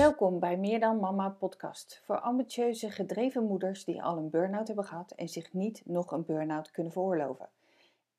Welkom 0.00 0.38
bij 0.38 0.56
Meer 0.56 0.80
dan 0.80 1.00
Mama 1.00 1.28
podcast 1.28 2.00
voor 2.04 2.20
ambitieuze, 2.20 2.90
gedreven 2.90 3.46
moeders 3.46 3.84
die 3.84 4.02
al 4.02 4.16
een 4.16 4.30
burn-out 4.30 4.66
hebben 4.66 4.84
gehad 4.84 5.10
en 5.10 5.28
zich 5.28 5.52
niet 5.52 5.82
nog 5.84 6.10
een 6.10 6.24
burn-out 6.24 6.70
kunnen 6.70 6.92
veroorloven. 6.92 7.48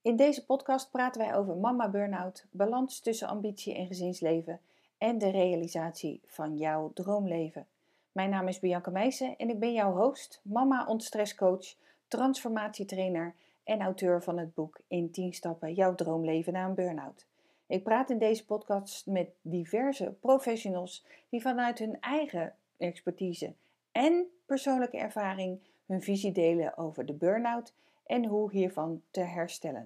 In 0.02 0.16
deze 0.16 0.46
podcast 0.46 0.92
praten 0.92 1.22
wij 1.22 1.36
over 1.36 1.56
mama 1.56 1.90
burn-out, 1.90 2.46
balans 2.52 3.00
tussen 3.00 3.28
ambitie 3.28 3.76
en 3.76 3.88
gezinsleven 3.88 4.60
en 4.98 5.18
de 5.18 5.30
realisatie 5.30 6.22
van 6.26 6.58
jouw 6.58 6.92
droomleven. 6.94 7.68
Mijn 8.12 8.30
naam 8.30 8.48
is 8.48 8.60
Bianca 8.60 8.92
Meijsen 8.92 9.38
en 9.38 9.50
ik 9.50 9.60
ben 9.60 9.74
jouw 9.74 9.96
host, 9.96 10.42
mama 10.44 10.86
ontstresscoach, 10.86 11.76
transformatietrainer 12.08 13.36
en 13.64 13.82
auteur 13.82 14.24
van 14.24 14.38
het 14.38 14.54
boek 14.54 14.80
In 14.88 15.12
10 15.12 15.34
stappen 15.34 15.74
jouw 15.74 15.96
droomleven 15.96 16.54
na 16.54 16.66
een 16.66 16.76
burn-out. 16.76 17.26
Ik 17.72 17.84
praat 17.84 18.10
in 18.10 18.18
deze 18.18 18.46
podcast 18.46 19.06
met 19.06 19.30
diverse 19.42 20.16
professionals 20.20 21.06
die 21.30 21.42
vanuit 21.42 21.80
hun 21.80 22.00
eigen 22.00 22.54
expertise 22.78 23.54
en 23.92 24.28
persoonlijke 24.46 24.98
ervaring 24.98 25.60
hun 25.86 26.02
visie 26.02 26.32
delen 26.32 26.78
over 26.78 27.06
de 27.06 27.14
burn-out 27.14 27.74
en 28.06 28.26
hoe 28.26 28.52
hiervan 28.52 29.02
te 29.12 29.22
herstellen. 29.22 29.86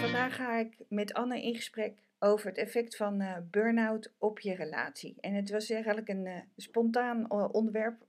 Vandaag 0.00 0.36
ga 0.36 0.58
ik 0.58 0.76
met 0.88 1.14
Anne 1.14 1.42
in 1.42 1.54
gesprek 1.54 1.98
over 2.18 2.46
het 2.46 2.58
effect 2.58 2.96
van 2.96 3.20
uh, 3.20 3.36
burn-out 3.50 4.12
op 4.18 4.40
je 4.40 4.54
relatie. 4.54 5.16
En 5.20 5.34
het 5.34 5.50
was 5.50 5.70
eigenlijk 5.70 6.08
een 6.08 6.26
uh, 6.26 6.36
spontaan 6.56 7.26
uh, 7.28 7.48
onderwerp 7.52 8.04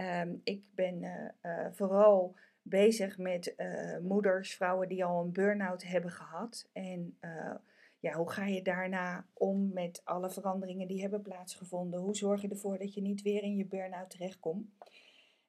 Ehm, 0.00 0.34
ik 0.44 0.64
ben 0.74 1.02
eh, 1.02 1.28
eh, 1.40 1.72
vooral 1.72 2.34
bezig 2.62 3.18
met 3.18 3.54
eh, 3.54 3.98
moeders, 3.98 4.54
vrouwen 4.54 4.88
die 4.88 5.04
al 5.04 5.24
een 5.24 5.32
burn-out 5.32 5.82
hebben 5.82 6.10
gehad. 6.10 6.68
En 6.72 7.18
ja, 7.98 8.12
hoe 8.12 8.30
ga 8.30 8.46
je 8.46 8.62
daarna 8.62 9.26
om 9.32 9.72
met 9.72 10.00
alle 10.04 10.30
veranderingen 10.30 10.88
die 10.88 11.00
hebben 11.00 11.22
plaatsgevonden? 11.22 12.00
Hoe 12.00 12.16
zorg 12.16 12.42
je 12.42 12.48
ervoor 12.48 12.78
dat 12.78 12.94
je 12.94 13.00
niet 13.00 13.22
weer 13.22 13.42
in 13.42 13.56
je 13.56 13.66
burn-out 13.66 14.10
terechtkomt? 14.10 14.68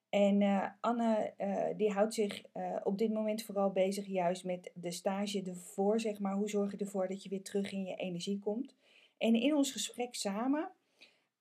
En 0.10 0.42
Anne 0.80 1.34
die 1.78 1.92
houdt 1.92 2.14
zich 2.14 2.44
op 2.84 2.98
dit 2.98 3.14
moment 3.14 3.44
vooral 3.44 3.72
bezig 3.72 4.06
juist 4.06 4.46
met 4.46 4.72
de 4.74 4.92
stage 4.92 5.44
ervoor, 5.44 6.00
zeg 6.00 6.20
maar. 6.20 6.34
Hoe 6.36 6.50
zorg 6.50 6.72
je 6.72 6.78
ervoor 6.78 7.08
dat 7.08 7.24
je 7.24 7.30
weer 7.30 7.44
terug 7.44 7.72
in 7.72 7.84
je 7.84 7.96
energie 7.96 8.40
komt? 8.40 8.76
En 9.18 9.36
in 9.36 9.56
ons 9.56 9.72
gesprek 9.72 10.16
samen 10.16 10.72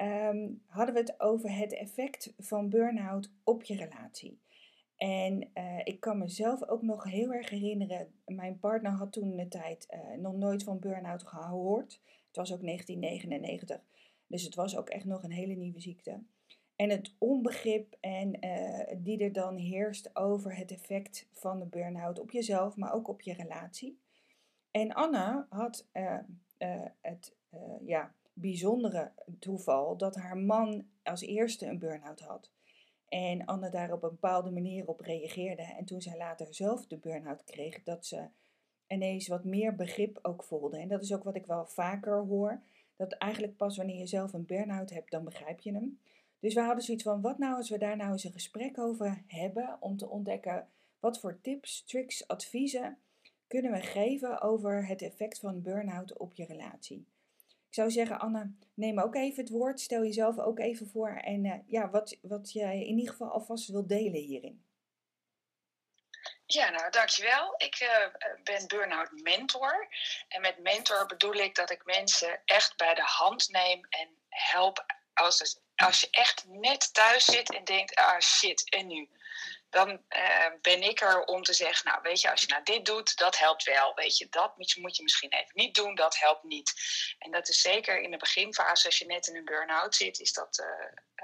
Ehm, 0.00 0.48
hadden 0.66 0.94
we 0.94 1.00
het 1.00 1.20
over 1.20 1.56
het 1.56 1.72
effect 1.72 2.34
van 2.38 2.68
burn-out 2.68 3.32
op 3.44 3.62
je 3.62 3.76
relatie. 3.76 4.40
En 4.96 5.50
uh, 5.54 5.80
ik 5.84 6.00
kan 6.00 6.18
mezelf 6.18 6.68
ook 6.68 6.82
nog 6.82 7.04
heel 7.04 7.32
erg 7.32 7.48
herinneren, 7.48 8.12
mijn 8.24 8.58
partner 8.58 8.92
had 8.92 9.12
toen 9.12 9.36
de 9.36 9.48
tijd 9.48 9.88
uh, 9.90 10.18
nog 10.18 10.34
nooit 10.34 10.62
van 10.62 10.78
burn-out 10.78 11.22
gehoord. 11.22 12.00
Het 12.26 12.36
was 12.36 12.52
ook 12.52 12.62
1999, 12.62 13.80
dus 14.26 14.42
het 14.42 14.54
was 14.54 14.76
ook 14.76 14.88
echt 14.88 15.04
nog 15.04 15.22
een 15.22 15.32
hele 15.32 15.54
nieuwe 15.54 15.80
ziekte. 15.80 16.22
En 16.76 16.90
het 16.90 17.14
onbegrip 17.18 17.96
en, 18.00 18.46
uh, 18.46 18.96
die 18.96 19.18
er 19.18 19.32
dan 19.32 19.56
heerst 19.56 20.16
over 20.16 20.56
het 20.56 20.70
effect 20.70 21.28
van 21.32 21.58
de 21.58 21.66
burn-out 21.66 22.20
op 22.20 22.30
jezelf, 22.30 22.76
maar 22.76 22.92
ook 22.92 23.08
op 23.08 23.20
je 23.20 23.32
relatie. 23.32 24.00
En 24.70 24.92
Anne 24.92 25.46
had 25.48 25.88
het, 27.00 27.36
ja, 27.84 28.14
bijzondere 28.40 29.12
toeval 29.38 29.96
dat 29.96 30.16
haar 30.16 30.36
man 30.36 30.86
als 31.02 31.20
eerste 31.20 31.66
een 31.66 31.78
burn-out 31.78 32.20
had. 32.20 32.50
En 33.08 33.44
Anne 33.44 33.70
daar 33.70 33.92
op 33.92 34.02
een 34.02 34.10
bepaalde 34.10 34.50
manier 34.50 34.86
op 34.86 35.00
reageerde. 35.00 35.62
En 35.62 35.84
toen 35.84 36.00
zij 36.00 36.16
later 36.16 36.54
zelf 36.54 36.86
de 36.86 36.96
burn-out 36.96 37.44
kreeg, 37.44 37.82
dat 37.82 38.06
ze 38.06 38.28
ineens 38.86 39.28
wat 39.28 39.44
meer 39.44 39.74
begrip 39.74 40.18
ook 40.22 40.44
voelde. 40.44 40.78
En 40.78 40.88
dat 40.88 41.02
is 41.02 41.14
ook 41.14 41.24
wat 41.24 41.36
ik 41.36 41.46
wel 41.46 41.66
vaker 41.66 42.24
hoor. 42.24 42.62
Dat 42.96 43.12
eigenlijk 43.12 43.56
pas 43.56 43.76
wanneer 43.76 43.98
je 43.98 44.06
zelf 44.06 44.32
een 44.32 44.46
burn-out 44.46 44.90
hebt, 44.90 45.10
dan 45.10 45.24
begrijp 45.24 45.60
je 45.60 45.72
hem. 45.72 45.98
Dus 46.40 46.54
we 46.54 46.60
hadden 46.60 46.84
zoiets 46.84 47.02
van, 47.02 47.20
wat 47.20 47.38
nou 47.38 47.56
als 47.56 47.70
we 47.70 47.78
daar 47.78 47.96
nou 47.96 48.12
eens 48.12 48.24
een 48.24 48.32
gesprek 48.32 48.78
over 48.78 49.22
hebben 49.26 49.76
om 49.80 49.96
te 49.96 50.08
ontdekken 50.08 50.68
wat 51.00 51.20
voor 51.20 51.40
tips, 51.40 51.84
tricks, 51.84 52.28
adviezen 52.28 52.98
kunnen 53.46 53.72
we 53.72 53.80
geven 53.80 54.40
over 54.40 54.86
het 54.86 55.02
effect 55.02 55.38
van 55.38 55.62
burn-out 55.62 56.16
op 56.16 56.34
je 56.34 56.44
relatie. 56.44 57.06
Ik 57.70 57.76
zou 57.76 57.90
zeggen, 57.90 58.18
Anne, 58.18 58.54
neem 58.74 59.00
ook 59.00 59.14
even 59.14 59.42
het 59.42 59.52
woord. 59.52 59.80
Stel 59.80 60.02
jezelf 60.02 60.38
ook 60.38 60.58
even 60.58 60.88
voor. 60.88 61.16
En 61.16 61.44
uh, 61.44 61.54
ja, 61.66 61.90
wat, 61.90 62.16
wat 62.22 62.52
jij 62.52 62.84
in 62.86 62.98
ieder 62.98 63.10
geval 63.10 63.30
alvast 63.30 63.68
wil 63.68 63.86
delen 63.86 64.20
hierin. 64.20 64.64
Ja, 66.46 66.70
nou 66.70 66.90
dankjewel. 66.90 67.54
Ik 67.56 67.80
uh, 67.80 68.32
ben 68.42 68.68
burn-out 68.68 69.10
mentor. 69.12 69.88
En 70.28 70.40
met 70.40 70.58
mentor 70.58 71.06
bedoel 71.06 71.34
ik 71.34 71.54
dat 71.54 71.70
ik 71.70 71.84
mensen 71.84 72.40
echt 72.44 72.76
bij 72.76 72.94
de 72.94 73.04
hand 73.04 73.48
neem 73.48 73.86
en 73.88 74.08
help 74.28 74.84
als, 75.14 75.60
als 75.76 76.00
je 76.00 76.08
echt 76.10 76.44
net 76.48 76.94
thuis 76.94 77.24
zit 77.24 77.54
en 77.54 77.64
denkt, 77.64 77.94
ah 77.94 78.20
shit, 78.20 78.70
en 78.70 78.86
nu? 78.86 79.08
Dan 79.70 79.90
uh, 79.90 80.46
ben 80.60 80.82
ik 80.82 81.00
er 81.00 81.24
om 81.24 81.42
te 81.42 81.52
zeggen, 81.52 81.86
nou 81.86 82.02
weet 82.02 82.20
je, 82.20 82.30
als 82.30 82.40
je 82.40 82.46
nou 82.46 82.62
dit 82.62 82.84
doet, 82.84 83.16
dat 83.16 83.38
helpt 83.38 83.64
wel. 83.64 83.94
Weet 83.94 84.18
je, 84.18 84.28
dat 84.28 84.56
moet 84.56 84.72
je, 84.72 85.02
misschien 85.02 85.30
even 85.30 85.50
niet 85.52 85.74
doen, 85.74 85.94
dat 85.94 86.18
helpt 86.18 86.42
niet. 86.42 86.72
En 87.18 87.30
dat 87.30 87.48
is 87.48 87.60
zeker 87.60 88.00
in 88.00 88.10
de 88.10 88.16
beginfase, 88.16 88.86
als 88.86 88.98
je 88.98 89.06
net 89.06 89.26
in 89.26 89.36
een 89.36 89.44
burn-out 89.44 89.94
zit, 89.94 90.18
is 90.18 90.32
dat 90.32 90.58
uh, 90.58 90.66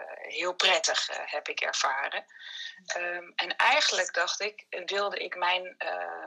uh, 0.05 0.33
heel 0.33 0.55
prettig, 0.55 1.09
heb 1.25 1.49
ik 1.49 1.61
ervaren. 1.61 2.25
Um, 2.97 3.33
en 3.37 3.57
eigenlijk 3.57 4.15
dacht 4.15 4.41
ik, 4.41 4.67
wilde 4.85 5.19
ik 5.19 5.37
mijn, 5.37 5.77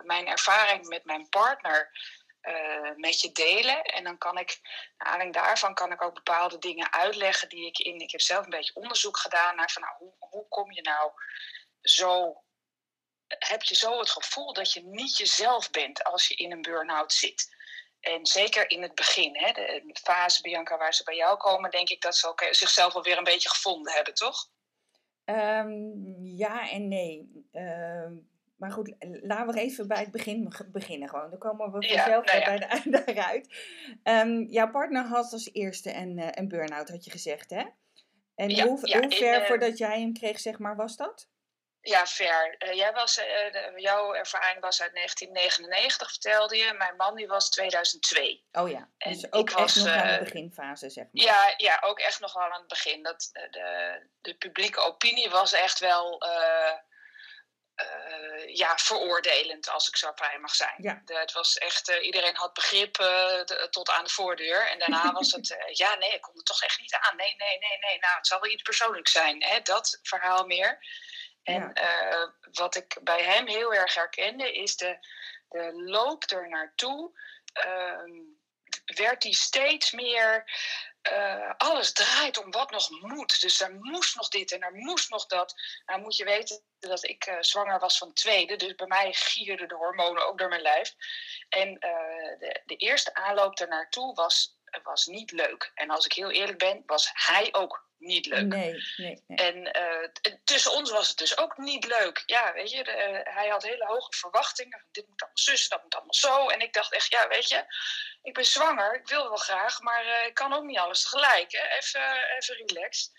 mijn 0.04 0.28
ervaring 0.28 0.88
met 0.88 1.06
mijn 1.06 1.30
partner 1.30 1.92
met 2.96 3.22
je 3.22 3.32
delen. 3.32 3.84
En 3.84 4.04
dan 4.04 4.18
kan 4.18 4.38
ik, 4.38 4.60
naar 4.98 5.08
aanleiding 5.08 5.46
daarvan, 5.46 5.74
kan 5.74 5.92
ik 5.92 6.02
ook 6.02 6.14
bepaalde 6.14 6.58
dingen 6.58 6.94
uitleggen 6.94 7.50
die 7.50 7.66
ik 7.66 7.78
in. 7.78 8.00
Ik 8.00 8.12
heb 8.12 8.22
zelf 8.22 8.44
een 8.44 8.50
beetje 8.50 8.76
onderzoek 8.76 9.18
gedaan 9.18 9.56
naar 9.56 9.72
van 9.72 9.82
nou, 9.82 9.96
hoe, 9.98 10.14
hoe 10.20 10.48
kom 10.48 10.72
je 10.72 10.82
nou 10.82 11.12
zo 11.82 12.44
heb 13.28 13.64
je 13.64 13.76
zo 13.76 14.00
het 14.00 14.10
gevoel 14.10 14.54
dat 14.54 14.74
je 14.74 14.84
niet 14.84 15.18
jezelf 15.18 15.70
bent 15.70 16.04
als 16.04 16.28
je 16.28 16.36
in 16.36 16.52
een 16.52 16.62
burn-out 16.62 17.14
zit. 17.14 17.58
En 18.00 18.26
zeker 18.26 18.70
in 18.70 18.82
het 18.82 18.96
begin, 18.96 19.38
hè, 19.38 19.52
de 19.52 19.96
fase, 20.04 20.42
Bianca, 20.42 20.78
waar 20.78 20.94
ze 20.94 21.04
bij 21.04 21.16
jou 21.16 21.38
komen, 21.38 21.72
denk 21.72 21.90
ik 21.90 22.02
dat 22.02 22.16
ze 22.16 22.28
ook 22.28 22.48
zichzelf 22.52 22.96
alweer 22.96 23.18
een 23.18 23.24
beetje 23.24 23.50
gevonden 23.50 23.94
hebben, 23.94 24.14
toch? 24.14 24.50
Um, 25.26 26.26
ja 26.26 26.70
en 26.70 26.88
nee. 26.88 27.48
Uh, 27.52 28.12
maar 28.58 28.72
goed, 28.72 28.96
laten 29.00 29.54
we 29.54 29.60
even 29.60 29.88
bij 29.88 30.00
het 30.00 30.12
begin 30.12 30.54
beginnen 30.72 31.10
gewoon. 31.10 31.30
Dan 31.30 31.40
komen 31.40 31.72
we 31.72 31.72
vanzelf 31.72 32.26
nou 32.26 32.40
ja, 32.40 32.46
bij 32.46 32.58
de 32.58 32.66
einde 32.66 33.04
eruit. 33.06 33.56
Um, 34.04 34.44
jouw 34.44 34.72
partner 34.72 35.06
had 35.06 35.34
als 35.34 35.54
eerste 35.54 35.94
een, 35.94 36.18
uh, 36.18 36.28
een 36.32 36.48
burn-out, 36.48 36.90
had 36.90 37.06
je 37.06 37.12
gezegd, 37.12 37.50
hè? 37.50 37.66
En 38.36 38.50
ja, 38.50 38.64
hoe, 38.64 38.80
hoe 38.80 38.80
ver 38.80 39.36
in, 39.36 39.42
uh, 39.42 39.48
voordat 39.48 39.78
jij 39.78 40.00
hem 40.00 40.14
kreeg, 40.14 40.40
zeg 40.40 40.60
maar, 40.60 40.76
was 40.76 40.96
dat? 40.96 41.30
Ja, 41.82 42.08
ver. 42.08 42.56
Uh, 42.60 42.74
jij 42.74 42.94
was, 42.94 43.18
uh, 43.18 43.78
jouw 43.78 44.14
ervaring 44.14 44.62
was 44.62 44.82
uit 44.82 44.94
1999, 44.94 46.10
vertelde 46.10 46.58
je. 46.58 46.74
Mijn 46.74 46.96
man 46.96 47.16
die 47.16 47.28
was 47.28 47.50
2002. 47.50 48.44
Oh 48.52 48.70
ja, 48.70 48.90
en 48.98 49.14
dus 49.14 49.32
ook 49.32 49.50
echt 49.50 49.60
was, 49.60 49.76
nog 49.76 49.88
aan 49.88 50.08
de 50.08 50.14
eh, 50.14 50.20
beginfase, 50.20 50.90
zeg 50.90 51.04
maar. 51.12 51.24
Ja, 51.24 51.54
ja, 51.58 51.78
ook 51.82 52.00
echt 52.00 52.20
nog 52.20 52.34
wel 52.34 52.44
aan 52.44 52.60
het 52.60 52.68
begin. 52.68 53.04
Dat, 53.04 53.30
de, 53.32 54.08
de 54.22 54.36
publieke 54.36 54.80
opinie 54.80 55.30
was 55.30 55.54
echt 55.54 55.80
wel 55.80 56.24
ja, 58.46 58.78
veroordelend, 58.78 59.70
als 59.70 59.88
ik 59.88 59.96
zo 59.96 60.12
vrij 60.16 60.40
mag 60.40 60.56
zijn. 60.56 60.76
Ja. 60.78 61.02
De, 61.06 61.14
het 61.14 61.32
was 61.32 61.58
echt, 61.58 61.90
iedereen 62.02 62.36
had 62.36 62.54
begrip 62.54 62.96
de, 62.96 63.68
tot 63.70 63.90
aan 63.90 64.04
de 64.04 64.10
voordeur. 64.10 64.70
En 64.70 64.80
daarna 64.80 65.12
was 65.20 65.32
het, 65.32 65.58
ja, 65.72 65.96
nee, 65.96 66.14
ik 66.14 66.22
kon 66.22 66.36
er 66.36 66.44
toch 66.44 66.64
echt 66.64 66.80
niet 66.80 66.94
aan. 66.94 67.16
Nee, 67.16 67.36
nee, 67.38 67.58
nee, 67.58 67.78
nee, 67.80 68.00
nou, 68.00 68.16
het 68.16 68.28
zal 68.28 68.40
wel 68.40 68.52
iets 68.52 68.62
persoonlijks 68.62 69.12
zijn. 69.12 69.44
Hè? 69.44 69.62
Dat 69.62 70.00
verhaal 70.02 70.46
meer. 70.46 70.80
En 71.50 71.72
uh, 71.74 72.28
wat 72.52 72.76
ik 72.76 72.98
bij 73.02 73.24
hem 73.24 73.48
heel 73.48 73.74
erg 73.74 73.94
herkende, 73.94 74.54
is 74.54 74.76
de, 74.76 74.98
de 75.50 75.72
loop 75.74 76.24
er 76.32 76.50
naartoe. 76.50 77.12
Uh, 77.66 78.24
werd 78.86 79.24
hij 79.24 79.32
steeds 79.32 79.92
meer. 79.92 80.52
Uh, 81.12 81.52
alles 81.58 81.94
draait 81.94 82.44
om 82.44 82.52
wat 82.52 82.72
nog 82.72 82.90
moet. 82.90 83.42
Dus 83.42 83.62
er 83.62 83.74
moest 83.74 84.16
nog 84.16 84.28
dit 84.28 84.52
en 84.52 84.62
er 84.62 84.74
moest 84.74 85.10
nog 85.10 85.26
dat. 85.26 85.56
Nou 85.86 86.02
moet 86.02 86.16
je 86.16 86.24
weten 86.24 86.62
dat 86.80 87.04
ik 87.04 87.28
uh, 87.28 87.36
zwanger 87.40 87.80
was 87.80 87.98
van 87.98 88.14
tweede. 88.14 88.56
Dus 88.56 88.76
bij 88.76 88.88
mij 88.88 89.14
gierden 89.14 89.68
de 89.68 89.76
hormonen 89.76 90.28
ook 90.28 90.38
door 90.38 90.50
mijn 90.50 90.62
lijf. 90.62 90.94
En 91.50 91.74
de, 91.74 92.62
de 92.66 92.76
eerste 92.76 93.14
aanloop 93.14 93.60
er 93.60 93.68
naartoe 93.68 94.16
was 94.16 94.59
was 94.84 95.06
niet 95.06 95.32
leuk. 95.32 95.72
En 95.76 95.90
als 95.90 96.06
ik 96.06 96.14
heel 96.14 96.32
eerlijk 96.32 96.58
ben, 96.58 96.84
was 96.86 97.10
hij 97.14 97.50
ook 97.52 97.88
niet 98.00 98.26
leuk. 98.26 98.46
Nee, 98.46 98.84
nee, 98.98 99.24
nee. 99.28 99.38
En 99.38 99.56
uh, 99.82 100.34
tussen 100.44 100.72
ons 100.72 100.92
was 100.92 101.08
het 101.08 101.18
dus 101.18 101.38
ook 101.38 101.58
niet 101.58 101.86
leuk. 101.86 102.24
Ja, 102.26 102.54
weet 102.54 102.72
je, 102.72 102.84
de, 102.84 103.22
hij 103.24 103.48
had 103.48 103.64
hele 103.64 103.86
hoge 103.86 104.18
verwachtingen. 104.18 104.86
Dit 104.92 105.08
moet 105.08 105.22
allemaal 105.22 105.38
zus, 105.38 105.68
dat 105.68 105.84
moet 105.84 105.96
allemaal 105.96 106.14
zo. 106.14 106.48
En 106.48 106.60
ik 106.60 106.74
dacht 106.74 106.94
echt, 106.94 107.12
ja, 107.12 107.28
weet 107.28 107.50
je, 107.50 107.64
ik 108.22 108.34
ben 108.34 108.46
zwanger, 108.46 108.96
ik 108.96 109.08
wil 109.08 109.28
wel 109.28 109.38
graag, 109.38 109.82
maar 109.82 110.06
uh, 110.06 110.26
ik 110.26 110.34
kan 110.34 110.54
ook 110.54 110.64
niet 110.64 110.78
alles 110.78 111.02
tegelijk. 111.02 111.52
Hè? 111.52 111.78
Even, 111.78 112.36
even 112.38 112.56
relaxed. 112.56 113.12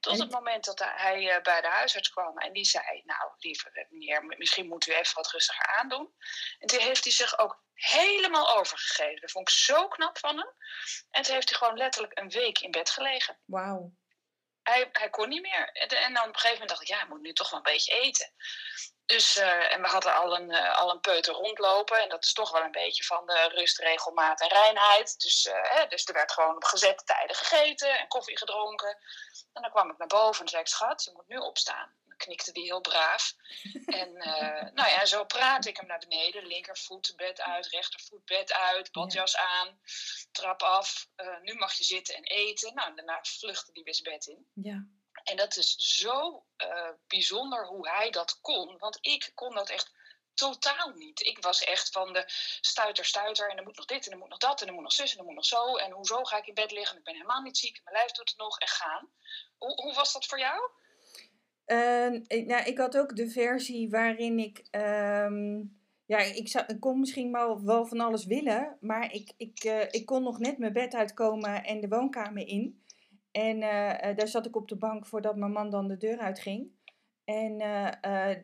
Tot 0.00 0.18
het 0.18 0.30
moment 0.30 0.64
dat 0.64 0.78
hij 0.78 1.40
bij 1.42 1.60
de 1.60 1.68
huisarts 1.68 2.08
kwam 2.08 2.38
en 2.38 2.52
die 2.52 2.64
zei: 2.64 3.02
Nou, 3.04 3.32
lieve 3.38 3.86
meneer, 3.90 4.24
misschien 4.24 4.68
moet 4.68 4.86
u 4.86 4.92
even 4.92 5.14
wat 5.14 5.30
rustiger 5.30 5.66
aandoen. 5.66 6.14
En 6.58 6.68
toen 6.68 6.80
heeft 6.80 7.04
hij 7.04 7.12
zich 7.12 7.38
ook 7.38 7.64
helemaal 7.72 8.56
overgegeven. 8.56 9.20
Dat 9.20 9.30
vond 9.30 9.48
ik 9.48 9.54
zo 9.54 9.88
knap 9.88 10.18
van 10.18 10.36
hem. 10.36 10.52
En 11.10 11.22
toen 11.22 11.34
heeft 11.34 11.48
hij 11.48 11.58
gewoon 11.58 11.76
letterlijk 11.76 12.18
een 12.18 12.30
week 12.30 12.58
in 12.58 12.70
bed 12.70 12.90
gelegen. 12.90 13.38
Wauw. 13.44 13.92
Hij, 14.62 14.88
hij 14.92 15.10
kon 15.10 15.28
niet 15.28 15.42
meer. 15.42 15.72
En 15.72 16.14
dan 16.14 16.22
op 16.22 16.28
een 16.28 16.34
gegeven 16.34 16.50
moment 16.50 16.68
dacht 16.68 16.82
ik, 16.82 16.88
ja, 16.88 16.98
hij 16.98 17.08
moet 17.08 17.20
nu 17.20 17.32
toch 17.32 17.50
wel 17.50 17.58
een 17.58 17.72
beetje 17.72 18.00
eten. 18.00 18.32
Dus, 19.06 19.36
uh, 19.36 19.72
en 19.72 19.80
we 19.80 19.88
hadden 19.88 20.14
al 20.14 20.36
een, 20.36 20.50
uh, 20.50 20.78
al 20.78 20.90
een 20.90 21.00
peuter 21.00 21.34
rondlopen. 21.34 22.02
En 22.02 22.08
dat 22.08 22.24
is 22.24 22.32
toch 22.32 22.50
wel 22.50 22.62
een 22.62 22.70
beetje 22.70 23.04
van 23.04 23.26
de 23.26 23.48
rust, 23.48 23.78
regelmaat 23.78 24.40
en 24.40 24.48
reinheid. 24.48 25.20
Dus, 25.20 25.46
uh, 25.46 25.54
hè, 25.62 25.86
dus 25.86 26.04
er 26.04 26.14
werd 26.14 26.32
gewoon 26.32 26.56
op 26.56 26.64
gezette 26.64 27.04
tijden 27.04 27.36
gegeten 27.36 27.98
en 27.98 28.08
koffie 28.08 28.38
gedronken. 28.38 28.98
En 29.52 29.62
dan 29.62 29.70
kwam 29.70 29.90
ik 29.90 29.98
naar 29.98 30.06
boven 30.06 30.42
en 30.42 30.48
zei 30.48 30.62
ik, 30.62 30.68
schat, 30.68 31.04
je 31.04 31.12
moet 31.14 31.28
nu 31.28 31.36
opstaan 31.36 31.94
knikte 32.16 32.52
die 32.52 32.64
heel 32.64 32.80
braaf. 32.80 33.34
En 34.00 34.12
nou 34.74 34.88
ja, 34.88 35.06
zo 35.06 35.24
praatte 35.24 35.68
ik 35.68 35.76
hem 35.76 35.86
naar 35.86 35.98
beneden. 35.98 36.46
Linkervoet 36.46 37.12
bed 37.16 37.40
uit, 37.40 37.66
rechtervoet 37.66 38.24
bed 38.24 38.52
uit, 38.52 38.92
badjas 38.92 39.36
aan, 39.36 39.80
trap 40.32 40.62
af. 40.62 41.08
Nu 41.42 41.54
mag 41.54 41.72
je 41.72 41.84
zitten 41.84 42.14
en 42.14 42.22
eten. 42.22 42.74
Nou, 42.74 42.94
daarna 42.94 43.18
vluchtte 43.22 43.72
die 43.72 43.84
weer 43.84 43.94
zijn 43.94 44.14
bed 44.14 44.26
in. 44.26 44.46
Ja. 44.54 44.86
En 45.26 45.36
dat 45.36 45.56
is 45.56 45.74
zo 45.76 46.44
uh, 46.56 46.88
bijzonder 47.06 47.66
hoe 47.66 47.88
hij 47.88 48.10
dat 48.10 48.38
kon. 48.40 48.78
Want 48.78 48.98
ik 49.00 49.30
kon 49.34 49.54
dat 49.54 49.70
echt 49.70 49.94
totaal 50.34 50.88
niet. 50.94 51.26
Ik 51.26 51.38
was 51.40 51.64
echt 51.64 51.90
van 51.90 52.12
de 52.12 52.24
stuiter, 52.60 53.04
stuiter. 53.04 53.50
En 53.50 53.56
er 53.56 53.62
moet 53.62 53.76
nog 53.76 53.84
dit 53.84 54.06
en 54.06 54.12
er 54.12 54.18
moet 54.18 54.28
nog 54.28 54.38
dat 54.38 54.60
en 54.60 54.66
er 54.66 54.72
moet 54.72 54.82
nog 54.82 54.92
zus 54.92 55.12
en 55.12 55.18
er 55.18 55.24
moet 55.24 55.34
nog 55.34 55.46
zo. 55.46 55.76
En 55.76 55.92
hoezo 55.92 56.24
ga 56.24 56.36
ik 56.36 56.46
in 56.46 56.54
bed 56.54 56.70
liggen? 56.70 56.98
Ik 56.98 57.04
ben 57.04 57.14
helemaal 57.14 57.42
niet 57.42 57.58
ziek. 57.58 57.80
Mijn 57.84 57.96
lijf 57.96 58.10
doet 58.10 58.28
het 58.28 58.38
nog 58.38 58.58
en 58.58 58.68
gaan. 58.68 59.10
Hoe, 59.58 59.82
hoe 59.82 59.94
was 59.94 60.12
dat 60.12 60.26
voor 60.26 60.38
jou? 60.38 60.70
Uh, 61.66 62.12
ik, 62.12 62.46
nou, 62.46 62.64
ik 62.64 62.78
had 62.78 62.96
ook 62.96 63.16
de 63.16 63.30
versie 63.30 63.90
waarin 63.90 64.38
ik. 64.38 64.66
Um, 64.70 65.80
ja, 66.06 66.18
ik, 66.18 66.48
zou, 66.48 66.64
ik 66.66 66.80
kon 66.80 67.00
misschien 67.00 67.32
wel, 67.32 67.86
van 67.86 68.00
alles 68.00 68.24
willen, 68.24 68.76
maar 68.80 69.12
ik, 69.12 69.32
ik, 69.36 69.64
uh, 69.64 69.82
ik 69.90 70.06
kon 70.06 70.22
nog 70.22 70.38
net 70.38 70.58
mijn 70.58 70.72
bed 70.72 70.94
uitkomen 70.94 71.64
en 71.64 71.80
de 71.80 71.88
woonkamer 71.88 72.46
in. 72.46 72.84
En 73.36 73.56
uh, 73.56 74.16
daar 74.16 74.28
zat 74.28 74.46
ik 74.46 74.56
op 74.56 74.68
de 74.68 74.76
bank 74.76 75.06
voordat 75.06 75.36
mijn 75.36 75.52
man 75.52 75.70
dan 75.70 75.88
de 75.88 75.96
deur 75.96 76.18
uitging. 76.18 76.70
En 77.24 77.58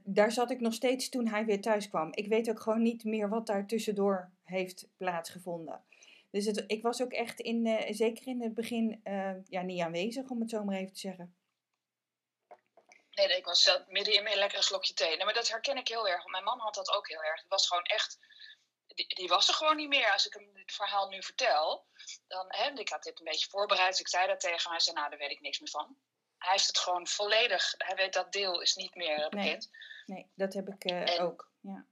daar 0.05 0.33
zat 0.33 0.51
ik 0.51 0.61
nog 0.61 0.75
steeds 0.75 1.09
toen 1.09 1.29
hij 1.29 1.45
weer 1.45 1.61
thuis 1.61 1.89
kwam. 1.89 2.09
Ik 2.15 2.29
weet 2.29 2.51
ook 2.51 2.61
gewoon 2.61 2.83
niet 2.83 3.05
meer 3.05 3.29
wat 3.29 3.47
daar 3.47 3.67
tussendoor 3.67 4.31
heeft 4.45 4.89
plaatsgevonden. 4.97 5.85
Dus 6.31 6.47
ik 6.47 6.83
was 6.83 7.03
ook 7.03 7.13
echt 7.13 7.41
in, 7.41 7.85
zeker 7.95 8.27
in 8.27 8.43
het 8.43 8.55
begin, 8.55 9.01
ja, 9.49 9.63
niet 9.63 9.81
aanwezig, 9.81 10.29
om 10.29 10.41
het 10.41 10.51
zo 10.51 10.65
maar 10.65 10.77
even 10.77 10.93
te 10.93 10.99
zeggen. 10.99 11.35
Nee, 13.11 13.37
ik 13.37 13.45
was 13.45 13.63
zelf 13.63 13.85
midden 13.89 14.15
in 14.15 14.23
mijn 14.23 14.39
lekkere 14.39 14.63
slokje 14.63 14.95
thee. 14.95 15.17
Nee, 15.17 15.25
maar 15.25 15.35
dat 15.35 15.51
herken 15.51 15.77
ik 15.77 15.89
heel 15.89 16.09
erg. 16.09 16.27
Mijn 16.27 16.45
man 16.45 16.59
had 16.59 16.75
dat 16.75 16.97
ook 16.97 17.09
heel 17.09 17.23
erg. 17.23 17.41
Het 17.41 17.51
was 17.51 17.67
gewoon 17.67 17.85
echt... 17.85 18.19
Die, 18.95 19.15
die, 19.15 19.29
was 19.29 19.49
er 19.49 19.55
gewoon 19.55 19.77
niet 19.77 19.89
meer. 19.89 20.13
Als 20.13 20.27
ik 20.27 20.33
hem 20.33 20.51
het 20.55 20.73
verhaal 20.73 21.09
nu 21.09 21.23
vertel, 21.23 21.87
dan... 22.27 22.47
Hè, 22.49 22.71
ik 22.71 22.89
had 22.89 23.03
dit 23.03 23.19
een 23.19 23.25
beetje 23.25 23.51
voorbereid, 23.51 23.91
dus 23.91 24.01
ik 24.01 24.09
zei 24.09 24.27
dat 24.27 24.41
tegen 24.41 24.63
hem. 24.63 24.71
Hij 24.71 24.81
zei, 24.81 24.97
nou, 24.97 25.11
daar 25.11 25.19
weet 25.19 25.31
ik 25.31 25.41
niks 25.41 25.59
meer 25.59 25.71
van. 25.71 25.97
Hij 26.39 26.53
heeft 26.53 26.67
het 26.67 26.79
gewoon 26.79 27.07
volledig... 27.07 27.75
Hij 27.79 27.97
weet 27.97 28.13
dat 28.13 28.33
deel 28.33 28.61
is 28.61 28.75
niet 28.75 28.95
meer 28.95 29.29
bekend. 29.29 29.71
Nee, 30.07 30.19
nee 30.19 30.33
dat 30.35 30.53
heb 30.53 30.69
ik 30.69 30.91
uh, 30.91 31.15
en, 31.15 31.21
ook, 31.21 31.51
ja. 31.61 31.87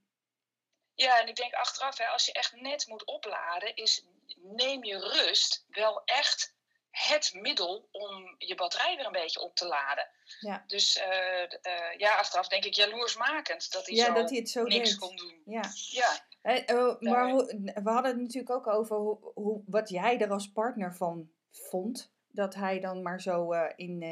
Ja, 0.95 1.21
en 1.21 1.29
ik 1.29 1.37
denk 1.37 1.55
achteraf, 1.55 1.99
hè, 1.99 2.07
als 2.07 2.25
je 2.25 2.33
echt 2.33 2.53
net 2.53 2.87
moet 2.87 3.05
opladen, 3.05 3.77
is 3.77 4.05
neem 4.37 4.85
je 4.85 4.99
rust 4.99 5.65
wel 5.69 6.03
echt 6.05 6.55
het 6.91 7.33
middel 7.35 7.89
om 7.91 8.35
je 8.39 8.55
batterij 8.55 8.97
weer 8.97 9.07
een 9.07 9.13
beetje 9.13 9.41
op 9.41 9.57
te 9.57 9.67
laden. 9.67 10.09
Ja. 10.41 10.65
Dus 10.67 10.97
uh, 10.97 11.43
uh, 11.63 11.97
ja, 11.97 12.17
achteraf 12.17 12.49
denk 12.49 12.65
ik 12.65 12.75
jaloersmakend 12.75 13.73
dat 13.73 13.87
hij, 13.87 13.95
ja, 13.95 14.05
zo, 14.05 14.13
dat 14.13 14.31
hij 14.31 14.39
het 14.39 14.51
zo 14.51 14.63
niks 14.63 14.91
deed. 14.91 14.99
kon 14.99 15.17
doen. 15.17 15.43
Ja. 15.45 15.73
ja. 15.91 16.27
Uh, 16.43 17.01
maar 17.01 17.31
hoe, 17.31 17.73
we 17.83 17.91
hadden 17.91 18.13
het 18.13 18.21
natuurlijk 18.21 18.55
ook 18.55 18.67
over 18.67 18.97
hoe, 18.97 19.19
hoe, 19.35 19.63
wat 19.67 19.89
jij 19.89 20.21
er 20.21 20.31
als 20.31 20.53
partner 20.53 20.95
van 20.95 21.31
vond. 21.51 22.13
Dat 22.33 22.55
hij 22.55 22.81
dan 22.81 23.03
maar 23.03 23.21
zo 23.21 23.53
in, 23.77 24.05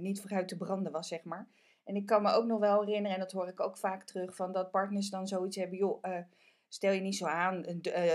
niet 0.00 0.20
vooruit 0.20 0.48
te 0.48 0.56
branden 0.56 0.92
was, 0.92 1.08
zeg 1.08 1.24
maar. 1.24 1.48
En 1.84 1.96
ik 1.96 2.06
kan 2.06 2.22
me 2.22 2.32
ook 2.32 2.46
nog 2.46 2.58
wel 2.58 2.84
herinneren, 2.84 3.16
en 3.16 3.22
dat 3.22 3.32
hoor 3.32 3.48
ik 3.48 3.60
ook 3.60 3.78
vaak 3.78 4.04
terug, 4.04 4.36
van 4.36 4.52
dat 4.52 4.70
partners 4.70 5.10
dan 5.10 5.26
zoiets 5.26 5.56
hebben, 5.56 5.78
joh, 5.78 6.04
stel 6.68 6.92
je 6.92 7.00
niet 7.00 7.16
zo 7.16 7.26
aan, 7.26 7.64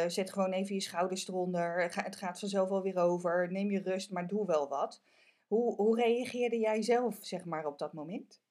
zet 0.07 0.33
gewoon 0.33 0.51
even 0.51 0.75
je 0.75 0.81
schouders 0.81 1.27
eronder, 1.27 1.81
het 1.81 2.15
gaat 2.15 2.39
vanzelf 2.39 2.69
wel 2.69 2.81
weer 2.81 2.97
over, 2.97 3.51
neem 3.51 3.71
je 3.71 3.81
rust, 3.81 4.11
maar 4.11 4.27
doe 4.27 4.45
wel 4.45 4.67
wat. 4.67 5.01
Hoe, 5.47 5.75
hoe 5.75 5.95
reageerde 5.95 6.59
jij 6.59 6.81
zelf, 6.81 7.17
zeg 7.21 7.45
maar, 7.45 7.65
op 7.65 7.79
dat 7.79 7.93
moment? 7.93 8.41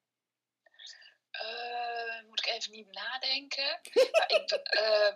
Ik 2.45 2.53
even 2.53 2.73
niet 2.73 2.93
nadenken. 2.93 3.81
nou, 3.93 4.27
ik, 4.27 4.75
uh, 4.75 5.13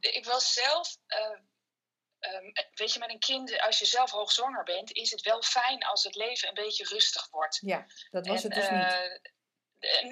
ik, 0.18 0.24
was 0.24 0.52
zelf, 0.52 0.96
um, 1.06 2.52
weet 2.74 2.92
je, 2.92 2.98
met 2.98 3.10
een 3.10 3.18
kind, 3.18 3.60
als 3.60 3.78
je 3.78 3.84
zelf 3.84 4.10
hoogzwanger 4.10 4.64
bent, 4.64 4.92
is 4.92 5.10
het 5.10 5.22
wel 5.22 5.42
fijn 5.42 5.82
als 5.82 6.04
het 6.04 6.14
leven 6.14 6.48
een 6.48 6.54
beetje 6.54 6.84
rustig 6.84 7.30
wordt. 7.30 7.58
Ja, 7.60 7.86
dat 8.10 8.26
was 8.26 8.44
en, 8.44 8.52
het 8.52 8.60
dus 8.60 8.70
niet. 8.70 9.32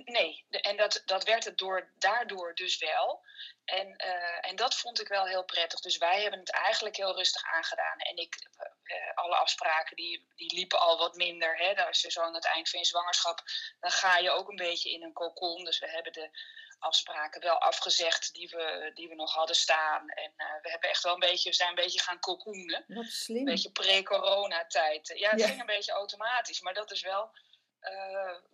Nee, 0.05 0.47
en 0.51 0.77
dat, 0.77 1.03
dat 1.05 1.25
werd 1.25 1.45
het 1.45 1.59
door, 1.59 1.91
daardoor 1.99 2.55
dus 2.55 2.79
wel. 2.79 3.25
En, 3.65 3.87
uh, 4.05 4.51
en 4.51 4.57
dat 4.57 4.75
vond 4.75 5.01
ik 5.01 5.09
wel 5.09 5.27
heel 5.27 5.45
prettig. 5.45 5.81
Dus 5.81 5.97
wij 5.97 6.23
hebben 6.23 6.41
het 6.41 6.51
eigenlijk 6.51 6.97
heel 6.97 7.17
rustig 7.17 7.43
aangedaan. 7.45 7.99
En 7.99 8.17
ik, 8.17 8.49
uh, 8.85 8.97
alle 9.15 9.37
afspraken 9.37 9.97
die, 9.97 10.27
die 10.37 10.55
liepen 10.55 10.81
al 10.81 10.99
wat 10.99 11.15
minder. 11.15 11.57
Hè. 11.57 11.87
Als 11.87 12.01
je 12.01 12.11
zo 12.11 12.21
aan 12.21 12.35
het 12.35 12.45
eind 12.45 12.71
van 12.71 12.79
je 12.79 12.87
zwangerschap, 12.87 13.43
dan 13.81 13.91
ga 13.91 14.19
je 14.19 14.31
ook 14.31 14.49
een 14.49 14.57
beetje 14.57 14.93
in 14.93 15.03
een 15.03 15.13
cocon. 15.13 15.65
Dus 15.65 15.79
we 15.79 15.91
hebben 15.91 16.13
de 16.13 16.31
afspraken 16.79 17.41
wel 17.41 17.59
afgezegd 17.59 18.35
die 18.35 18.49
we, 18.49 18.91
die 18.95 19.09
we 19.09 19.15
nog 19.15 19.35
hadden 19.35 19.57
staan. 19.57 20.09
En 20.09 20.33
uh, 20.37 20.63
we 20.63 20.71
hebben 20.71 20.91
echt 20.91 21.03
wel 21.03 21.13
een 21.13 21.21
beetje, 21.21 21.49
we 21.49 21.57
zijn 21.57 21.69
een 21.69 21.75
beetje 21.75 22.01
gaan 22.01 22.21
cocoonen. 22.21 22.85
Wat 22.89 23.07
slim. 23.07 23.39
Een 23.39 23.45
beetje 23.45 23.71
pre-corona-tijd. 23.71 25.13
Ja, 25.15 25.31
het 25.31 25.41
ja. 25.41 25.47
ging 25.47 25.61
een 25.61 25.67
beetje 25.67 25.93
automatisch. 25.93 26.61
Maar 26.61 26.75
dat 26.75 26.91
is 26.91 27.03
wel 27.03 27.31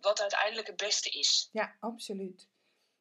wat 0.01 0.21
uiteindelijk 0.21 0.67
het 0.67 0.77
beste 0.77 1.09
is. 1.09 1.49
Ja, 1.51 1.75
absoluut. 1.79 2.47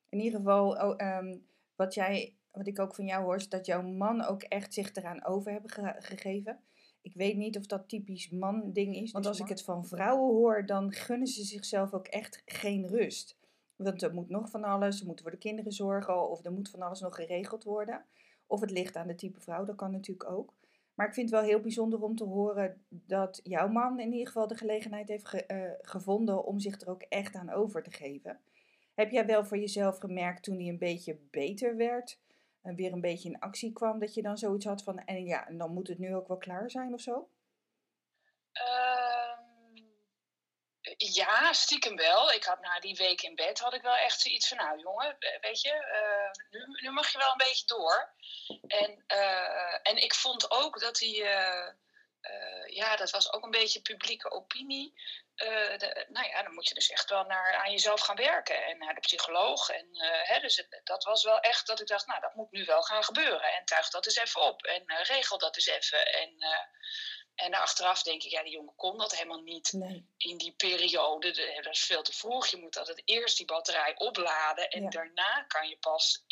In 0.09 0.21
ieder 0.21 0.39
geval... 0.39 0.71
Oh, 0.71 1.17
um 1.17 1.53
wat, 1.77 1.95
jij, 1.95 2.37
wat 2.51 2.67
ik 2.67 2.79
ook 2.79 2.95
van 2.95 3.05
jou 3.05 3.25
hoor, 3.25 3.37
is 3.37 3.49
dat 3.49 3.67
jouw 3.67 3.83
man 3.83 4.25
ook 4.25 4.43
echt 4.43 4.75
zich 4.75 4.95
eraan 4.95 5.25
over 5.25 5.53
hebben 5.53 5.71
ge 5.71 5.95
gegeven. 5.99 6.61
Ik 7.01 7.15
weet 7.15 7.37
niet 7.37 7.57
of 7.57 7.67
dat 7.67 7.89
typisch 7.89 8.31
man-ding 8.31 8.97
is. 8.97 9.13
Want 9.13 9.27
als 9.27 9.41
ik 9.41 9.49
het 9.49 9.63
van 9.63 9.87
vrouwen 9.87 10.35
hoor, 10.35 10.67
dan 10.67 10.93
gunnen 10.93 11.27
ze 11.27 11.45
zichzelf 11.45 11.93
ook 11.93 12.07
echt 12.07 12.43
geen 12.45 12.87
rust. 12.87 13.37
Want 13.77 14.03
er 14.03 14.15
moet 14.15 14.29
nog 14.29 14.51
van 14.51 14.65
alles, 14.65 15.01
er 15.01 15.07
moet 15.07 15.21
voor 15.21 15.31
de 15.31 15.37
kinderen 15.37 15.73
zorgen, 15.73 16.31
of 16.31 16.45
er 16.45 16.53
moet 16.53 16.71
van 16.71 16.83
alles 16.83 17.01
nog 17.01 17.15
geregeld 17.15 17.65
worden. 17.65 18.05
Of 18.47 18.61
het 18.61 18.71
ligt 18.71 18.97
aan 18.97 19.07
de 19.07 19.15
type 19.15 19.41
vrouw, 19.41 19.65
dat 19.65 19.77
kan 19.77 19.91
natuurlijk 19.91 20.31
ook. 20.31 20.55
Maar 20.95 21.07
ik 21.07 21.15
vind 21.15 21.31
het 21.31 21.41
wel 21.41 21.49
heel 21.49 21.61
bijzonder 21.61 22.03
om 22.03 22.17
te 22.17 22.25
horen 22.25 22.85
dat 22.89 23.41
jouw 23.43 23.69
man 23.69 24.01
in 24.01 24.13
ieder 24.13 24.27
geval 24.27 24.47
de 24.47 24.57
gelegenheid 24.57 25.09
heeft 25.09 25.29
ge 25.29 25.45
uh, 25.49 25.89
gevonden 25.91 26.45
om 26.45 26.59
zich 26.59 26.81
er 26.81 26.89
ook 26.89 27.03
echt 27.03 27.35
aan 27.35 27.51
over 27.51 27.83
te 27.83 27.91
geven. 27.91 28.41
Heb 28.95 29.11
jij 29.11 29.27
wel 29.27 29.45
voor 29.45 29.59
jezelf 29.59 29.99
gemerkt 29.99 30.43
toen 30.43 30.57
hij 30.57 30.69
een 30.69 30.79
beetje 30.79 31.19
beter 31.31 31.77
werd 31.77 32.21
en 32.63 32.75
weer 32.75 32.93
een 32.93 33.01
beetje 33.01 33.29
in 33.29 33.39
actie 33.39 33.73
kwam, 33.73 33.99
dat 33.99 34.15
je 34.15 34.23
dan 34.23 34.39
zoiets 34.39 34.67
had 34.67 34.83
van, 34.83 34.99
en 34.99 35.25
ja, 35.25 35.49
en 35.49 35.59
dan 35.59 35.73
moet 35.73 35.89
het 35.89 35.99
nu 35.99 36.15
ook 36.15 36.29
wel 36.29 36.37
klaar 36.37 36.71
zijn 36.71 36.93
of 36.93 37.01
zo? 37.01 37.29
Uh, 38.53 39.04
ja, 40.97 41.53
stiekem 41.53 41.97
wel. 41.97 42.33
Ik 42.33 42.45
had 42.45 42.61
na 42.61 42.81
die 42.81 42.97
week 42.97 43.23
in 43.23 43.35
bed 43.35 43.59
had 43.59 43.75
ik 43.75 43.83
wel 43.83 43.97
echt 43.97 44.21
zoiets 44.21 44.49
van, 44.49 44.57
nou 44.57 44.79
jongen, 44.79 45.17
weet 45.41 45.61
je, 45.61 45.73
uh, 45.73 46.31
nu, 46.51 46.67
nu, 46.81 46.91
mag 46.91 47.13
je 47.13 47.19
wel 47.19 47.31
een 47.31 47.47
beetje 47.47 47.67
door. 47.67 48.15
En, 48.67 49.05
uh, 49.09 49.79
en 49.83 49.97
ik 49.97 50.15
vond 50.15 50.51
ook 50.51 50.81
dat 50.81 51.01
hij, 51.01 51.15
uh, 51.15 51.73
ja, 52.67 52.97
dat 52.97 53.11
was 53.11 53.33
ook 53.33 53.45
een 53.45 53.51
beetje 53.51 53.81
publieke 53.81 54.31
opinie. 54.31 54.95
Nou 56.09 56.29
ja, 56.29 56.43
dan 56.43 56.55
moet 56.55 56.69
je 56.69 56.75
dus 56.75 56.91
echt 56.91 57.11
wel 57.11 57.25
naar, 57.25 57.55
aan 57.55 57.71
jezelf 57.71 58.01
gaan 58.01 58.17
werken 58.17 58.65
en 58.65 58.79
naar 58.79 58.95
de 58.95 59.01
psycholoog. 59.01 59.69
En, 59.69 59.89
hè, 60.23 60.41
dus 60.41 60.67
dat 60.85 61.05
was 61.05 61.25
wel 61.25 61.41
echt 61.41 61.67
dat 61.67 61.81
ik 61.81 61.87
dacht, 61.87 62.07
nou, 62.07 62.21
dat 62.21 62.35
moet 62.35 62.51
nu 62.51 62.65
wel 62.65 62.83
gaan 62.83 63.05
gebeuren. 63.05 63.53
En 63.53 63.65
tuig 63.65 63.91
dat 63.91 64.07
eens 64.07 64.17
even 64.17 64.41
op 64.41 64.63
en 64.63 64.85
regel 64.87 65.39
dat 65.39 65.57
eens 65.57 65.67
even. 65.67 66.13
En, 66.13 66.37
en 67.35 67.55
achteraf 67.55 68.03
denk 68.03 68.23
ik, 68.23 68.31
ja, 68.31 68.43
die 68.43 68.53
jongen 68.53 68.75
kon 68.77 68.99
dat 68.99 69.17
helemaal 69.17 69.43
niet 69.43 69.73
nee. 69.73 70.09
in 70.17 70.37
die 70.39 70.53
periode. 70.53 71.31
De, 71.31 71.61
dat 71.63 71.73
is 71.73 71.85
veel 71.85 72.03
te 72.03 72.13
vroeg. 72.13 72.47
Je 72.47 72.57
moet 72.57 72.79
altijd 72.79 73.03
eerst 73.05 73.37
die 73.37 73.47
batterij 73.47 73.95
opladen 73.97 74.69
en 74.71 74.83
Ja. 74.83 74.89
daarna 74.89 75.43
kan 75.43 75.69
je 75.69 75.77
pas, 75.77 76.25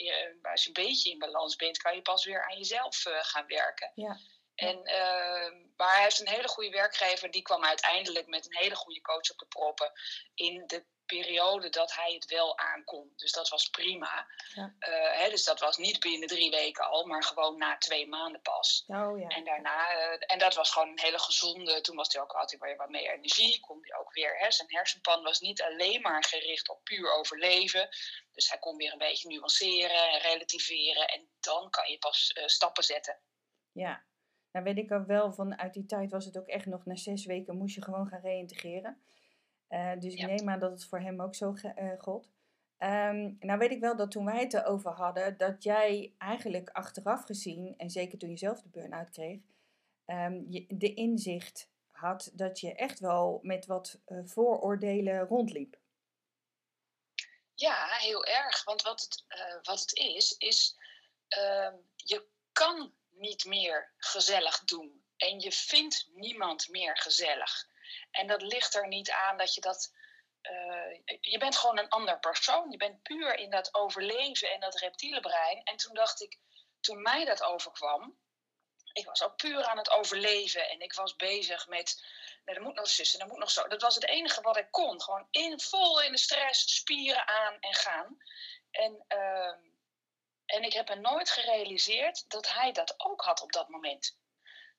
als 0.43 0.63
je 0.63 0.67
een 0.67 0.85
beetje 0.85 1.11
in 1.11 1.19
balans 1.19 1.57
bent, 1.57 1.79
kan 1.79 1.95
je 1.95 2.03
pas 2.03 2.25
weer 2.25 2.45
aan 2.45 2.57
jezelf 2.57 3.05
gaan 3.05 3.47
werken. 3.47 3.93
Ja. 3.95 4.19
En, 4.55 4.85
ehm, 4.85 5.67
maar 5.77 5.95
hij 5.95 6.03
heeft 6.03 6.21
een 6.21 6.29
hele 6.29 6.49
goede 6.49 6.71
werkgever. 6.71 7.31
Die 7.31 7.43
kwam 7.43 7.65
uiteindelijk 7.65 8.27
met 8.27 8.47
een 8.47 8.57
hele 8.57 8.75
goede 8.75 9.01
coach 9.01 9.31
op 9.31 9.39
de 9.39 9.47
proppen. 9.47 9.93
In 10.35 10.67
de 10.67 10.85
periode 11.07 11.69
dat 11.69 11.95
hij 11.95 12.13
het 12.13 12.25
wel 12.25 12.59
aankon. 12.59 13.13
Dus 13.17 13.33
dat 13.33 13.49
was 13.49 13.69
prima. 13.69 14.27
Ja. 14.55 14.75
Uh, 14.81 15.21
hè, 15.21 15.31
dus 15.31 15.45
dat 15.45 15.61
was 15.61 15.77
niet 15.77 16.01
binnen 16.01 16.29
drie 16.29 16.51
weken 16.51 16.85
al, 16.85 17.07
maar 17.07 17.23
gewoon 17.23 17.59
na 17.59 17.77
twee 17.79 18.09
maanden 18.09 18.43
pas. 18.43 18.85
Oh, 18.87 19.19
ja. 19.19 19.29
En 19.29 19.45
daarna, 19.45 19.93
uh, 19.93 20.23
en 20.27 20.39
dat 20.39 20.55
was 20.55 20.71
gewoon 20.71 20.89
een 20.89 21.01
hele 21.01 21.19
gezonde. 21.19 21.81
Toen 21.81 21.97
was 21.97 22.13
hij 22.13 22.23
ook, 22.23 22.33
hij 22.33 22.59
weer 22.59 22.77
wat 22.77 22.89
meer 22.89 23.13
energie. 23.13 23.61
Kon 23.61 23.79
hij 23.81 23.99
ook 23.99 24.13
weer, 24.13 24.39
hè, 24.39 24.51
zijn 24.51 24.69
hersenpan 24.71 25.23
was 25.23 25.41
niet 25.41 25.63
alleen 25.63 26.01
maar 26.01 26.25
gericht 26.25 26.69
op 26.69 26.85
puur 26.85 27.13
overleven. 27.13 27.89
Dus 28.33 28.49
hij 28.49 28.59
kon 28.59 28.77
weer 28.77 28.93
een 28.93 28.99
beetje 28.99 29.29
nuanceren 29.29 30.11
en 30.11 30.21
relativeren. 30.21 31.09
En 31.09 31.29
dan 31.41 31.71
kan 31.71 31.91
je 31.91 31.99
pas 31.99 32.37
uh, 32.39 32.47
stappen 32.47 32.85
zetten. 32.85 33.21
Ja, 33.73 34.05
nou 34.53 34.65
weet 34.65 34.79
ik 34.79 34.93
ook 34.93 35.07
wel, 35.07 35.33
van 35.33 35.59
uit 35.59 35.75
die 35.75 35.87
tijd 35.87 36.11
was 36.11 36.25
het 36.25 36.39
ook 36.39 36.47
echt 36.47 36.67
nog 36.67 36.85
na 36.85 36.97
zes 36.97 37.25
weken 37.27 37.57
moest 37.57 37.75
je 37.75 37.83
gewoon 37.83 38.07
gaan 38.07 38.21
reïntegreren. 38.21 39.03
Uh, 39.73 39.93
dus 39.99 40.14
ik 40.14 40.26
neem 40.26 40.49
aan 40.49 40.59
dat 40.59 40.71
het 40.71 40.85
voor 40.85 41.00
hem 41.00 41.21
ook 41.21 41.35
zo 41.35 41.55
uh, 41.62 41.93
gold. 41.99 42.31
Um, 42.79 43.37
nou 43.41 43.59
weet 43.59 43.71
ik 43.71 43.81
wel 43.81 43.97
dat 43.97 44.11
toen 44.11 44.25
wij 44.25 44.41
het 44.41 44.55
erover 44.55 44.91
hadden, 44.91 45.37
dat 45.37 45.62
jij 45.62 46.14
eigenlijk 46.19 46.71
achteraf 46.71 47.25
gezien, 47.25 47.75
en 47.76 47.91
zeker 47.91 48.19
toen 48.19 48.31
je 48.31 48.37
zelf 48.37 48.62
de 48.62 48.69
burn-out 48.69 49.11
kreeg, 49.11 49.41
um, 50.07 50.47
je, 50.49 50.64
de 50.69 50.95
inzicht 50.95 51.71
had 51.91 52.31
dat 52.35 52.61
je 52.61 52.75
echt 52.75 52.99
wel 52.99 53.41
met 53.43 53.67
wat 53.67 54.00
uh, 54.07 54.21
vooroordelen 54.25 55.26
rondliep. 55.26 55.79
Ja, 57.55 57.87
heel 57.87 58.25
erg. 58.25 58.64
Want 58.64 58.83
wat 58.83 59.00
het, 59.00 59.25
wat 59.62 59.81
het 59.81 59.95
is, 59.95 60.37
is 60.38 60.76
ehm, 61.29 61.75
je 61.97 62.26
kan 62.52 62.93
niet 63.11 63.45
meer 63.45 63.93
gezellig 63.97 64.64
doen. 64.64 65.05
En 65.17 65.41
je 65.41 65.52
vindt 65.52 66.09
niemand 66.14 66.69
meer 66.69 66.97
gezellig. 66.97 67.71
En 68.11 68.27
dat 68.27 68.43
ligt 68.43 68.75
er 68.75 68.89
niet 68.89 69.11
aan 69.11 69.37
dat 69.37 69.55
je 69.55 69.61
dat. 69.61 69.93
Uh, 70.43 71.19
je 71.21 71.39
bent 71.39 71.57
gewoon 71.57 71.79
een 71.79 71.89
ander 71.89 72.19
persoon. 72.19 72.71
Je 72.71 72.77
bent 72.77 73.03
puur 73.03 73.37
in 73.37 73.51
dat 73.51 73.75
overleven 73.75 74.51
en 74.51 74.61
dat 74.61 74.79
reptiele 74.79 75.21
brein. 75.21 75.63
En 75.63 75.77
toen 75.77 75.95
dacht 75.95 76.23
ik, 76.23 76.39
toen 76.81 77.03
mij 77.03 77.25
dat 77.25 77.43
overkwam, 77.43 78.19
ik 78.93 79.07
was 79.07 79.23
ook 79.23 79.37
puur 79.37 79.65
aan 79.65 79.79
het 79.79 79.91
overleven. 79.91 80.69
En 80.69 80.81
ik 80.81 80.93
was 80.93 81.17
bezig 81.17 81.67
met, 81.67 82.05
er 82.45 82.63
moet 82.63 82.75
nog 82.75 82.89
zussen, 82.89 83.21
er 83.21 83.27
moet 83.27 83.39
nog 83.39 83.51
zo. 83.51 83.69
Dat 83.69 83.83
was 83.83 83.95
het 83.95 84.07
enige 84.07 84.41
wat 84.41 84.57
ik 84.57 84.71
kon. 84.71 85.03
Gewoon 85.03 85.27
in, 85.31 85.61
vol 85.61 86.03
in 86.03 86.13
de 86.13 86.19
stress, 86.19 86.75
spieren 86.75 87.27
aan 87.27 87.59
en 87.61 87.75
gaan. 87.75 88.17
En, 88.71 89.05
uh, 89.09 89.55
en 90.45 90.63
ik 90.63 90.73
heb 90.73 90.89
me 90.89 90.95
nooit 90.95 91.31
gerealiseerd 91.31 92.31
dat 92.31 92.53
hij 92.53 92.73
dat 92.73 92.95
ook 92.97 93.23
had 93.23 93.41
op 93.43 93.53
dat 93.53 93.69
moment. 93.69 94.19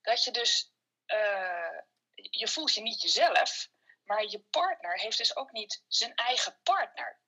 Dat 0.01 0.24
je 0.24 0.32
dus 0.32 0.72
uh, 1.08 1.79
je 2.15 2.48
voelt 2.48 2.74
je 2.74 2.82
niet 2.82 3.01
jezelf, 3.01 3.70
maar 4.03 4.25
je 4.25 4.39
partner 4.39 5.00
heeft 5.00 5.17
dus 5.17 5.36
ook 5.36 5.51
niet 5.51 5.84
zijn 5.88 6.15
eigen 6.15 6.60
partner. 6.63 7.22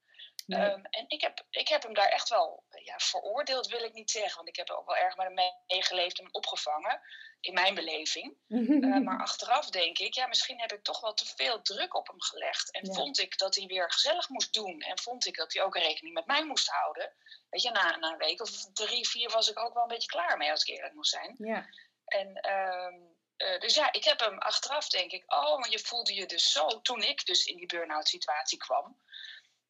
Ehm, 0.48 0.84
en 0.90 1.06
ik 1.08 1.22
heb, 1.22 1.46
ik 1.50 1.68
heb 1.68 1.84
hem 1.84 1.94
daar 1.94 2.10
echt 2.10 2.30
wel 2.30 2.64
ja, 2.84 2.98
veroordeeld, 2.98 3.68
wil 3.68 3.84
ik 3.84 3.94
niet 3.94 4.12
zeggen. 4.12 4.36
Want 4.36 4.48
ik 4.48 4.56
heb 4.56 4.70
ook 4.70 4.86
wel 4.86 4.96
erg 4.96 5.16
met 5.16 5.26
hem 5.26 5.54
meegeleefd 5.68 6.20
en 6.20 6.34
opgevangen. 6.34 7.02
In 7.40 7.54
mijn 7.54 7.76
beleving. 7.76 8.38
uh, 8.48 8.98
maar 9.06 9.22
achteraf 9.22 9.70
denk 9.70 9.98
ik, 9.98 10.14
ja, 10.14 10.28
misschien 10.28 10.60
heb 10.60 10.72
ik 10.72 10.84
toch 10.84 11.02
wel 11.02 11.14
te 11.14 11.26
veel 11.36 11.62
druk 11.62 11.96
op 11.96 12.08
hem 12.08 12.22
gelegd. 12.22 12.72
En 12.72 12.94
vond 12.94 13.20
ik 13.20 13.38
dat 13.38 13.56
hij 13.56 13.66
weer 13.66 13.92
gezellig 13.92 14.30
moest 14.30 14.54
doen. 14.54 14.80
En 14.80 15.00
vond 15.00 15.26
ik 15.26 15.36
dat 15.36 15.54
hij 15.54 15.64
ook 15.64 15.78
rekening 15.78 16.14
met 16.14 16.26
mij 16.26 16.46
moest 16.46 16.68
houden. 16.68 17.14
Weet 17.50 17.62
je, 17.62 17.72
na, 17.72 17.96
na 17.96 18.12
een 18.12 18.18
week 18.18 18.42
of 18.42 18.50
drie, 18.74 19.08
vier 19.08 19.30
was 19.30 19.50
ik 19.50 19.60
ook 19.60 19.74
wel 19.74 19.84
een 19.84 19.90
beetje 19.90 20.10
klaar 20.10 20.38
mee, 20.38 20.52
als 20.52 20.64
ik 20.64 20.76
eerlijk 20.76 20.94
moet 20.94 21.08
zijn. 21.08 21.36
Ja. 21.38 21.66
En 22.06 22.52
um, 22.52 23.15
uh, 23.38 23.60
dus 23.60 23.76
ja, 23.76 23.94
ik 23.94 24.04
heb 24.04 24.20
hem 24.20 24.38
achteraf 24.38 24.90
denk 24.90 25.12
ik, 25.12 25.24
oh, 25.34 25.60
maar 25.60 25.70
je 25.70 25.80
voelde 25.80 26.14
je 26.14 26.26
dus 26.26 26.52
zo 26.52 26.82
toen 26.82 27.02
ik 27.02 27.26
dus 27.26 27.46
in 27.46 27.58
die 27.58 27.66
burn-out 27.66 28.08
situatie 28.08 28.58
kwam. 28.58 29.00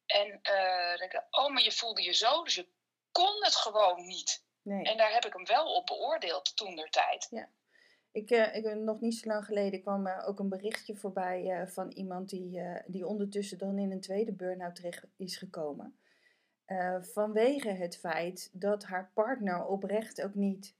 En 0.06 0.26
uh, 0.26 0.96
denk 0.96 1.12
ik, 1.12 1.26
oh, 1.30 1.52
maar 1.52 1.62
je 1.62 1.72
voelde 1.72 2.02
je 2.02 2.12
zo, 2.12 2.44
dus 2.44 2.54
je 2.54 2.68
kon 3.10 3.44
het 3.44 3.56
gewoon 3.56 4.06
niet. 4.06 4.44
Nee. 4.62 4.84
En 4.84 4.96
daar 4.96 5.12
heb 5.12 5.24
ik 5.24 5.32
hem 5.32 5.46
wel 5.46 5.74
op 5.74 5.86
beoordeeld 5.86 6.56
toen 6.56 6.76
der 6.76 6.90
tijd. 6.90 7.26
Ja. 7.30 7.48
Ik, 8.12 8.30
uh, 8.30 8.54
ik, 8.54 8.74
nog 8.74 9.00
niet 9.00 9.14
zo 9.14 9.28
lang 9.28 9.44
geleden 9.44 9.82
kwam 9.82 10.06
er 10.06 10.24
ook 10.24 10.38
een 10.38 10.48
berichtje 10.48 10.96
voorbij 10.96 11.42
uh, 11.42 11.66
van 11.66 11.90
iemand 11.90 12.28
die, 12.28 12.60
die 12.86 13.06
ondertussen 13.06 13.58
dan 13.58 13.78
in 13.78 13.92
een 13.92 14.00
tweede 14.00 14.32
burn-out 14.32 14.74
terecht 14.74 15.06
is 15.16 15.36
gekomen. 15.36 15.98
vanwege 17.00 17.68
het 17.68 17.98
feit 17.98 18.50
dat 18.52 18.84
haar 18.84 19.10
partner 19.14 19.66
oprecht 19.66 20.22
ook 20.22 20.34
niet 20.34 20.74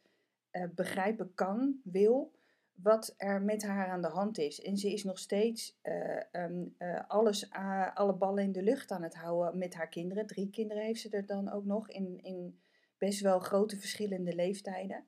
begrijpen 0.74 1.34
kan, 1.34 1.80
wil, 1.84 2.35
wat 2.82 3.14
er 3.16 3.42
met 3.42 3.62
haar 3.62 3.88
aan 3.88 4.02
de 4.02 4.08
hand 4.08 4.38
is. 4.38 4.60
En 4.60 4.76
ze 4.76 4.92
is 4.92 5.04
nog 5.04 5.18
steeds 5.18 5.78
uh, 5.82 6.20
um, 6.32 6.74
uh, 6.78 7.00
alles, 7.08 7.50
alle 7.94 8.14
ballen 8.14 8.42
in 8.42 8.52
de 8.52 8.62
lucht 8.62 8.90
aan 8.90 9.02
het 9.02 9.14
houden 9.14 9.58
met 9.58 9.74
haar 9.74 9.88
kinderen. 9.88 10.26
Drie 10.26 10.50
kinderen 10.50 10.82
heeft 10.82 11.00
ze 11.00 11.10
er 11.10 11.26
dan 11.26 11.52
ook 11.52 11.64
nog 11.64 11.90
in, 11.90 12.18
in 12.22 12.60
best 12.98 13.20
wel 13.20 13.38
grote 13.38 13.76
verschillende 13.76 14.34
leeftijden. 14.34 15.04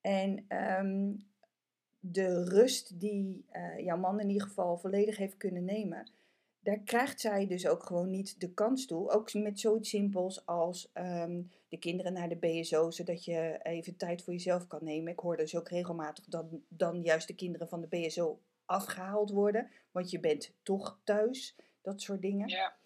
En 0.00 0.46
um, 0.78 1.28
de 1.98 2.44
rust 2.44 3.00
die 3.00 3.44
jouw 3.76 3.96
man 3.96 4.20
in 4.20 4.28
ieder 4.28 4.46
geval 4.46 4.78
volledig 4.78 5.16
heeft 5.16 5.36
kunnen 5.36 5.64
nemen, 5.64 6.10
daar 6.60 6.78
krijgt 6.78 7.20
zij 7.20 7.46
dus 7.46 7.66
ook 7.66 7.82
gewoon 7.82 8.10
niet 8.10 8.40
de 8.40 8.54
kans 8.54 8.86
toe. 8.86 9.10
Ook 9.10 9.34
met 9.34 9.60
zoiets 9.60 9.88
simpels 9.88 10.46
als 10.46 10.90
um, 10.94 11.50
de 11.68 11.78
kinderen 11.78 12.12
naar 12.12 12.28
de 12.28 12.36
BSO, 12.36 12.90
zodat 12.90 13.24
je 13.24 13.58
even 13.62 13.96
tijd 13.96 14.22
voor 14.22 14.32
jezelf 14.32 14.66
kan 14.66 14.84
nemen. 14.84 15.12
Ik 15.12 15.18
hoor 15.18 15.36
dus 15.36 15.56
ook 15.56 15.68
regelmatig 15.68 16.24
dat 16.24 16.46
dan 16.68 17.02
juist 17.02 17.26
de 17.26 17.34
kinderen 17.34 17.68
van 17.68 17.80
de 17.80 17.86
BSO 17.86 18.40
afgehaald 18.64 19.30
worden, 19.30 19.70
want 19.90 20.10
je 20.10 20.20
bent 20.20 20.54
toch 20.62 21.00
thuis. 21.04 21.56
Dat 21.82 22.00
soort 22.00 22.22
dingen. 22.22 22.48
Ja. 22.48 22.76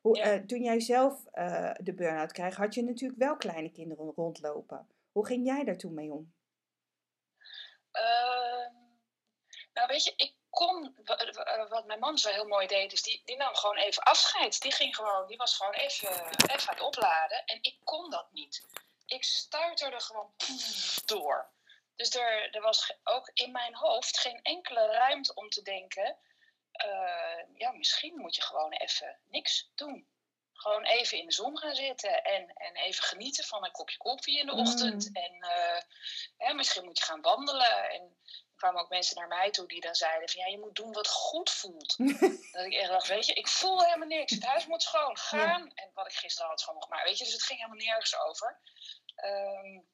Hoe, 0.00 0.16
ja. 0.16 0.34
Uh, 0.34 0.44
toen 0.44 0.62
jij 0.62 0.80
zelf 0.80 1.24
uh, 1.34 1.74
de 1.82 1.94
burn-out 1.94 2.32
kreeg, 2.32 2.56
had 2.56 2.74
je 2.74 2.82
natuurlijk 2.82 3.20
wel 3.20 3.36
kleine 3.36 3.70
kinderen 3.70 4.12
rondlopen. 4.16 4.86
Hoe 5.12 5.26
ging 5.26 5.46
jij 5.46 5.64
daar 5.64 5.76
toen 5.76 5.94
mee 5.94 6.12
om? 6.12 6.32
Uh, 7.92 8.66
nou, 9.72 9.86
weet 9.88 10.04
je, 10.04 10.12
ik 10.16 10.34
kon, 10.54 10.94
wat 11.68 11.86
mijn 11.86 11.98
man 11.98 12.18
zo 12.18 12.30
heel 12.30 12.46
mooi 12.46 12.66
deed, 12.66 12.92
is 12.92 13.02
die, 13.02 13.22
die 13.24 13.36
nam 13.36 13.54
gewoon 13.54 13.76
even 13.76 14.02
afscheid. 14.02 14.60
Die 14.60 14.72
ging 14.72 14.96
gewoon, 14.96 15.26
die 15.26 15.36
was 15.36 15.56
gewoon 15.56 15.72
even, 15.72 16.08
even 16.50 16.68
aan 16.68 16.74
het 16.74 16.80
opladen. 16.80 17.44
En 17.44 17.58
ik 17.60 17.76
kon 17.84 18.10
dat 18.10 18.32
niet. 18.32 18.66
Ik 19.06 19.24
stuiterde 19.24 20.00
gewoon 20.00 20.34
door. 21.04 21.52
Dus 21.96 22.14
er, 22.14 22.54
er 22.54 22.60
was 22.60 22.96
ook 23.04 23.30
in 23.34 23.52
mijn 23.52 23.74
hoofd 23.74 24.18
geen 24.18 24.42
enkele 24.42 24.86
ruimte 24.86 25.34
om 25.34 25.48
te 25.48 25.62
denken. 25.62 26.16
Uh, 26.86 27.58
ja, 27.58 27.72
misschien 27.72 28.16
moet 28.16 28.34
je 28.36 28.42
gewoon 28.42 28.72
even 28.72 29.18
niks 29.24 29.70
doen. 29.74 30.08
Gewoon 30.64 30.84
even 30.84 31.18
in 31.18 31.26
de 31.26 31.32
zon 31.32 31.58
gaan 31.58 31.74
zitten 31.74 32.22
en, 32.22 32.52
en 32.54 32.76
even 32.76 33.04
genieten 33.04 33.44
van 33.44 33.64
een 33.64 33.70
kopje 33.70 33.96
koffie 33.96 34.38
in 34.38 34.46
de 34.46 34.52
ochtend. 34.52 35.08
Mm. 35.08 35.16
En 35.16 35.34
uh, 35.34 35.80
ja, 36.38 36.52
misschien 36.52 36.84
moet 36.84 36.98
je 36.98 37.04
gaan 37.04 37.20
wandelen. 37.20 37.90
En 37.90 38.16
kwamen 38.56 38.80
ook 38.80 38.88
mensen 38.88 39.16
naar 39.16 39.28
mij 39.28 39.50
toe 39.50 39.66
die 39.66 39.80
dan 39.80 39.94
zeiden 39.94 40.28
van 40.28 40.40
ja, 40.40 40.46
je 40.46 40.58
moet 40.58 40.74
doen 40.74 40.92
wat 40.92 41.08
goed 41.08 41.50
voelt. 41.50 41.96
dat 42.52 42.64
ik 42.64 42.74
echt 42.74 42.88
dacht, 42.88 43.08
weet 43.08 43.26
je, 43.26 43.32
ik 43.32 43.48
voel 43.48 43.84
helemaal 43.84 44.08
niks. 44.08 44.32
Het 44.32 44.44
huis 44.44 44.66
moet 44.66 44.82
schoon 44.82 45.18
gaan. 45.18 45.72
En 45.74 45.90
wat 45.94 46.06
ik 46.06 46.16
gisteren 46.16 46.48
had 46.48 46.60
schoon 46.60 46.86
maar 46.88 47.04
weet 47.04 47.18
je, 47.18 47.24
dus 47.24 47.32
het 47.32 47.42
ging 47.42 47.58
helemaal 47.58 47.84
nergens 47.84 48.18
over. 48.18 48.58
Um, 49.24 49.88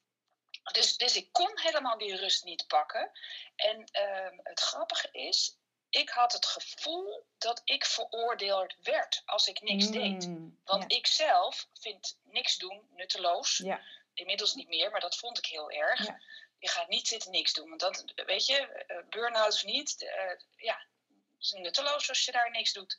dus, 0.71 0.97
dus 0.97 1.15
ik 1.15 1.31
kon 1.31 1.59
helemaal 1.59 1.97
die 1.97 2.15
rust 2.15 2.43
niet 2.43 2.67
pakken. 2.67 3.11
En 3.55 3.77
um, 3.77 4.39
het 4.43 4.59
grappige 4.59 5.09
is, 5.11 5.57
ik 5.91 6.09
had 6.09 6.33
het 6.33 6.45
gevoel 6.45 7.25
dat 7.37 7.61
ik 7.63 7.85
veroordeeld 7.85 8.75
werd 8.83 9.21
als 9.25 9.47
ik 9.47 9.61
niks 9.61 9.85
mm, 9.85 9.91
deed. 9.91 10.25
Want 10.63 10.85
ja. 10.87 10.97
ik 10.97 11.07
zelf 11.07 11.67
vind 11.73 12.17
niks 12.23 12.57
doen 12.57 12.81
nutteloos. 12.95 13.57
Ja. 13.57 13.81
Inmiddels 14.13 14.55
niet 14.55 14.67
meer, 14.67 14.91
maar 14.91 14.99
dat 14.99 15.17
vond 15.17 15.37
ik 15.37 15.45
heel 15.45 15.71
erg. 15.71 16.05
Ja 16.05 16.19
je 16.61 16.69
gaat 16.69 16.87
niet 16.87 17.07
zitten 17.07 17.31
niks 17.31 17.53
doen. 17.53 17.69
Want 17.69 17.79
dat, 17.79 18.03
weet 18.25 18.45
je, 18.45 18.85
uh, 18.87 18.97
burn-out 19.09 19.53
of 19.53 19.63
niet, 19.63 20.01
uh, 20.01 20.09
ja, 20.55 20.85
het 21.07 21.39
is 21.39 21.51
nutteloos 21.51 22.09
als 22.09 22.25
je 22.25 22.31
daar 22.31 22.51
niks 22.51 22.73
doet. 22.73 22.97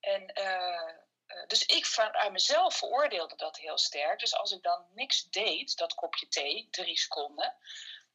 En 0.00 0.30
uh, 0.38 1.46
dus 1.46 1.66
ik 1.66 1.86
vanuit 1.86 2.32
mezelf 2.32 2.76
veroordeelde 2.76 3.36
dat 3.36 3.58
heel 3.58 3.78
sterk. 3.78 4.18
Dus 4.18 4.34
als 4.34 4.52
ik 4.52 4.62
dan 4.62 4.86
niks 4.94 5.22
deed, 5.22 5.76
dat 5.76 5.94
kopje 5.94 6.28
thee, 6.28 6.68
drie 6.70 6.98
seconden, 6.98 7.54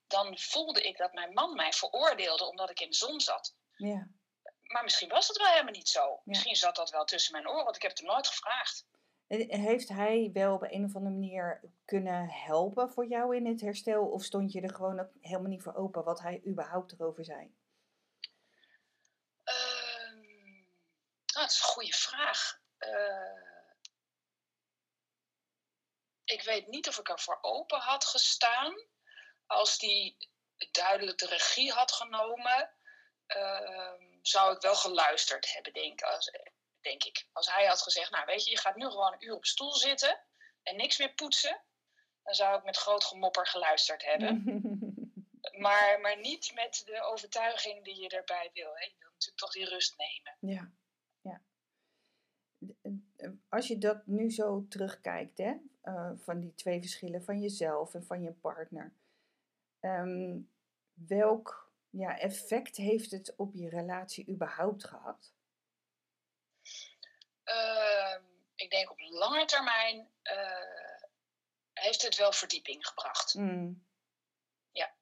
dan 0.08 0.38
voelde 0.38 0.82
ik 0.82 0.98
dat 0.98 1.14
mijn 1.14 1.34
man 1.34 1.56
mij 1.56 1.74
veroordeelde 1.74 2.46
omdat 2.46 2.70
ik 2.70 2.80
in 2.80 2.90
de 2.90 2.96
zon 2.96 3.22
zat. 3.22 3.56
Ja. 3.76 4.08
Maar 4.68 4.84
misschien 4.84 5.10
was 5.10 5.28
het 5.28 5.38
wel 5.38 5.48
helemaal 5.48 5.72
niet 5.72 5.90
zo. 5.90 6.10
Ja. 6.10 6.22
Misschien 6.24 6.56
zat 6.56 6.76
dat 6.76 6.90
wel 6.90 7.06
tussen 7.06 7.32
mijn 7.32 7.50
oren, 7.50 7.64
want 7.64 7.76
ik 7.76 7.82
heb 7.82 7.92
het 7.92 8.00
hem 8.00 8.10
nooit 8.10 8.28
gevraagd. 8.28 8.86
Heeft 9.28 9.90
hij 9.90 10.30
wel 10.34 10.54
op 10.54 10.62
een 10.62 10.86
of 10.86 10.96
andere 10.96 11.16
manier 11.16 11.62
kunnen 11.86 12.30
helpen 12.30 12.90
voor 12.90 13.08
jou 13.08 13.36
in 13.36 13.46
het 13.46 13.62
herstel? 13.62 14.06
Of 14.06 14.24
stond 14.24 14.52
je 14.52 14.62
er 14.62 14.74
gewoon 14.74 15.00
ook 15.00 15.10
helemaal 15.22 15.50
niet 15.50 15.64
voor 15.64 15.76
open 15.76 16.04
wat 16.04 16.22
hij 16.22 16.42
überhaupt 16.48 16.92
erover 16.92 17.26
zei? 17.26 17.56
Uh, 19.46 20.18
oh, 21.36 21.42
dat 21.42 21.52
is 21.52 21.58
een 21.58 21.64
goede 21.64 21.94
vraag. 21.94 22.60
Uh, 22.80 23.48
ik 26.24 26.44
weet 26.44 26.68
niet 26.68 26.88
of 26.88 26.98
ik 26.98 27.10
er 27.10 27.20
voor 27.20 27.38
open 27.42 27.80
had 27.80 28.06
gestaan 28.06 28.86
als 29.46 29.78
die 29.78 30.30
duidelijk 30.72 31.18
de 31.18 31.28
regie 31.28 31.72
had 31.72 31.92
genomen, 31.92 32.72
ehm, 33.26 34.07
zou 34.30 34.56
ik 34.56 34.62
wel 34.62 34.76
geluisterd 34.76 35.54
hebben, 35.54 35.74
denk, 35.74 36.02
als, 36.02 36.32
denk 36.82 37.04
ik. 37.04 37.28
Als 37.32 37.54
hij 37.54 37.66
had 37.66 37.82
gezegd, 37.82 38.12
nou 38.12 38.26
weet 38.26 38.44
je, 38.46 38.52
je 38.52 38.58
gaat 38.58 38.76
nu 38.76 38.90
gewoon 38.90 39.14
een 39.14 39.26
uur 39.26 39.36
op 39.36 39.46
stoel 39.46 39.76
zitten 39.76 40.20
en 40.64 40.76
niks 40.76 40.98
meer 40.98 41.14
poetsen, 41.14 41.62
dan 42.24 42.34
zou 42.34 42.58
ik 42.58 42.64
met 42.64 42.78
groot 42.78 43.04
gemopper 43.04 43.48
geluisterd 43.48 44.04
hebben. 44.04 44.44
maar, 45.66 46.00
maar 46.02 46.20
niet 46.20 46.52
met 46.54 46.82
de 46.86 47.02
overtuiging 47.02 47.84
die 47.84 48.02
je 48.02 48.10
erbij 48.10 48.50
wil. 48.54 48.76
Hè. 48.76 48.84
Je 48.86 48.96
wil 49.00 49.10
natuurlijk 49.12 49.40
toch 49.40 49.52
die 49.52 49.70
rust 49.70 49.98
nemen. 49.98 50.38
Ja, 50.40 50.72
ja. 51.22 51.42
Als 53.50 53.68
je 53.68 53.78
dat 53.78 54.06
nu 54.06 54.32
zo 54.32 54.66
terugkijkt, 54.68 55.38
hè, 55.38 55.54
uh, 55.84 56.12
van 56.16 56.40
die 56.40 56.54
twee 56.54 56.80
verschillen 56.80 57.24
van 57.24 57.40
jezelf 57.40 57.94
en 57.94 58.06
van 58.06 58.22
je 58.22 58.32
partner. 58.32 58.94
Ehm, 59.80 60.40
welk 60.94 61.67
ja, 61.90 62.18
effect 62.18 62.76
heeft 62.78 63.12
het 63.12 63.36
op 63.36 63.54
je 63.54 63.70
relatie 63.70 64.30
überhaupt 64.30 64.88
gehad? 64.88 65.34
Uh, 67.46 68.18
ik 68.56 68.70
denk 68.70 68.92
op 68.92 69.00
lange 69.00 69.46
termijn 69.46 70.12
uh, 70.24 71.02
heeft 71.74 72.02
het 72.02 72.18
wel 72.18 72.32
verdieping 72.32 72.88
gebracht. 72.88 73.34
Mm. 73.34 73.88
Ja, 74.72 74.96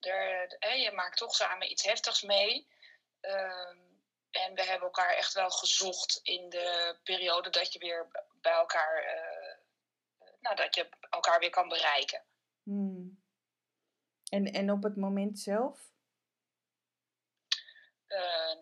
er, 0.00 0.76
je 0.76 0.92
maakt 0.94 1.16
toch 1.16 1.34
samen 1.34 1.70
iets 1.70 1.84
heftigs 1.84 2.22
mee. 2.22 2.68
Uh, 3.20 3.76
en 4.30 4.54
we 4.54 4.62
hebben 4.62 4.86
elkaar 4.88 5.14
echt 5.14 5.32
wel 5.32 5.50
gezocht 5.50 6.20
in 6.22 6.48
de 6.48 6.98
periode 7.02 7.50
dat 7.50 7.72
je 7.72 7.78
weer 7.78 8.08
bij 8.40 8.52
elkaar, 8.52 9.04
uh, 9.04 9.56
nou, 10.40 10.56
dat 10.56 10.74
je 10.74 10.88
elkaar 11.10 11.38
weer 11.38 11.50
kan 11.50 11.68
bereiken. 11.68 12.24
Mm. 12.62 13.22
En, 14.28 14.46
en 14.46 14.70
op 14.70 14.82
het 14.82 14.96
moment 14.96 15.38
zelf? 15.38 15.91
Uh, 18.12 18.56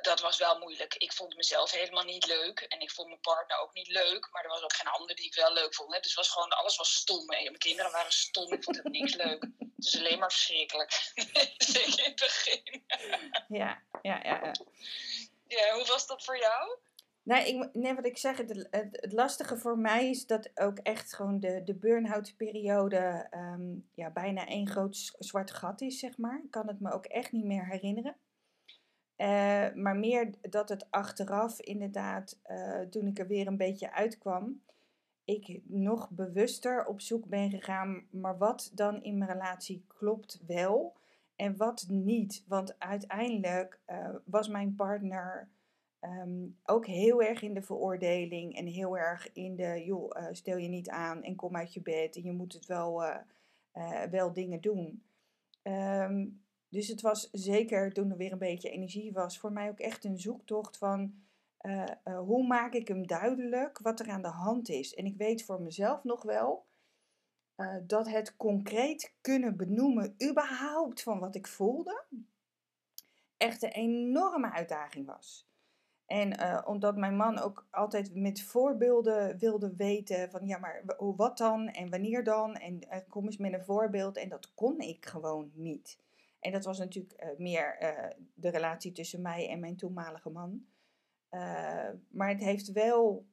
dat 0.00 0.20
was 0.20 0.38
wel 0.38 0.58
moeilijk. 0.58 0.94
Ik 0.94 1.12
vond 1.12 1.36
mezelf 1.36 1.70
helemaal 1.70 2.04
niet 2.04 2.26
leuk. 2.26 2.60
En 2.60 2.80
ik 2.80 2.90
vond 2.90 3.08
mijn 3.08 3.20
partner 3.20 3.58
ook 3.58 3.74
niet 3.74 3.88
leuk. 3.88 4.28
Maar 4.30 4.42
er 4.42 4.50
was 4.50 4.62
ook 4.62 4.74
geen 4.74 4.92
ander 4.92 5.16
die 5.16 5.26
ik 5.26 5.34
wel 5.34 5.52
leuk 5.52 5.74
vond. 5.74 5.94
Hè. 5.94 6.00
Dus 6.00 6.14
was 6.14 6.30
gewoon, 6.30 6.48
alles 6.50 6.76
was 6.76 6.94
stom. 6.94 7.30
En 7.30 7.42
mijn 7.42 7.58
kinderen 7.58 7.92
waren 7.92 8.12
stom. 8.12 8.52
Ik 8.52 8.64
vond 8.64 8.76
het 8.76 8.88
niks 8.88 9.14
leuk. 9.14 9.42
Het 9.58 9.84
is 9.84 9.98
alleen 9.98 10.18
maar 10.18 10.32
verschrikkelijk. 10.32 11.12
Zeker 11.74 11.98
in 11.98 12.04
het 12.04 12.20
begin. 12.20 12.84
ja, 13.48 13.82
ja, 14.02 14.20
ja, 14.22 14.40
ja. 14.42 14.52
Ja, 15.46 15.74
hoe 15.74 15.86
was 15.86 16.06
dat 16.06 16.24
voor 16.24 16.38
jou? 16.38 16.78
Nee, 17.22 17.48
ik, 17.48 17.74
nee, 17.74 17.94
wat 17.94 18.06
ik 18.06 18.16
zeg, 18.16 18.36
het, 18.36 18.68
het, 18.70 19.12
lastige 19.12 19.56
voor 19.56 19.78
mij 19.78 20.10
is 20.10 20.26
dat 20.26 20.50
ook 20.54 20.78
echt 20.78 21.14
gewoon 21.14 21.40
de, 21.40 21.62
de 21.64 21.74
burn-out 21.74 22.34
periode 22.36 23.26
ehm, 23.30 23.74
ja, 23.94 24.10
bijna 24.10 24.46
één 24.46 24.68
groot 24.68 25.14
zwart 25.18 25.50
gat 25.50 25.80
is, 25.80 25.98
zeg 25.98 26.18
maar. 26.18 26.40
Ik 26.44 26.50
kan 26.50 26.66
het 26.66 26.80
me 26.80 26.92
ook 26.92 27.06
echt 27.06 27.32
niet 27.32 27.44
meer 27.44 27.66
herinneren. 27.66 28.16
Uh, 29.16 29.74
maar 29.74 29.96
meer 29.96 30.30
dat 30.40 30.68
het 30.68 30.86
achteraf 30.90 31.60
inderdaad, 31.60 32.38
uh, 32.50 32.80
toen 32.80 33.06
ik 33.06 33.18
er 33.18 33.26
weer 33.26 33.46
een 33.46 33.56
beetje 33.56 33.92
uitkwam, 33.92 34.60
ik 35.24 35.60
nog 35.64 36.10
bewuster 36.10 36.86
op 36.86 37.00
zoek 37.00 37.26
ben 37.26 37.50
gegaan, 37.50 38.06
maar 38.10 38.38
wat 38.38 38.70
dan 38.74 39.02
in 39.02 39.18
mijn 39.18 39.30
relatie 39.30 39.84
klopt 39.86 40.40
wel 40.46 40.96
en 41.36 41.56
wat 41.56 41.86
niet. 41.88 42.44
Want 42.46 42.78
uiteindelijk 42.78 43.78
uh, 43.90 44.08
was 44.24 44.48
mijn 44.48 44.74
partner 44.74 45.48
um, 46.04 46.58
ook 46.64 46.86
heel 46.86 47.22
erg 47.22 47.42
in 47.42 47.54
de 47.54 47.62
veroordeling 47.62 48.56
en 48.56 48.66
heel 48.66 48.98
erg 48.98 49.32
in 49.32 49.56
de, 49.56 49.84
joh, 49.84 50.32
stel 50.32 50.56
je 50.56 50.68
niet 50.68 50.88
aan 50.88 51.22
en 51.22 51.36
kom 51.36 51.56
uit 51.56 51.74
je 51.74 51.82
bed 51.82 52.16
en 52.16 52.22
je 52.22 52.32
moet 52.32 52.52
het 52.52 52.66
wel, 52.66 53.02
wel 54.10 54.32
dingen 54.32 54.60
doen. 54.60 55.02
Um, 55.62 56.44
dus 56.68 56.88
het 56.88 57.00
was 57.00 57.28
zeker 57.32 57.92
toen 57.92 58.10
er 58.10 58.16
weer 58.16 58.32
een 58.32 58.38
beetje 58.38 58.70
energie 58.70 59.12
was, 59.12 59.38
voor 59.38 59.52
mij 59.52 59.68
ook 59.68 59.80
echt 59.80 60.04
een 60.04 60.18
zoektocht 60.18 60.78
van 60.78 61.14
hoe 62.04 62.46
maak 62.46 62.72
ik 62.72 62.88
hem 62.88 63.06
duidelijk 63.06 63.78
wat 63.78 64.00
er 64.00 64.10
aan 64.10 64.22
de 64.22 64.28
hand 64.28 64.68
is. 64.68 64.94
En 64.94 65.04
ik 65.04 65.16
weet 65.16 65.44
voor 65.44 65.60
mezelf 65.60 66.04
nog 66.04 66.22
wel 66.22 66.66
dat 67.86 68.08
het 68.08 68.36
concreet 68.36 69.14
kunnen 69.20 69.56
benoemen, 69.56 70.16
überhaupt 70.28 71.02
van 71.02 71.18
wat 71.18 71.34
ik 71.34 71.46
voelde, 71.46 72.04
echt 73.36 73.62
een 73.62 73.72
enorme 73.72 74.52
uitdaging 74.52 75.06
was. 75.06 75.50
En 76.06 76.66
omdat 76.66 76.96
mijn 76.96 77.16
man 77.16 77.38
ook 77.38 77.66
altijd 77.70 78.14
met 78.14 78.42
voorbeelden 78.42 79.38
wilde 79.38 79.76
weten 79.76 80.30
van 80.30 80.46
ja, 80.46 80.58
maar 80.58 80.84
wat 81.16 81.38
dan 81.38 81.68
en 81.68 81.90
wanneer 81.90 82.24
dan 82.24 82.54
en 82.54 82.80
kom 83.08 83.24
eens 83.24 83.36
met 83.36 83.52
een 83.52 83.64
voorbeeld 83.64 84.16
en 84.16 84.28
dat 84.28 84.54
kon 84.54 84.80
ik 84.80 85.06
gewoon 85.06 85.50
niet. 85.54 85.98
En 86.40 86.52
dat 86.52 86.64
was 86.64 86.78
natuurlijk 86.78 87.22
uh, 87.22 87.38
meer 87.38 87.76
de 88.34 88.48
relatie 88.48 88.92
tussen 88.92 89.22
mij 89.22 89.48
en 89.48 89.60
mijn 89.60 89.76
toenmalige 89.76 90.30
man. 90.30 90.66
Maar 92.08 92.28
het 92.28 92.40
heeft 92.40 92.72
wel 92.72 93.26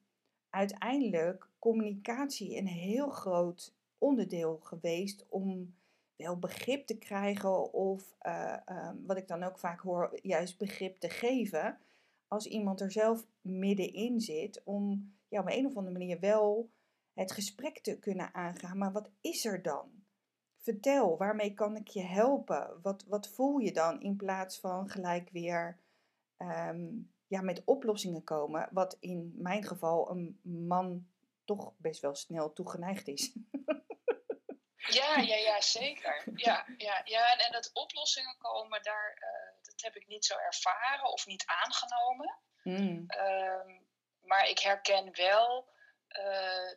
uiteindelijk 0.50 1.48
communicatie 1.58 2.56
een 2.56 2.66
heel 2.66 3.10
groot 3.10 3.74
onderdeel 3.98 4.58
geweest 4.62 5.26
om 5.28 5.74
wel 6.16 6.38
begrip 6.38 6.86
te 6.86 6.98
krijgen 6.98 7.72
of 7.72 8.14
um, 8.68 9.06
wat 9.06 9.16
ik 9.16 9.28
dan 9.28 9.42
ook 9.42 9.58
vaak 9.58 9.80
hoor, 9.80 10.18
juist 10.22 10.58
begrip 10.58 11.00
te 11.00 11.08
geven 11.08 11.78
als 12.30 12.46
iemand 12.46 12.80
er 12.80 12.92
zelf 12.92 13.26
middenin 13.40 14.20
zit 14.20 14.62
om 14.64 15.14
ja, 15.28 15.40
op 15.40 15.50
een 15.50 15.66
of 15.66 15.76
andere 15.76 15.98
manier 15.98 16.20
wel 16.20 16.70
het 17.12 17.32
gesprek 17.32 17.78
te 17.78 17.98
kunnen 17.98 18.34
aangaan. 18.34 18.78
Maar 18.78 18.92
wat 18.92 19.10
is 19.20 19.44
er 19.44 19.62
dan? 19.62 20.00
vertel, 20.62 21.16
waarmee 21.16 21.54
kan 21.54 21.76
ik 21.76 21.88
je 21.88 22.02
helpen? 22.02 22.80
Wat, 22.82 23.04
wat 23.08 23.28
voel 23.28 23.58
je 23.58 23.72
dan 23.72 24.00
in 24.00 24.16
plaats 24.16 24.60
van 24.60 24.90
gelijk 24.90 25.30
weer 25.30 25.80
ehm, 26.36 26.88
ja, 27.26 27.40
met 27.40 27.62
oplossingen 27.64 28.24
komen? 28.24 28.68
Wat 28.70 28.96
in 29.00 29.34
mijn 29.36 29.64
geval 29.64 30.10
een 30.10 30.40
man 30.42 31.08
toch 31.44 31.72
best 31.76 32.00
wel 32.00 32.14
snel 32.14 32.52
toegeneigd 32.52 33.08
is. 33.08 33.32
Ja, 34.90 35.16
ja, 35.16 35.36
ja, 35.36 35.60
zeker. 35.60 36.22
Ja, 36.34 36.66
ja, 36.76 37.00
ja. 37.04 37.32
En, 37.32 37.38
en 37.38 37.52
dat 37.52 37.70
oplossingen 37.72 38.36
komen, 38.38 38.82
daar, 38.82 39.18
dat 39.18 39.49
heb 39.82 39.96
ik 39.96 40.06
niet 40.06 40.24
zo 40.24 40.36
ervaren 40.36 41.12
of 41.12 41.26
niet 41.26 41.46
aangenomen. 41.46 42.38
Mm. 42.62 43.06
Um, 43.10 43.86
maar 44.20 44.48
ik 44.48 44.58
herken 44.58 45.16
wel 45.16 45.68
uh, 46.08 46.72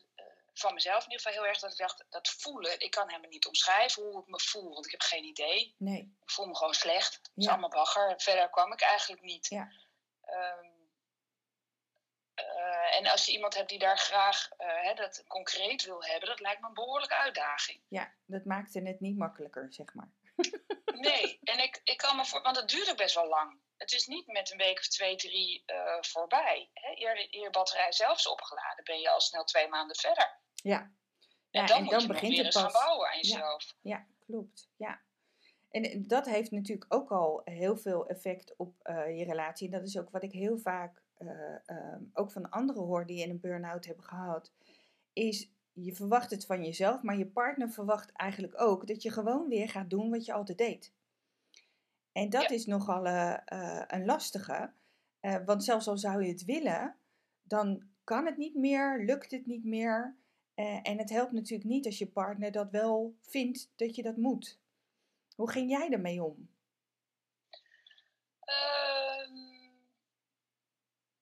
van 0.54 0.74
mezelf 0.74 1.04
in 1.04 1.12
ieder 1.12 1.26
geval 1.26 1.42
heel 1.42 1.50
erg 1.50 1.60
dat 1.60 1.72
ik 1.72 1.78
dacht, 1.78 2.06
dat 2.10 2.30
voelen, 2.30 2.80
ik 2.80 2.92
kan 2.92 3.08
helemaal 3.08 3.30
niet 3.30 3.48
omschrijven 3.48 4.04
hoe 4.04 4.22
ik 4.22 4.28
me 4.28 4.40
voel, 4.40 4.74
want 4.74 4.86
ik 4.86 4.92
heb 4.92 5.02
geen 5.02 5.24
idee. 5.24 5.76
Nee. 5.78 6.18
Ik 6.22 6.32
voel 6.32 6.46
me 6.46 6.56
gewoon 6.56 6.74
slecht. 6.74 7.14
Het 7.14 7.32
is 7.36 7.48
allemaal 7.48 7.70
bagger. 7.70 8.14
Verder 8.18 8.50
kwam 8.50 8.74
ik 8.74 8.82
eigenlijk 8.82 9.22
niet. 9.22 9.48
Ja. 9.48 9.72
Um, 10.26 10.82
uh, 12.40 12.96
en 12.96 13.08
als 13.08 13.26
je 13.26 13.32
iemand 13.32 13.56
hebt 13.56 13.70
die 13.70 13.80
daar 13.80 13.98
graag 13.98 14.50
uh, 14.58 14.82
hè, 14.82 14.94
dat 14.94 15.24
concreet 15.28 15.84
wil 15.84 16.04
hebben, 16.04 16.30
dat 16.30 16.40
lijkt 16.40 16.62
me 16.62 16.68
een 16.68 16.74
behoorlijke 16.74 17.16
uitdaging. 17.16 17.82
Ja, 17.88 18.14
dat 18.26 18.46
maakte 18.46 18.82
het 18.82 19.00
niet 19.00 19.18
makkelijker, 19.18 19.74
zeg 19.74 19.94
maar. 19.94 20.12
nee, 21.00 21.40
en 21.44 21.60
ik, 21.60 21.82
ik 21.84 21.98
kan 21.98 22.16
me 22.16 22.26
voor, 22.26 22.42
want 22.42 22.56
het 22.56 22.70
duurde 22.70 22.96
best 22.96 23.16
wel 23.16 23.28
lang. 23.28 23.62
Het 23.78 23.92
is 23.92 24.08
niet 24.08 24.28
met 24.28 24.52
een 24.52 24.58
week 24.58 24.78
of 24.78 24.88
twee, 24.88 25.16
drie 25.16 25.64
uh, 25.66 26.02
voorbij. 26.02 26.70
Hè? 26.74 26.92
Eer, 26.96 27.28
eer 27.30 27.50
batterij 27.50 27.92
zelfs 27.92 28.28
opgeladen, 28.28 28.84
ben 28.84 29.00
je 29.00 29.10
al 29.10 29.22
snel 29.22 29.44
twee 29.44 29.68
maanden 29.68 29.96
verder. 29.96 30.40
Ja. 30.56 30.92
En 31.52 31.66
dan, 31.66 31.84
moet 31.84 32.02
je 32.02 32.08
begint 32.08 32.36
weer 32.36 32.46
eens 32.46 32.56
gaan 32.56 32.72
bouwen 32.72 33.08
aan 33.10 33.18
jezelf. 33.18 33.76
Ja, 33.82 33.96
ja, 33.98 34.08
klopt. 34.26 34.70
Ja. 34.78 35.02
En 35.70 36.08
dat 36.08 36.26
heeft 36.26 36.52
natuurlijk 36.52 36.94
ook 36.94 37.12
al 37.12 37.42
heel 37.46 37.78
veel 37.78 38.08
effect 38.08 38.54
op 38.58 38.76
uh, 38.84 39.18
je 39.18 39.24
relatie. 39.24 39.68
En 39.68 39.80
dat 39.80 39.88
is 39.88 39.98
ook 39.98 40.10
wat 40.10 40.24
ik 40.24 40.32
heel 40.32 40.58
vaak 40.58 41.02
uh, 41.18 41.96
ook 42.14 42.32
van 42.32 42.50
anderen 42.50 42.84
hoor 42.84 43.06
die 43.06 43.22
in 43.22 43.30
een 43.30 43.40
burn-out 43.40 43.86
hebben 43.86 44.06
gehad. 44.06 44.52
Is 45.14 45.53
je 45.74 45.96
verwacht 45.96 46.32
het 46.32 46.46
van 46.46 46.64
jezelf, 46.64 47.02
maar 47.02 47.18
je 47.18 47.28
partner 47.28 47.70
verwacht 47.70 48.12
eigenlijk 48.12 48.62
ook 48.62 48.88
dat 48.88 49.02
je 49.02 49.12
gewoon 49.12 49.48
weer 49.48 49.70
gaat 49.70 49.90
doen 49.90 50.10
wat 50.10 50.26
je 50.26 50.34
altijd 50.34 50.58
deed. 50.58 50.94
En 52.12 52.30
dat 52.30 52.42
ja. 52.42 52.50
is 52.50 52.66
nogal 52.66 53.08
een 53.88 54.06
lastige. 54.06 54.74
want 55.46 55.64
zelfs 55.64 55.88
al 55.88 55.98
zou 55.98 56.24
je 56.24 56.32
het 56.32 56.46
willen, 56.46 56.96
dan 57.44 57.92
kan 58.04 58.26
het 58.26 58.38
niet 58.38 58.56
meer, 58.56 59.04
lukt 59.06 59.32
het 59.32 59.46
niet 59.46 59.64
meer. 59.64 60.18
Uh, 60.56 60.80
en 60.84 60.98
het 60.98 61.10
helpt 61.10 61.32
natuurlijk 61.32 61.70
niet 61.70 61.86
als 61.86 61.98
je 61.98 62.08
partner 62.08 62.52
dat 62.52 62.72
wel 62.72 63.16
vindt 63.22 63.72
dat 63.76 63.96
je 63.96 64.04
dat 64.04 64.18
moet. 64.18 64.60
Hoe 65.36 65.52
ging 65.52 65.70
jij 65.70 65.90
daarmee 65.90 66.24
om? 66.24 66.52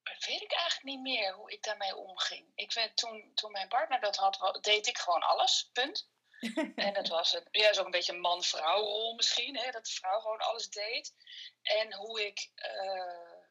Dat 0.03 0.25
weet 0.25 0.41
ik 0.41 0.51
eigenlijk 0.51 0.70
niet 0.83 0.99
meer 0.99 1.33
hoe 1.33 1.51
ik 1.51 1.63
daarmee 1.63 1.95
omging. 1.95 2.51
Ik 2.55 2.73
weet, 2.73 2.97
toen, 2.97 3.31
toen 3.33 3.51
mijn 3.51 3.67
partner 3.67 3.99
dat 3.99 4.15
had, 4.15 4.57
deed 4.61 4.87
ik 4.87 4.97
gewoon 4.97 5.21
alles, 5.21 5.69
punt. 5.73 6.09
en 6.75 6.93
dat 6.93 7.07
was 7.07 7.31
het, 7.31 7.47
ja, 7.51 7.73
zo 7.73 7.85
een 7.85 7.91
beetje 7.91 8.13
een 8.13 8.19
man-vrouw 8.19 8.81
rol 8.81 9.15
misschien, 9.15 9.57
hè, 9.57 9.71
dat 9.71 9.85
de 9.85 9.91
vrouw 9.91 10.19
gewoon 10.19 10.39
alles 10.39 10.69
deed. 10.69 11.13
En 11.61 11.93
hoe 11.93 12.25
ik 12.25 12.51
uh, 12.55 13.43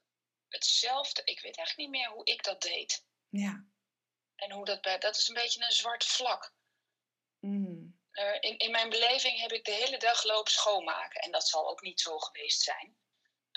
hetzelfde, 0.48 1.22
ik 1.24 1.40
weet 1.40 1.56
eigenlijk 1.56 1.76
niet 1.76 2.00
meer 2.00 2.10
hoe 2.10 2.24
ik 2.24 2.44
dat 2.44 2.62
deed. 2.62 3.04
Ja. 3.28 3.64
En 4.36 4.50
hoe 4.50 4.64
dat 4.64 4.80
bij, 4.80 4.98
dat 4.98 5.16
is 5.16 5.28
een 5.28 5.34
beetje 5.34 5.64
een 5.64 5.72
zwart 5.72 6.04
vlak. 6.04 6.54
Mm. 7.38 7.98
Eh, 8.10 8.36
in, 8.40 8.58
in 8.58 8.70
mijn 8.70 8.90
beleving 8.90 9.40
heb 9.40 9.52
ik 9.52 9.64
de 9.64 9.72
hele 9.72 9.98
dag 9.98 10.24
lopen 10.24 10.52
schoonmaken. 10.52 11.20
En 11.20 11.30
dat 11.30 11.48
zal 11.48 11.70
ook 11.70 11.80
niet 11.80 12.00
zo 12.00 12.18
geweest 12.18 12.60
zijn. 12.62 12.96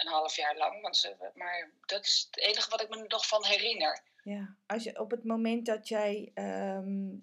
Een 0.04 0.12
half 0.12 0.36
jaar 0.36 0.58
lang. 0.58 0.82
Want 0.82 0.98
ze, 0.98 1.32
maar 1.34 1.72
dat 1.86 2.06
is 2.06 2.28
het 2.32 2.40
enige 2.40 2.70
wat 2.70 2.82
ik 2.82 2.90
me 2.90 3.06
nog 3.08 3.28
van 3.28 3.46
herinner. 3.46 4.02
Ja, 4.24 4.56
als 4.66 4.84
je 4.84 5.00
op 5.00 5.12
het 5.12 5.24
moment 5.24 5.66
dat 5.66 5.88
jij 5.88 6.32
ehm, 6.34 7.16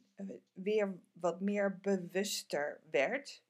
weer 0.52 0.98
wat 1.12 1.40
meer 1.40 1.78
bewuster 1.78 2.80
werd, 2.90 3.42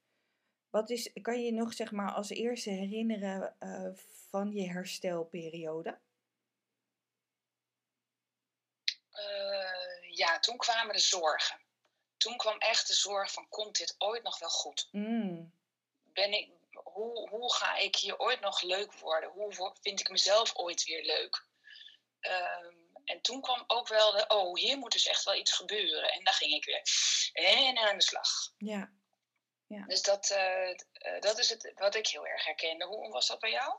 wat 0.69 0.89
is, 0.89 1.11
kan 1.21 1.39
je 1.39 1.45
je 1.45 1.51
nog 1.51 1.73
zeg 1.73 1.91
maar 1.91 2.11
als 2.11 2.29
eerste 2.29 2.69
herinneren 2.69 3.55
uh, 3.59 3.89
van 4.29 4.51
je 4.51 4.69
herstelperiode? 4.69 5.97
Uh, 9.13 10.15
ja, 10.15 10.39
toen 10.39 10.57
kwamen 10.57 10.93
de 10.93 11.01
zorgen. 11.01 11.59
Toen 12.17 12.37
kwam 12.37 12.57
echt 12.57 12.87
de 12.87 12.93
zorg 12.93 13.31
van, 13.31 13.49
komt 13.49 13.77
dit 13.77 13.95
ooit 13.97 14.23
nog 14.23 14.39
wel 14.39 14.49
goed? 14.49 14.87
Mm. 14.91 15.53
Ben 16.13 16.33
ik, 16.33 16.49
hoe, 17.01 17.29
hoe 17.29 17.53
ga 17.53 17.77
ik 17.77 17.95
hier 17.95 18.19
ooit 18.19 18.39
nog 18.39 18.61
leuk 18.61 18.93
worden? 18.93 19.29
Hoe 19.29 19.75
vind 19.81 19.99
ik 19.99 20.09
mezelf 20.09 20.55
ooit 20.55 20.83
weer 20.83 21.05
leuk? 21.05 21.45
Um, 22.19 22.89
en 23.03 23.21
toen 23.21 23.41
kwam 23.41 23.63
ook 23.67 23.87
wel 23.87 24.11
de, 24.11 24.25
oh, 24.27 24.55
hier 24.55 24.77
moet 24.77 24.91
dus 24.91 25.07
echt 25.07 25.23
wel 25.23 25.35
iets 25.35 25.51
gebeuren. 25.51 26.11
En 26.11 26.23
daar 26.23 26.33
ging 26.33 26.53
ik 26.53 26.65
weer 26.65 26.81
en 27.33 27.77
aan 27.77 27.97
de 27.97 28.03
slag. 28.03 28.29
Ja. 28.57 28.91
ja. 29.67 29.85
Dus 29.85 30.01
dat, 30.01 30.29
uh, 30.29 31.19
dat 31.19 31.39
is 31.39 31.49
het 31.49 31.71
wat 31.75 31.95
ik 31.95 32.07
heel 32.07 32.27
erg 32.27 32.45
herkende. 32.45 32.85
Hoe 32.85 33.09
was 33.09 33.27
dat 33.27 33.39
bij 33.39 33.51
jou? 33.51 33.75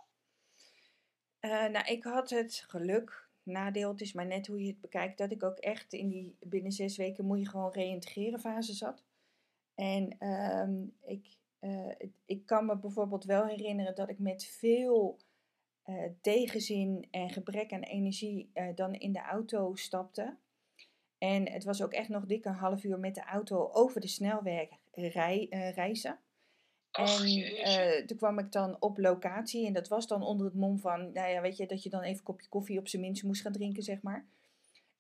Uh, 1.41 1.65
nou, 1.65 1.85
ik 1.85 2.05
had 2.05 2.31
het 2.31 2.65
geluk, 2.67 3.29
nadeel, 3.43 3.91
het 3.91 4.01
is 4.01 4.13
maar 4.13 4.27
net 4.27 4.47
hoe 4.47 4.61
je 4.61 4.71
het 4.71 4.81
bekijkt, 4.81 5.19
dat 5.19 5.31
ik 5.31 5.43
ook 5.43 5.59
echt 5.59 5.93
in 5.93 6.09
die 6.09 6.37
binnen 6.41 6.73
zes 6.73 6.97
weken 6.97 7.25
moet 7.25 7.39
je 7.39 7.49
gewoon 7.49 7.73
reïntegreren 7.73 8.41
fase 8.41 8.73
zat. 8.73 9.05
En 9.75 10.27
um, 10.27 10.99
ik, 11.03 11.37
uh, 11.63 11.93
ik 12.25 12.47
kan 12.47 12.67
me 12.67 12.77
bijvoorbeeld 12.77 13.25
wel 13.25 13.47
herinneren 13.47 13.95
dat 13.95 14.09
ik 14.09 14.19
met 14.19 14.45
veel 14.45 15.19
uh, 15.87 16.05
tegenzin 16.21 17.07
en 17.11 17.31
gebrek 17.31 17.73
aan 17.73 17.83
energie 17.83 18.51
uh, 18.55 18.67
dan 18.75 18.95
in 18.95 19.13
de 19.13 19.21
auto 19.21 19.75
stapte. 19.75 20.37
En 21.19 21.51
het 21.51 21.65
was 21.65 21.83
ook 21.83 21.93
echt 21.93 22.09
nog 22.09 22.27
dik 22.27 22.45
een 22.45 22.53
half 22.53 22.85
uur 22.85 22.99
met 22.99 23.15
de 23.15 23.25
auto 23.25 23.71
over 23.73 24.01
de 24.01 24.09
snelweg 24.09 24.69
rij, 24.91 25.47
reizen. 25.75 26.19
en 26.93 28.07
toen 28.07 28.17
kwam 28.17 28.39
ik 28.39 28.53
dan 28.53 28.77
op 28.81 28.99
locatie 28.99 29.67
en 29.67 29.73
dat 29.73 29.89
was 29.89 30.07
dan 30.07 30.23
onder 30.23 30.47
het 30.47 30.55
mom 30.55 30.79
van, 30.79 31.13
nou 31.13 31.31
ja, 31.31 31.41
weet 31.41 31.57
je, 31.57 31.67
dat 31.67 31.83
je 31.83 31.91
dan 31.91 32.03
even 32.03 32.17
een 32.17 32.23
kopje 32.23 32.49
koffie 32.49 32.79
op 32.79 32.89
zijn 32.89 33.03
minst 33.03 33.23
moest 33.23 33.43
gaan 33.43 33.53
drinken, 33.53 33.83
zeg 33.83 34.03
maar. 34.03 34.27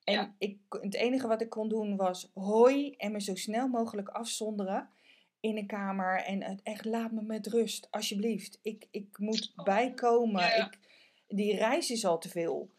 En 0.05 0.35
ik, 0.39 0.59
het 0.69 0.95
enige 0.95 1.27
wat 1.27 1.41
ik 1.41 1.49
kon 1.49 1.69
doen 1.69 1.97
was 1.97 2.31
hoi 2.35 2.95
en 2.97 3.13
me 3.13 3.21
zo 3.21 3.35
snel 3.35 3.69
mogelijk 3.69 4.09
afzonderen 4.09 4.89
in 5.43 5.57
een 5.57 5.67
kamer 5.67 6.17
en 6.25 6.61
echt 6.63 6.85
laat 6.85 7.13
me 7.13 7.23
met 7.23 7.47
rust, 7.47 7.89
alsjeblieft. 7.91 8.59
Ik, 8.63 8.87
ik 8.91 9.19
moet 9.19 9.53
oh, 9.57 9.65
bijkomen. 9.65 10.57
Ik, 10.57 10.79
die 11.29 11.57
reis 11.57 11.91
is 11.91 12.05
al 12.05 12.19
te 12.19 12.29
veel. 12.29 12.71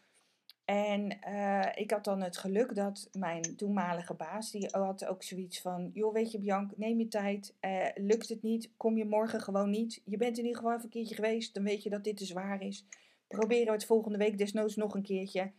En 0.64 1.18
uh, 1.28 1.66
ik 1.74 1.90
had 1.90 2.04
dan 2.04 2.22
het 2.22 2.36
geluk 2.36 2.74
dat 2.74 3.08
mijn 3.12 3.56
toenmalige 3.56 4.14
baas, 4.14 4.50
die 4.50 4.68
had 4.70 5.06
ook 5.06 5.22
zoiets 5.22 5.60
van, 5.60 5.90
joh 5.94 6.12
weet 6.12 6.32
je 6.32 6.38
Bianc, 6.38 6.76
neem 6.76 6.98
je 6.98 7.08
tijd, 7.08 7.54
uh, 7.60 7.86
lukt 7.94 8.28
het 8.28 8.42
niet, 8.42 8.70
kom 8.76 8.96
je 8.96 9.04
morgen 9.04 9.40
gewoon 9.40 9.70
niet. 9.70 10.02
Je 10.04 10.16
bent 10.16 10.38
in 10.38 10.44
ieder 10.44 10.56
geval 10.56 10.72
even 10.72 10.84
een 10.84 10.90
keertje 10.90 11.14
geweest, 11.14 11.54
dan 11.54 11.64
weet 11.64 11.82
je 11.82 11.90
dat 11.90 12.04
dit 12.04 12.16
te 12.16 12.24
zwaar 12.24 12.62
is. 12.62 12.86
Proberen 13.28 13.66
we 13.66 13.72
het 13.72 13.86
volgende 13.86 14.18
week 14.18 14.38
desnoods 14.38 14.76
nog 14.76 14.94
een 14.94 15.02
keertje. 15.02 15.50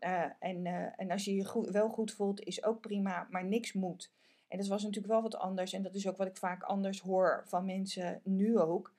Uh, 0.00 0.24
en, 0.40 0.66
en 0.96 1.10
als 1.10 1.24
je 1.24 1.34
je 1.34 1.44
goed, 1.44 1.70
wel 1.70 1.88
goed 1.88 2.12
voelt, 2.12 2.42
is 2.42 2.64
ook 2.64 2.80
prima, 2.80 3.26
maar 3.30 3.44
niks 3.44 3.72
moet. 3.72 4.10
En 4.56 4.62
dat 4.62 4.70
was 4.70 4.82
natuurlijk 4.82 5.12
wel 5.12 5.22
wat 5.22 5.36
anders. 5.36 5.72
En 5.72 5.82
dat 5.82 5.94
is 5.94 6.08
ook 6.08 6.16
wat 6.16 6.26
ik 6.26 6.36
vaak 6.36 6.62
anders 6.62 7.00
hoor 7.00 7.42
van 7.46 7.64
mensen 7.64 8.20
nu 8.24 8.58
ook. 8.58 8.94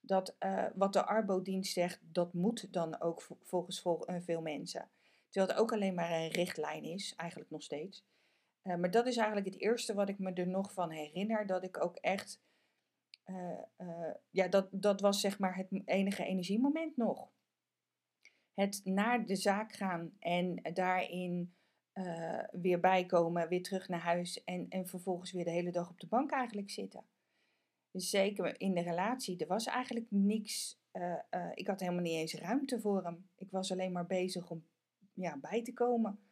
Dat 0.00 0.36
uh, 0.40 0.66
wat 0.74 0.92
de 0.92 1.04
Arbodienst 1.04 1.72
zegt, 1.72 2.00
dat 2.12 2.32
moet 2.32 2.72
dan 2.72 3.00
ook 3.00 3.26
volgens 3.42 3.80
vol, 3.80 4.10
uh, 4.10 4.16
veel 4.20 4.40
mensen. 4.40 4.88
Terwijl 5.28 5.52
het 5.52 5.62
ook 5.62 5.72
alleen 5.72 5.94
maar 5.94 6.10
een 6.10 6.28
richtlijn 6.28 6.84
is, 6.84 7.14
eigenlijk 7.16 7.50
nog 7.50 7.62
steeds. 7.62 8.04
Uh, 8.62 8.74
maar 8.74 8.90
dat 8.90 9.06
is 9.06 9.16
eigenlijk 9.16 9.46
het 9.46 9.60
eerste 9.60 9.94
wat 9.94 10.08
ik 10.08 10.18
me 10.18 10.32
er 10.32 10.48
nog 10.48 10.72
van 10.72 10.90
herinner. 10.90 11.46
Dat 11.46 11.62
ik 11.62 11.82
ook 11.82 11.96
echt. 11.96 12.40
ja, 14.30 14.48
dat, 14.48 14.68
dat 14.70 15.00
was 15.00 15.20
zeg 15.20 15.38
maar 15.38 15.56
het 15.56 15.82
enige 15.84 16.24
energiemoment 16.24 16.96
nog. 16.96 17.28
Het 18.54 18.80
naar 18.84 19.26
de 19.26 19.36
zaak 19.36 19.72
gaan 19.72 20.12
en 20.18 20.62
daarin 20.72 21.54
uh, 21.98 22.44
weer 22.52 22.80
bijkomen, 22.80 23.48
weer 23.48 23.62
terug 23.62 23.88
naar 23.88 24.00
huis 24.00 24.44
en, 24.44 24.66
en 24.68 24.86
vervolgens 24.86 25.32
weer 25.32 25.44
de 25.44 25.50
hele 25.50 25.70
dag 25.70 25.88
op 25.88 26.00
de 26.00 26.06
bank 26.06 26.30
eigenlijk 26.30 26.70
zitten. 26.70 27.04
Dus 27.90 28.10
zeker 28.10 28.60
in 28.60 28.74
de 28.74 28.82
relatie, 28.82 29.38
er 29.38 29.46
was 29.46 29.66
eigenlijk 29.66 30.06
niks. 30.08 30.78
Uh, 30.92 31.14
uh, 31.30 31.50
ik 31.54 31.66
had 31.66 31.80
helemaal 31.80 32.02
niet 32.02 32.16
eens 32.16 32.34
ruimte 32.34 32.80
voor 32.80 33.04
hem. 33.04 33.30
Ik 33.36 33.50
was 33.50 33.72
alleen 33.72 33.92
maar 33.92 34.06
bezig 34.06 34.50
om 34.50 34.66
ja, 35.12 35.36
bij 35.36 35.62
te 35.62 35.72
komen. 35.72 36.22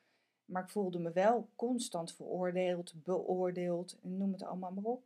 Maar 0.45 0.63
ik 0.63 0.71
voelde 0.71 0.99
me 0.99 1.13
wel 1.13 1.51
constant 1.57 2.15
veroordeeld, 2.15 2.93
beoordeeld, 2.95 3.97
noem 4.03 4.33
het 4.33 4.43
allemaal 4.43 4.71
maar 4.71 4.85
op. 4.85 5.05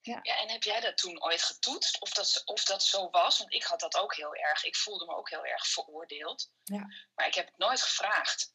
Ja. 0.00 0.18
ja, 0.22 0.42
en 0.42 0.48
heb 0.48 0.62
jij 0.62 0.80
dat 0.80 0.96
toen 0.96 1.22
ooit 1.22 1.42
getoetst? 1.42 2.00
Of 2.00 2.12
dat, 2.12 2.42
of 2.44 2.64
dat 2.64 2.82
zo 2.82 3.10
was? 3.10 3.38
Want 3.38 3.52
ik 3.52 3.62
had 3.62 3.80
dat 3.80 3.96
ook 3.96 4.14
heel 4.14 4.34
erg. 4.34 4.64
Ik 4.64 4.76
voelde 4.76 5.04
me 5.04 5.16
ook 5.16 5.30
heel 5.30 5.44
erg 5.46 5.66
veroordeeld. 5.66 6.52
Ja. 6.64 6.86
Maar 7.14 7.26
ik 7.26 7.34
heb 7.34 7.46
het 7.46 7.58
nooit 7.58 7.82
gevraagd. 7.82 8.54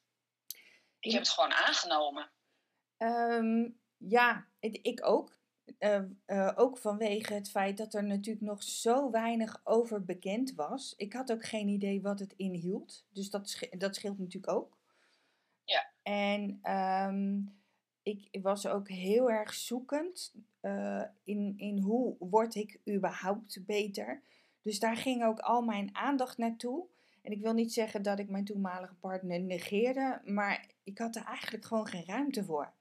Ik 1.02 1.12
heb 1.12 1.22
het 1.22 1.30
gewoon 1.30 1.54
aangenomen. 1.54 2.32
Um, 2.98 3.80
ja, 3.98 4.48
ik 4.60 5.06
ook. 5.06 5.40
Uh, 5.80 6.02
uh, 6.28 6.52
ook 6.56 6.78
vanwege 6.78 7.34
het 7.34 7.50
feit 7.50 7.78
dat 7.78 7.94
er 7.94 8.04
natuurlijk 8.04 8.46
nog 8.46 8.64
zo 8.64 9.12
weinig 9.12 9.62
over 9.64 10.06
bekend 10.06 10.54
was. 10.54 10.94
Ik 10.98 11.14
had 11.14 11.32
ook 11.32 11.46
geen 11.46 11.68
idee 11.68 12.02
wat 12.02 12.20
het 12.20 12.34
inhield. 12.38 13.06
Dus 13.10 13.30
dat, 13.30 13.68
dat 13.78 13.96
scheelt 13.96 14.18
natuurlijk 14.18 14.54
ook. 14.54 14.78
Ja. 15.64 15.92
En 16.04 16.72
um, 16.76 17.60
ik 18.04 18.40
was 18.42 18.68
ook 18.68 18.90
heel 18.90 19.32
erg 19.32 19.54
zoekend 19.54 20.34
uh, 20.62 21.04
in, 21.24 21.54
in 21.58 21.80
hoe 21.80 22.16
word 22.20 22.56
ik 22.56 22.80
überhaupt 22.90 23.66
beter. 23.66 24.24
Dus 24.62 24.80
daar 24.80 24.98
ging 24.98 25.24
ook 25.24 25.40
al 25.40 25.62
mijn 25.62 25.96
aandacht 25.96 26.38
naartoe. 26.38 26.86
En 27.22 27.32
ik 27.32 27.42
wil 27.42 27.54
niet 27.54 27.74
zeggen 27.74 28.02
dat 28.02 28.20
ik 28.20 28.30
mijn 28.30 28.46
toenmalige 28.46 28.96
partner 28.96 29.42
negeerde, 29.42 30.22
maar 30.26 30.70
ik 30.84 30.98
had 30.98 31.16
er 31.16 31.24
eigenlijk 31.24 31.66
gewoon 31.66 31.88
geen 31.88 32.06
ruimte 32.06 32.44
voor. 32.44 32.74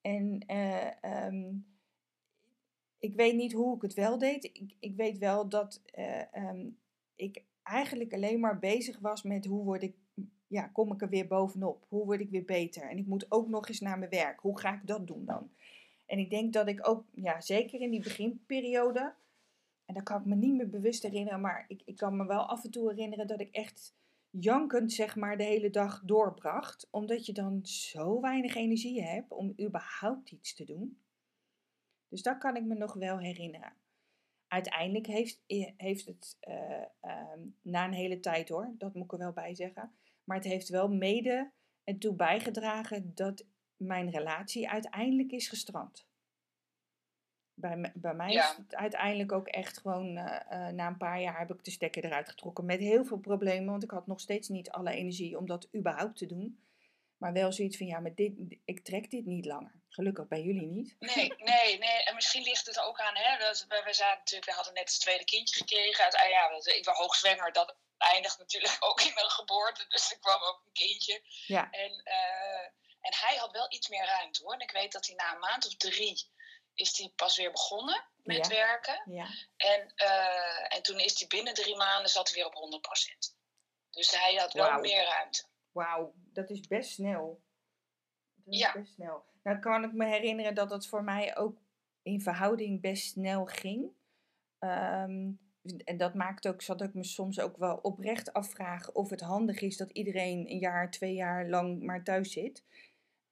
En 0.00 0.44
uh, 0.50 1.26
um, 1.26 1.66
ik 2.98 3.14
weet 3.14 3.34
niet 3.34 3.52
hoe 3.52 3.76
ik 3.76 3.82
het 3.82 3.94
wel 3.94 4.18
deed. 4.18 4.44
Ik, 4.44 4.74
ik 4.78 4.96
weet 4.96 5.18
wel 5.18 5.48
dat 5.48 5.82
uh, 5.94 6.48
um, 6.48 6.78
ik 7.14 7.44
eigenlijk 7.62 8.14
alleen 8.14 8.40
maar 8.40 8.58
bezig 8.58 8.98
was 8.98 9.22
met 9.22 9.44
hoe 9.44 9.64
word 9.64 9.82
ik, 9.82 9.96
ja, 10.46 10.66
kom 10.66 10.92
ik 10.92 11.02
er 11.02 11.08
weer 11.08 11.26
bovenop? 11.26 11.84
Hoe 11.88 12.04
word 12.04 12.20
ik 12.20 12.30
weer 12.30 12.44
beter? 12.44 12.90
En 12.90 12.98
ik 12.98 13.06
moet 13.06 13.30
ook 13.30 13.48
nog 13.48 13.68
eens 13.68 13.80
naar 13.80 13.98
mijn 13.98 14.10
werk. 14.10 14.40
Hoe 14.40 14.58
ga 14.58 14.74
ik 14.74 14.86
dat 14.86 15.06
doen 15.06 15.24
dan? 15.24 15.50
En 16.06 16.18
ik 16.18 16.30
denk 16.30 16.52
dat 16.52 16.68
ik 16.68 16.88
ook, 16.88 17.04
ja, 17.14 17.40
zeker 17.40 17.80
in 17.80 17.90
die 17.90 18.02
beginperiode, 18.02 19.14
en 19.86 19.94
dat 19.94 20.02
kan 20.02 20.20
ik 20.20 20.26
me 20.26 20.34
niet 20.34 20.54
meer 20.54 20.68
bewust 20.68 21.02
herinneren, 21.02 21.40
maar 21.40 21.64
ik, 21.68 21.82
ik 21.84 21.96
kan 21.96 22.16
me 22.16 22.26
wel 22.26 22.46
af 22.46 22.64
en 22.64 22.70
toe 22.70 22.88
herinneren 22.88 23.26
dat 23.26 23.40
ik 23.40 23.50
echt 23.50 23.94
jankend 24.30 24.92
zeg 24.92 25.16
maar 25.16 25.36
de 25.36 25.44
hele 25.44 25.70
dag 25.70 26.02
doorbracht. 26.04 26.88
Omdat 26.90 27.26
je 27.26 27.32
dan 27.32 27.66
zo 27.66 28.20
weinig 28.20 28.54
energie 28.54 29.02
hebt 29.02 29.32
om 29.32 29.54
überhaupt 29.60 30.30
iets 30.30 30.54
te 30.54 30.64
doen. 30.64 31.00
Dus 32.08 32.22
dat 32.22 32.38
kan 32.38 32.56
ik 32.56 32.64
me 32.64 32.74
nog 32.74 32.94
wel 32.94 33.18
herinneren. 33.18 33.72
Uiteindelijk 34.48 35.06
heeft, 35.06 35.42
heeft 35.76 36.06
het 36.06 36.36
uh, 36.48 37.32
um, 37.34 37.56
na 37.62 37.84
een 37.84 37.92
hele 37.92 38.20
tijd 38.20 38.48
hoor, 38.48 38.74
dat 38.78 38.94
moet 38.94 39.04
ik 39.04 39.12
er 39.12 39.18
wel 39.18 39.32
bij 39.32 39.54
zeggen. 39.54 39.92
Maar 40.24 40.36
het 40.36 40.46
heeft 40.46 40.68
wel 40.68 40.88
mede 40.88 41.50
ertoe 41.84 42.14
bijgedragen 42.14 43.14
dat 43.14 43.46
mijn 43.76 44.10
relatie 44.10 44.68
uiteindelijk 44.68 45.32
is 45.32 45.48
gestrand. 45.48 46.05
Bij, 47.58 47.92
bij 47.94 48.14
mij 48.14 48.34
is 48.34 48.54
het 48.56 48.74
uiteindelijk 48.74 49.32
ook 49.32 49.48
echt 49.48 49.78
gewoon, 49.78 50.16
uh, 50.16 50.40
uh, 50.50 50.68
na 50.68 50.86
een 50.86 50.96
paar 50.96 51.20
jaar 51.20 51.38
heb 51.38 51.52
ik 51.52 51.64
de 51.64 51.70
stekker 51.70 52.04
eruit 52.04 52.28
getrokken. 52.28 52.64
Met 52.64 52.80
heel 52.80 53.04
veel 53.04 53.18
problemen, 53.18 53.70
want 53.70 53.82
ik 53.82 53.90
had 53.90 54.06
nog 54.06 54.20
steeds 54.20 54.48
niet 54.48 54.70
alle 54.70 54.90
energie 54.90 55.38
om 55.38 55.46
dat 55.46 55.68
überhaupt 55.74 56.18
te 56.18 56.26
doen. 56.26 56.60
Maar 57.16 57.32
wel 57.32 57.52
zoiets 57.52 57.76
van, 57.76 57.86
ja, 57.86 58.00
maar 58.00 58.14
dit, 58.14 58.32
ik 58.64 58.84
trek 58.84 59.10
dit 59.10 59.26
niet 59.26 59.44
langer. 59.44 59.74
Gelukkig 59.88 60.28
bij 60.28 60.42
jullie 60.42 60.66
niet. 60.66 60.96
Nee, 60.98 61.32
nee, 61.38 61.78
nee. 61.78 62.04
En 62.04 62.14
misschien 62.14 62.42
ligt 62.42 62.66
het 62.66 62.80
ook 62.80 63.00
aan, 63.00 63.16
hè, 63.16 63.38
dat 63.38 63.66
we, 63.68 63.82
we, 63.84 63.92
zaten 63.92 64.18
natuurlijk, 64.18 64.50
we 64.50 64.56
hadden 64.56 64.74
net 64.74 64.90
het 64.90 65.00
tweede 65.00 65.24
kindje 65.24 65.56
gekregen. 65.56 66.04
Uit, 66.04 66.16
ah, 66.16 66.28
ja, 66.28 66.74
ik 66.74 66.84
was 66.84 66.98
hoogzwanger, 66.98 67.52
dat 67.52 67.76
eindigt 67.98 68.38
natuurlijk 68.38 68.76
ook 68.80 69.00
in 69.00 69.12
een 69.14 69.30
geboorte. 69.30 69.84
Dus 69.88 70.12
er 70.12 70.18
kwam 70.18 70.42
ook 70.42 70.62
een 70.66 70.72
kindje. 70.72 71.20
Ja. 71.46 71.70
En, 71.70 71.90
uh, 72.04 72.64
en 73.00 73.14
hij 73.24 73.36
had 73.36 73.52
wel 73.52 73.72
iets 73.72 73.88
meer 73.88 74.04
ruimte 74.04 74.42
hoor. 74.42 74.52
En 74.52 74.60
ik 74.60 74.70
weet 74.70 74.92
dat 74.92 75.06
hij 75.06 75.14
na 75.14 75.32
een 75.32 75.38
maand 75.38 75.66
of 75.66 75.76
drie 75.76 76.34
is 76.76 76.98
hij 76.98 77.12
pas 77.16 77.36
weer 77.36 77.50
begonnen 77.50 78.04
met 78.22 78.48
werken. 78.48 79.02
Ja. 79.12 79.26
En, 79.56 79.92
uh, 79.96 80.76
en 80.76 80.82
toen 80.82 80.98
is 80.98 81.18
hij 81.18 81.28
binnen 81.28 81.54
drie 81.54 81.76
maanden 81.76 82.10
zat 82.10 82.26
hij 82.28 82.36
weer 82.36 82.46
op 82.46 82.54
100%. 82.54 83.34
Dus 83.90 84.20
hij 84.20 84.34
had 84.34 84.52
wel 84.52 84.80
meer 84.80 85.04
ruimte. 85.04 85.44
Wauw, 85.72 86.14
dat 86.14 86.50
is 86.50 86.60
best 86.60 86.90
snel. 86.90 87.42
dat 88.34 88.54
is 88.54 88.60
Ja. 88.60 88.72
best 88.72 88.92
snel. 88.92 89.24
Nou 89.42 89.58
kan 89.58 89.84
ik 89.84 89.92
me 89.92 90.06
herinneren 90.06 90.54
dat 90.54 90.70
het 90.70 90.86
voor 90.86 91.04
mij 91.04 91.36
ook 91.36 91.58
in 92.02 92.20
verhouding 92.20 92.80
best 92.80 93.06
snel 93.06 93.44
ging. 93.44 93.90
Ehm, 94.58 95.30
en 95.84 95.96
dat 95.96 96.14
maakt 96.14 96.48
ook, 96.48 96.66
dat 96.66 96.80
ik 96.80 96.94
me 96.94 97.04
soms 97.04 97.40
ook 97.40 97.56
wel 97.56 97.76
oprecht 97.76 98.32
afvraag 98.32 98.92
of 98.92 99.10
het 99.10 99.20
handig 99.20 99.60
is 99.60 99.76
dat 99.76 99.90
iedereen 99.90 100.50
een 100.50 100.58
jaar, 100.58 100.90
twee 100.90 101.14
jaar 101.14 101.48
lang 101.48 101.82
maar 101.82 102.04
thuis 102.04 102.32
zit. 102.32 102.64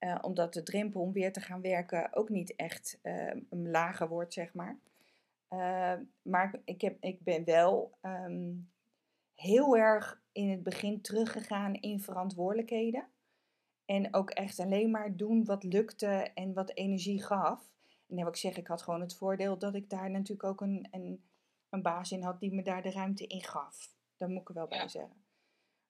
Eh, 0.04 0.18
omdat 0.20 0.52
de 0.54 0.62
drempel 0.62 1.00
om 1.00 1.12
weer 1.12 1.32
te 1.32 1.40
gaan 1.40 1.60
werken 1.60 2.14
ook 2.14 2.28
niet 2.28 2.56
echt 2.56 2.98
een 3.02 3.70
lager 3.70 4.08
wordt, 4.08 4.32
zeg 4.32 4.54
maar. 4.54 4.78
Eh, 5.48 5.94
maar 6.22 6.60
ik, 6.64 6.80
heb, 6.80 6.96
ik 7.00 7.20
ben 7.22 7.44
wel 7.44 7.98
ehm, 8.00 8.52
heel 9.34 9.76
erg 9.76 10.22
in 10.32 10.50
het 10.50 10.62
begin 10.62 11.00
teruggegaan 11.00 11.74
in 11.74 12.00
verantwoordelijkheden. 12.00 13.06
En 13.84 14.14
ook 14.14 14.30
echt 14.30 14.58
alleen 14.58 14.90
maar 14.90 15.16
doen 15.16 15.44
wat 15.44 15.64
lukte 15.64 16.30
en 16.34 16.52
wat 16.52 16.74
energie 16.74 17.22
gaf. 17.22 17.72
En 17.86 18.16
dan 18.16 18.18
wil 18.18 18.28
ik 18.28 18.36
zeggen, 18.36 18.62
ik 18.62 18.68
had 18.68 18.82
gewoon 18.82 19.00
het 19.00 19.16
voordeel 19.16 19.58
dat 19.58 19.74
ik 19.74 19.90
daar 19.90 20.10
natuurlijk 20.10 20.48
ook 20.48 20.60
een, 20.60 20.88
een, 20.90 21.24
een 21.68 21.82
baas 21.82 22.12
in 22.12 22.22
had 22.22 22.40
die 22.40 22.52
me 22.54 22.62
daar 22.62 22.82
de 22.82 22.90
ruimte 22.90 23.26
in 23.26 23.42
gaf. 23.42 23.94
Daar 24.16 24.28
moet 24.28 24.40
ik 24.40 24.48
er 24.48 24.54
wel 24.54 24.68
bij 24.68 24.78
Ja. 24.78 24.88
zeggen. 24.88 25.22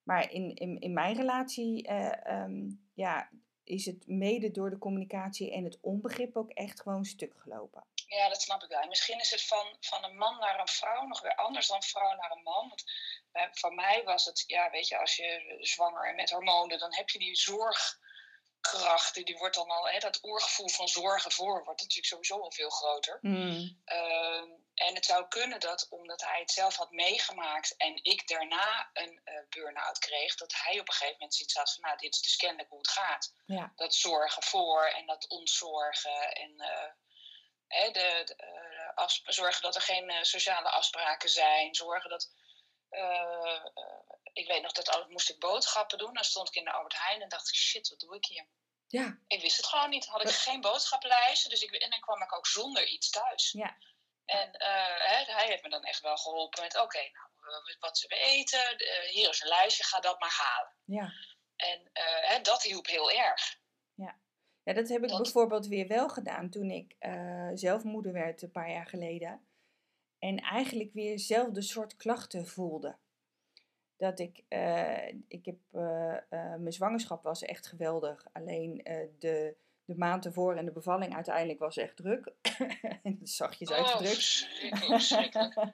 Maar 0.03 0.33
in, 0.33 0.55
in, 0.55 0.81
in 0.81 0.93
mijn 0.93 1.17
relatie 1.17 1.83
eh, 1.87 2.43
ehm, 2.43 2.71
ja, 2.93 3.31
is 3.65 3.87
het 3.87 4.07
mede 4.07 4.51
door 4.51 4.71
de 4.71 4.79
communicatie 4.79 5.53
en 5.53 5.65
het 5.65 5.79
onbegrip 5.81 6.37
ook 6.37 6.51
echt 6.51 6.81
gewoon 6.81 7.05
stuk 7.05 7.33
gelopen. 7.37 7.85
Ja, 8.07 8.29
dat 8.29 8.43
snap 8.43 8.63
ik 8.63 8.69
wel. 8.69 8.81
En 8.81 8.89
Misschien 8.89 9.21
is 9.21 9.31
het 9.31 9.43
van, 9.43 9.77
van 9.81 10.05
een 10.05 10.17
man 10.17 10.39
naar 10.39 10.61
een 10.61 10.69
vrouw 10.69 11.07
nog 11.07 11.21
weer 11.21 11.35
anders 11.35 11.69
dan 11.69 11.83
vrouw 11.83 12.15
naar 12.17 12.31
een 12.31 12.43
man. 12.43 12.69
Want 12.69 12.85
bij- 13.33 13.49
voor 13.53 13.75
mij 13.75 14.03
was 14.05 14.25
het, 14.25 14.45
ja, 14.47 14.71
weet 14.71 14.89
je, 14.89 14.99
als 14.99 15.17
je 15.17 15.57
zwanger 15.61 16.09
en 16.09 16.15
met 16.15 16.31
hormonen, 16.31 16.79
dan 16.79 16.95
heb 16.95 17.09
je 17.09 17.19
die 17.19 17.37
zorgkracht, 17.37 19.15
die, 19.15 19.37
wordt 19.39 19.55
dan 19.55 19.69
al, 19.69 19.89
hè, 19.89 19.99
dat 19.99 20.19
oergevoel 20.23 20.69
van 20.69 20.89
zorgen 20.89 21.33
voor, 21.33 21.65
wordt 21.65 21.81
natuurlijk 21.81 22.07
sowieso 22.09 22.41
al 22.41 22.53
veel 22.53 22.71
groter. 22.71 23.19
Ehm, 23.85 24.49
en 24.85 24.95
het 24.95 25.05
zou 25.05 25.29
kunnen 25.29 25.61
dat, 25.61 25.87
omdat 25.89 26.21
hij 26.21 26.41
het 26.41 26.51
zelf 26.51 26.77
had 26.77 26.91
meegemaakt 26.91 27.77
en 27.77 27.99
ik 28.03 28.29
daarna 28.29 28.91
een 28.93 29.21
eh 29.25 29.35
burn-out 29.49 29.99
kreeg, 29.99 30.35
dat 30.35 30.55
hij 30.55 30.81
op 30.81 30.89
een 30.89 30.95
gegeven 30.95 31.17
moment 31.19 31.35
zoiets 31.35 31.55
had 31.55 31.73
van, 31.73 31.83
nou, 31.83 31.97
dit 31.97 32.15
is 32.15 32.23
dus 32.23 32.37
kennelijk 32.37 32.69
hoe 32.69 32.79
het 32.79 32.89
gaat. 32.89 33.35
Ja. 33.47 33.73
Dat 33.77 33.95
zorgen 33.95 34.43
voor 34.43 34.85
en 34.87 35.07
dat 35.07 35.29
ontzorgen 35.29 36.33
en 36.33 36.61
eh, 36.61 36.93
hè, 37.67 37.91
de, 37.91 38.23
de, 38.25 38.37
eh, 38.95 39.09
zorgen 39.25 39.63
dat 39.63 39.75
er 39.75 39.83
geen 39.83 40.25
sociale 40.25 40.71
afspraken 40.71 41.29
zijn, 41.29 41.75
zorgen 41.75 42.11
dat... 42.11 42.31
ik 44.33 44.47
weet 44.47 44.63
nog 44.63 44.73
dat 44.73 44.91
altijd 44.91 45.11
moest 45.11 45.31
ik 45.31 45.39
boodschappen 45.39 45.99
doen. 45.99 46.15
Dan 46.15 46.25
stond 46.25 46.49
ik 46.49 46.55
in 46.55 46.65
de 46.65 46.73
Albert 46.73 46.99
Heijn 46.99 47.23
en 47.23 47.29
dacht 47.29 47.49
ik, 47.49 47.55
shit, 47.55 47.89
wat 47.89 48.01
doe 48.01 48.17
ik 48.17 48.25
hier? 48.25 48.47
Ja, 48.89 49.19
Ik 49.27 49.41
wist 49.41 49.57
het 49.57 49.67
gewoon 49.67 49.91
niet. 49.91 50.07
Had 50.07 50.23
ik 50.23 50.35
geen 50.35 50.61
boodschappenlijst. 50.61 51.51
Dus 51.51 51.63
ik, 51.63 51.71
en 51.71 51.91
dan 51.91 52.01
kwam 52.01 52.23
ik 52.23 52.37
ook 52.37 52.47
zonder 52.47 52.87
iets 52.87 53.11
thuis. 53.11 53.53
Ja. 53.53 53.77
En 54.25 54.53
eh, 54.53 54.69
hè, 54.99 55.33
hij 55.33 55.47
heeft 55.47 55.63
me 55.63 55.69
dan 55.69 55.83
echt 55.85 56.01
wel 56.01 56.17
geholpen 56.17 56.63
met: 56.63 56.81
oké, 56.81 56.99
nou, 56.99 57.77
wat 57.79 57.99
zullen 57.99 58.17
we 58.17 58.23
eten? 58.25 58.79
Eh, 58.79 59.09
hier 59.11 59.29
is 59.29 59.41
een 59.43 59.49
lijstje, 59.49 59.85
ga 59.85 60.01
dat 60.01 60.21
maar 60.21 60.35
halen. 60.43 60.73
ja. 60.85 61.13
En 61.57 61.91
eh, 61.93 62.29
hè, 62.31 62.41
dat 62.41 62.63
hielp 62.63 62.87
heel 62.87 63.11
erg. 63.11 63.59
Ja, 63.95 64.75
dat 64.75 64.89
heb 64.89 65.03
ik 65.03 65.09
Dat- 65.09 65.23
bijvoorbeeld 65.23 65.67
weer 65.67 65.87
wel 65.89 66.09
gedaan 66.09 66.51
toen 66.51 66.71
ik 66.71 66.97
zelf 67.55 67.83
moeder 67.83 68.13
werd 68.13 68.43
een 68.43 68.51
paar 68.51 68.71
jaar 68.71 68.87
geleden. 68.87 69.49
En 70.19 70.39
eigenlijk 70.39 70.93
weer 70.93 71.19
zelfde 71.19 71.63
soort 71.63 71.97
klachten 71.97 72.47
voelde. 72.47 72.97
Dat 73.97 74.19
ik, 74.19 74.39
ik 75.29 75.45
heb, 75.45 75.57
mijn 76.59 76.73
zwangerschap 76.73 77.23
was 77.23 77.43
echt 77.43 77.67
geweldig. 77.67 78.27
Alleen 78.33 78.77
de, 79.19 79.57
de 79.85 79.97
maand 79.97 80.25
ervoor 80.25 80.55
en 80.57 80.65
de 80.65 80.73
bevalling 80.73 81.15
uiteindelijk 81.15 81.59
was 81.59 81.77
echt 81.77 81.97
druk. 81.97 82.33
zachtjes 83.23 83.71
Oh, 83.71 83.77
uitgedrukt. 83.77 84.49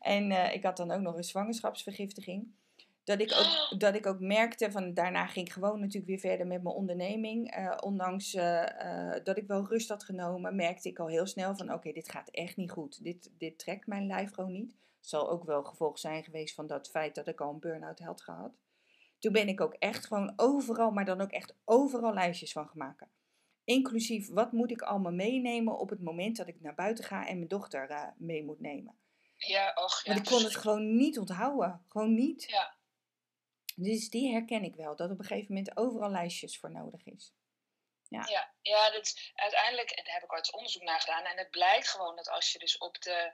en 0.00 0.30
eh, 0.30 0.54
ik 0.54 0.62
had 0.62 0.76
dan 0.76 0.90
ook 0.90 1.00
nog 1.00 1.16
een 1.16 1.24
zwangerschapsvergiftiging. 1.24 2.46
Dat 3.04 3.20
ik, 3.20 3.32
ook, 3.32 3.80
dat 3.80 3.94
ik 3.94 4.06
ook 4.06 4.20
merkte 4.20 4.70
van 4.70 4.94
daarna 4.94 5.26
ging 5.26 5.46
ik 5.46 5.52
gewoon 5.52 5.80
natuurlijk 5.80 6.06
weer 6.06 6.18
verder 6.18 6.46
met 6.46 6.62
mijn 6.62 6.74
onderneming. 6.74 7.50
Eh, 7.50 7.76
ondanks 7.80 8.34
eh, 8.34 9.14
dat 9.24 9.36
ik 9.36 9.46
wel 9.46 9.66
rust 9.66 9.88
had 9.88 10.04
genomen, 10.04 10.56
merkte 10.56 10.88
ik 10.88 10.98
al 10.98 11.08
heel 11.08 11.26
snel 11.26 11.56
van 11.56 11.72
oké, 11.72 11.92
dit 11.92 12.10
gaat 12.10 12.28
echt 12.28 12.56
niet 12.56 12.70
goed. 12.70 13.04
Dit, 13.04 13.30
dit 13.38 13.58
trekt 13.58 13.86
mijn 13.86 14.06
lijf 14.06 14.32
gewoon 14.32 14.52
niet. 14.52 14.70
Het 14.70 15.08
zal 15.08 15.30
ook 15.30 15.44
wel 15.44 15.62
gevolg 15.62 15.98
zijn 15.98 16.24
geweest 16.24 16.54
van 16.54 16.66
dat 16.66 16.90
feit 16.90 17.14
dat 17.14 17.28
ik 17.28 17.40
al 17.40 17.50
een 17.52 17.60
burn-out 17.60 17.98
had 17.98 18.22
gehad. 18.22 18.52
Toen 19.18 19.32
ben 19.32 19.48
ik 19.48 19.60
ook 19.60 19.74
echt 19.74 20.06
gewoon 20.06 20.32
overal, 20.36 20.90
maar 20.90 21.04
dan 21.04 21.20
ook 21.20 21.30
echt 21.30 21.54
overal 21.64 22.14
lijstjes 22.14 22.52
van 22.52 22.68
gemaakt. 22.68 23.06
Inclusief 23.64 24.28
wat 24.28 24.52
moet 24.52 24.70
ik 24.70 24.82
allemaal 24.82 25.12
meenemen 25.12 25.78
op 25.78 25.90
het 25.90 26.02
moment 26.02 26.36
dat 26.36 26.48
ik 26.48 26.60
naar 26.60 26.74
buiten 26.74 27.04
ga 27.04 27.26
en 27.26 27.36
mijn 27.36 27.48
dochter 27.48 27.90
eh, 27.90 28.08
mee 28.16 28.44
moet 28.44 28.60
nemen. 28.60 28.98
Ja, 29.36 29.72
och, 29.74 30.04
ja. 30.04 30.12
Want 30.12 30.26
ik 30.26 30.32
kon 30.34 30.44
het 30.44 30.56
gewoon 30.56 30.96
niet 30.96 31.18
onthouden. 31.18 31.84
Gewoon 31.88 32.14
niet. 32.14 32.44
Ja. 32.48 32.74
Dus 33.76 34.10
die 34.10 34.32
herken 34.32 34.64
ik 34.64 34.74
wel. 34.74 34.96
Dat 34.96 35.10
op 35.10 35.18
een 35.18 35.24
gegeven 35.24 35.54
moment 35.54 35.76
overal 35.76 36.10
lijstjes 36.10 36.58
voor 36.58 36.70
nodig 36.70 37.04
is. 37.04 37.32
Ja, 38.08 38.50
ja 38.62 38.90
dat, 38.90 39.32
uiteindelijk, 39.34 39.90
en 39.90 40.04
daar 40.04 40.14
heb 40.14 40.22
ik 40.22 40.32
ooit 40.32 40.52
onderzoek 40.52 40.82
naar 40.82 41.00
gedaan. 41.00 41.24
En 41.24 41.38
het 41.38 41.50
blijkt 41.50 41.88
gewoon 41.88 42.16
dat 42.16 42.28
als 42.28 42.52
je 42.52 42.58
dus 42.58 42.78
op, 42.78 43.02
de, 43.02 43.32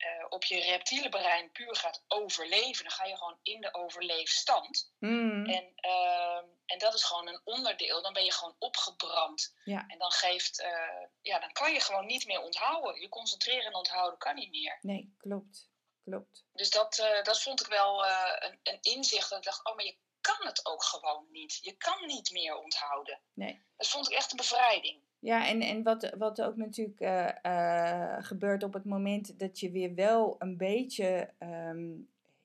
eh, 0.00 0.26
op 0.28 0.44
je 0.44 0.60
reptiele 0.60 1.08
brein 1.08 1.52
puur 1.52 1.74
gaat 1.76 2.04
overleven, 2.08 2.84
dan 2.84 2.92
ga 2.92 3.04
je 3.04 3.16
gewoon 3.16 3.38
in 3.42 3.60
de 3.60 3.74
overleefstand. 3.74 4.92
Mm, 4.98 5.46
En, 5.46 5.72
ehm, 5.74 6.44
en 6.66 6.78
dat 6.78 6.94
is 6.94 7.04
gewoon 7.04 7.28
een 7.28 7.40
onderdeel. 7.44 8.02
Dan 8.02 8.12
ben 8.12 8.24
je 8.24 8.32
gewoon 8.32 8.56
opgebrand. 8.58 9.54
Ja. 9.64 9.84
En 9.86 9.98
dan 9.98 10.10
geeft, 10.10 10.60
eh, 10.60 11.06
ja, 11.22 11.38
dan 11.38 11.52
kan 11.52 11.72
je 11.72 11.80
gewoon 11.80 12.06
niet 12.06 12.26
meer 12.26 12.40
onthouden. 12.40 13.00
Je 13.00 13.08
concentreren 13.08 13.64
en 13.64 13.74
onthouden 13.74 14.18
kan 14.18 14.34
niet 14.34 14.50
meer. 14.50 14.78
Nee, 14.82 15.14
klopt. 15.18 15.68
Klopt. 16.04 16.44
Dus 16.52 16.70
dat, 16.70 16.98
eh, 16.98 17.22
dat 17.22 17.42
vond 17.42 17.60
ik 17.60 17.66
wel 17.66 18.06
een, 18.06 18.60
een 18.62 18.78
inzicht. 18.80 19.28
Dat 19.28 19.38
ik 19.38 19.44
dacht, 19.44 19.64
oh, 19.64 19.74
maar 19.76 19.84
je 19.84 19.98
kan 20.20 20.46
het 20.46 20.66
ook 20.66 20.84
gewoon 20.84 21.26
niet. 21.30 21.58
Je 21.62 21.72
kan 21.76 22.06
niet 22.06 22.30
meer 22.30 22.56
onthouden. 22.56 23.20
Nee. 23.34 23.64
Dat 23.76 23.88
vond 23.88 24.10
ik 24.10 24.16
echt 24.16 24.30
een 24.30 24.36
bevrijding. 24.36 25.02
Ja, 25.20 25.48
en, 25.48 25.60
en 25.60 25.82
wat, 25.82 26.14
wat 26.18 26.42
ook 26.42 26.56
natuurlijk 26.56 27.00
eh, 27.00 27.28
eh, 27.42 28.24
gebeurt 28.24 28.62
op 28.62 28.72
het 28.72 28.84
moment 28.84 29.38
dat 29.38 29.60
je 29.60 29.70
weer 29.70 29.94
wel 29.94 30.36
een 30.38 30.56
beetje 30.56 31.30
ehm, 31.38 31.88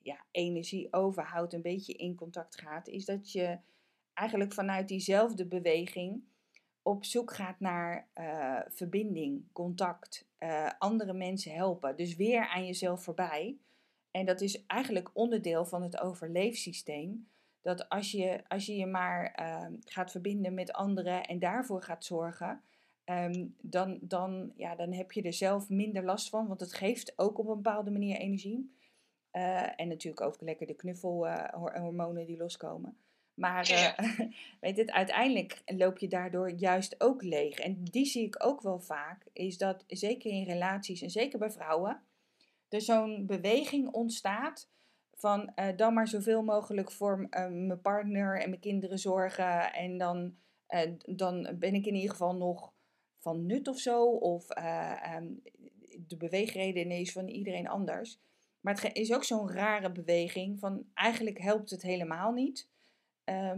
ja, 0.01 0.25
energie 0.31 0.93
overhoudt, 0.93 1.53
een 1.53 1.61
beetje 1.61 1.93
in 1.93 2.15
contact 2.15 2.61
gaat, 2.61 2.87
is 2.87 3.05
dat 3.05 3.31
je 3.31 3.57
eigenlijk 4.13 4.53
vanuit 4.53 4.87
diezelfde 4.87 5.45
beweging 5.45 6.23
op 6.81 7.05
zoek 7.05 7.33
gaat 7.33 7.59
naar 7.59 8.07
eh, 8.13 8.61
verbinding, 8.67 9.43
contact, 9.51 10.27
andere 10.77 11.13
mensen 11.13 11.51
helpen. 11.51 11.95
Dus 11.95 12.15
weer 12.15 12.47
aan 12.47 12.65
jezelf 12.65 13.03
voorbij. 13.03 13.57
En 14.11 14.25
dat 14.25 14.41
is 14.41 14.65
eigenlijk 14.65 15.09
onderdeel 15.13 15.65
van 15.65 15.81
het 15.81 15.99
overleefsysteem. 15.99 17.27
Dat 17.65 17.89
als 17.89 18.11
je 18.11 18.43
als 18.47 18.65
je, 18.65 18.75
je 18.75 18.85
maar 18.85 19.31
ehm, 19.31 19.73
gaat 19.83 20.11
verbinden 20.11 20.53
met 20.53 20.73
anderen 20.73 21.23
en 21.25 21.39
daarvoor 21.39 21.83
gaat 21.83 22.05
zorgen, 22.05 22.61
ehm, 23.03 23.47
dan, 23.61 23.97
dan, 24.01 24.51
ja, 24.55 24.75
dan 24.75 24.93
heb 24.93 25.11
je 25.11 25.21
er 25.21 25.33
zelf 25.33 25.69
minder 25.69 26.03
last 26.03 26.29
van. 26.29 26.47
Want 26.47 26.59
het 26.59 26.73
geeft 26.73 27.13
ook 27.15 27.37
op 27.37 27.47
een 27.47 27.55
bepaalde 27.55 27.91
manier 27.91 28.17
energie. 28.17 28.75
Eh, 29.31 29.79
en 29.79 29.87
natuurlijk 29.87 30.21
ook 30.21 30.41
lekker 30.41 30.67
de 30.67 30.73
knuffelhormonen 30.75 32.25
die 32.25 32.37
loskomen. 32.37 32.97
Maar 33.33 33.67
Ja. 33.69 33.95
eh, 33.95 34.19
weet 34.61 34.77
het, 34.77 34.91
uiteindelijk 34.91 35.61
loop 35.65 35.97
je 35.97 36.07
daardoor 36.07 36.49
juist 36.49 37.01
ook 37.01 37.21
leeg. 37.23 37.59
En 37.59 37.83
die 37.83 38.05
zie 38.05 38.25
ik 38.25 38.45
ook 38.45 38.61
wel 38.61 38.79
vaak, 38.79 39.25
is 39.33 39.57
dat 39.57 39.83
zeker 39.87 40.31
in 40.31 40.43
relaties 40.43 41.01
en 41.01 41.09
zeker 41.09 41.39
bij 41.39 41.51
vrouwen, 41.51 42.01
er 42.69 42.81
zo'n 42.81 43.25
beweging 43.25 43.87
ontstaat 43.87 44.69
van 45.15 45.51
eh, 45.55 45.75
dan 45.75 45.93
maar 45.93 46.07
zoveel 46.07 46.43
mogelijk 46.43 46.91
voor 46.91 47.27
eh, 47.29 47.47
mijn 47.47 47.81
partner 47.81 48.41
en 48.41 48.49
mijn 48.49 48.61
kinderen 48.61 48.99
zorgen. 48.99 49.73
En 49.73 49.97
dan, 49.97 50.35
eh, 50.67 50.91
dan 51.05 51.55
ben 51.59 51.73
ik 51.73 51.85
in 51.85 51.95
ieder 51.95 52.09
geval 52.09 52.35
nog 52.35 52.73
van 53.19 53.45
nut 53.45 53.67
of 53.67 53.79
zo. 53.79 54.05
Of 54.05 54.49
eh, 54.49 55.13
ehm, 55.13 55.27
de 56.07 56.17
beweegreden 56.17 56.91
is 56.91 57.11
van 57.11 57.27
iedereen 57.27 57.67
anders. 57.67 58.19
Maar 58.61 58.81
het 58.81 58.95
is 58.95 59.13
ook 59.13 59.23
zo'n 59.23 59.51
rare 59.51 59.91
beweging 59.91 60.59
van 60.59 60.85
eigenlijk 60.93 61.39
helpt 61.39 61.69
het 61.69 61.81
helemaal 61.81 62.31
niet. 62.31 62.69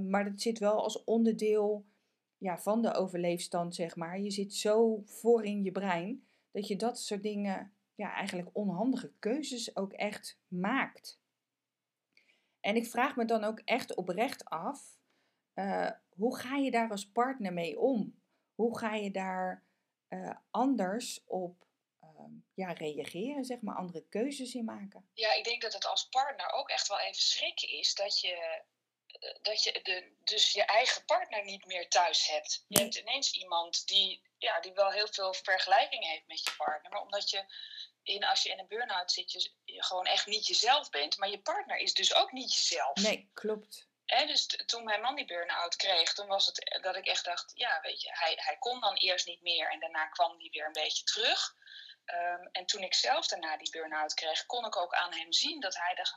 Maar 0.07 0.23
dat 0.23 0.41
zit 0.41 0.59
wel 0.59 0.83
als 0.83 1.03
onderdeel 1.03 1.85
ja, 2.37 2.57
van 2.57 2.81
de 2.81 2.93
overleefstand, 2.93 3.75
zeg 3.75 3.95
maar. 3.95 4.19
Je 4.19 4.31
zit 4.31 4.53
zo 4.53 5.01
voor 5.05 5.43
in 5.43 5.63
je 5.63 5.71
brein 5.71 6.23
dat 6.51 6.67
je 6.67 6.75
dat 6.75 6.99
soort 6.99 7.23
dingen, 7.23 7.71
ja, 7.95 8.13
eigenlijk 8.13 8.49
onhandige 8.53 9.11
keuzes 9.19 9.75
ook 9.75 9.93
echt 9.93 10.39
maakt. 10.47 11.19
En 12.67 12.75
ik 12.75 12.85
vraag 12.85 13.15
me 13.15 13.25
dan 13.25 13.43
ook 13.43 13.59
echt 13.59 13.95
oprecht 13.95 14.45
af, 14.45 14.79
eh, 15.53 15.91
hoe 16.09 16.37
ga 16.37 16.55
je 16.55 16.71
daar 16.71 16.89
als 16.89 17.11
partner 17.11 17.53
mee 17.53 17.79
om? 17.79 18.21
Hoe 18.55 18.77
ga 18.77 18.95
je 18.95 19.11
daar 19.11 19.65
eh, 20.07 20.35
anders 20.51 21.23
op 21.25 21.65
ehm, 21.99 22.31
ja, 22.53 22.71
reageren, 22.71 23.45
zeg 23.45 23.61
maar, 23.61 23.75
andere 23.75 24.05
keuzes 24.09 24.53
in 24.53 24.65
maken? 24.65 25.09
Ja, 25.13 25.33
ik 25.33 25.43
denk 25.43 25.61
dat 25.61 25.73
het 25.73 25.87
als 25.87 26.09
partner 26.09 26.51
ook 26.51 26.69
echt 26.69 26.87
wel 26.87 26.99
even 26.99 27.21
schrikken 27.21 27.69
is 27.69 27.95
dat 27.95 28.19
je 28.19 28.63
dat 29.41 29.63
je 29.63 29.79
de, 29.83 30.15
dus 30.23 30.51
je 30.51 30.65
eigen 30.65 31.05
partner 31.05 31.43
niet 31.43 31.65
meer 31.65 31.89
thuis 31.89 32.27
hebt. 32.27 32.65
Je 32.67 32.79
hebt 32.79 32.95
ineens 32.95 33.31
iemand 33.31 33.87
die, 33.87 34.21
ja, 34.37 34.59
die 34.59 34.73
wel 34.73 34.91
heel 34.91 35.07
veel 35.11 35.33
vergelijking 35.33 36.05
heeft 36.05 36.27
met 36.27 36.43
je 36.43 36.53
partner. 36.57 36.91
Maar 36.91 37.01
omdat 37.01 37.29
je 37.29 37.45
in, 38.07 38.23
als 38.23 38.43
je 38.43 38.49
in 38.49 38.59
een 38.59 38.67
burn-out 38.67 39.11
zit, 39.11 39.31
je, 39.31 39.51
je 39.63 39.83
gewoon 39.83 40.05
echt 40.05 40.25
niet 40.25 40.47
jezelf 40.47 40.89
bent. 40.89 41.17
Maar 41.17 41.29
je 41.29 41.41
partner 41.41 41.77
is 41.77 41.93
dus 41.93 42.13
ook 42.13 42.31
niet 42.31 42.53
jezelf. 42.55 42.95
Nee, 42.95 43.29
klopt. 43.33 43.87
Dus 44.05 44.45
toen 44.65 44.83
mijn 44.83 45.01
man 45.01 45.15
die 45.15 45.25
burn-out 45.25 45.75
kreeg, 45.75 46.13
toen 46.13 46.27
was 46.27 46.45
het 46.45 46.79
dat 46.81 46.95
ik 46.95 47.05
echt 47.05 47.25
dacht, 47.25 47.51
ja, 47.55 47.79
weet 47.81 48.01
je, 48.01 48.09
hij, 48.11 48.33
hij 48.35 48.57
kon 48.57 48.79
dan 48.79 48.95
eerst 48.95 49.25
niet 49.25 49.41
meer 49.41 49.71
en 49.71 49.79
daarna 49.79 50.07
kwam 50.07 50.39
hij 50.39 50.49
weer 50.51 50.65
een 50.65 50.71
beetje 50.71 51.03
terug. 51.03 51.55
Ehm, 52.05 52.47
en 52.51 52.65
toen 52.65 52.81
ik 52.81 52.93
zelf 52.93 53.27
daarna 53.27 53.57
die 53.57 53.71
burn-out 53.71 54.13
kreeg, 54.13 54.45
kon 54.45 54.65
ik 54.65 54.77
ook 54.77 54.93
aan 54.93 55.13
hem 55.13 55.33
zien 55.33 55.59
dat 55.59 55.75
hij 55.75 55.95
dacht, 55.95 56.15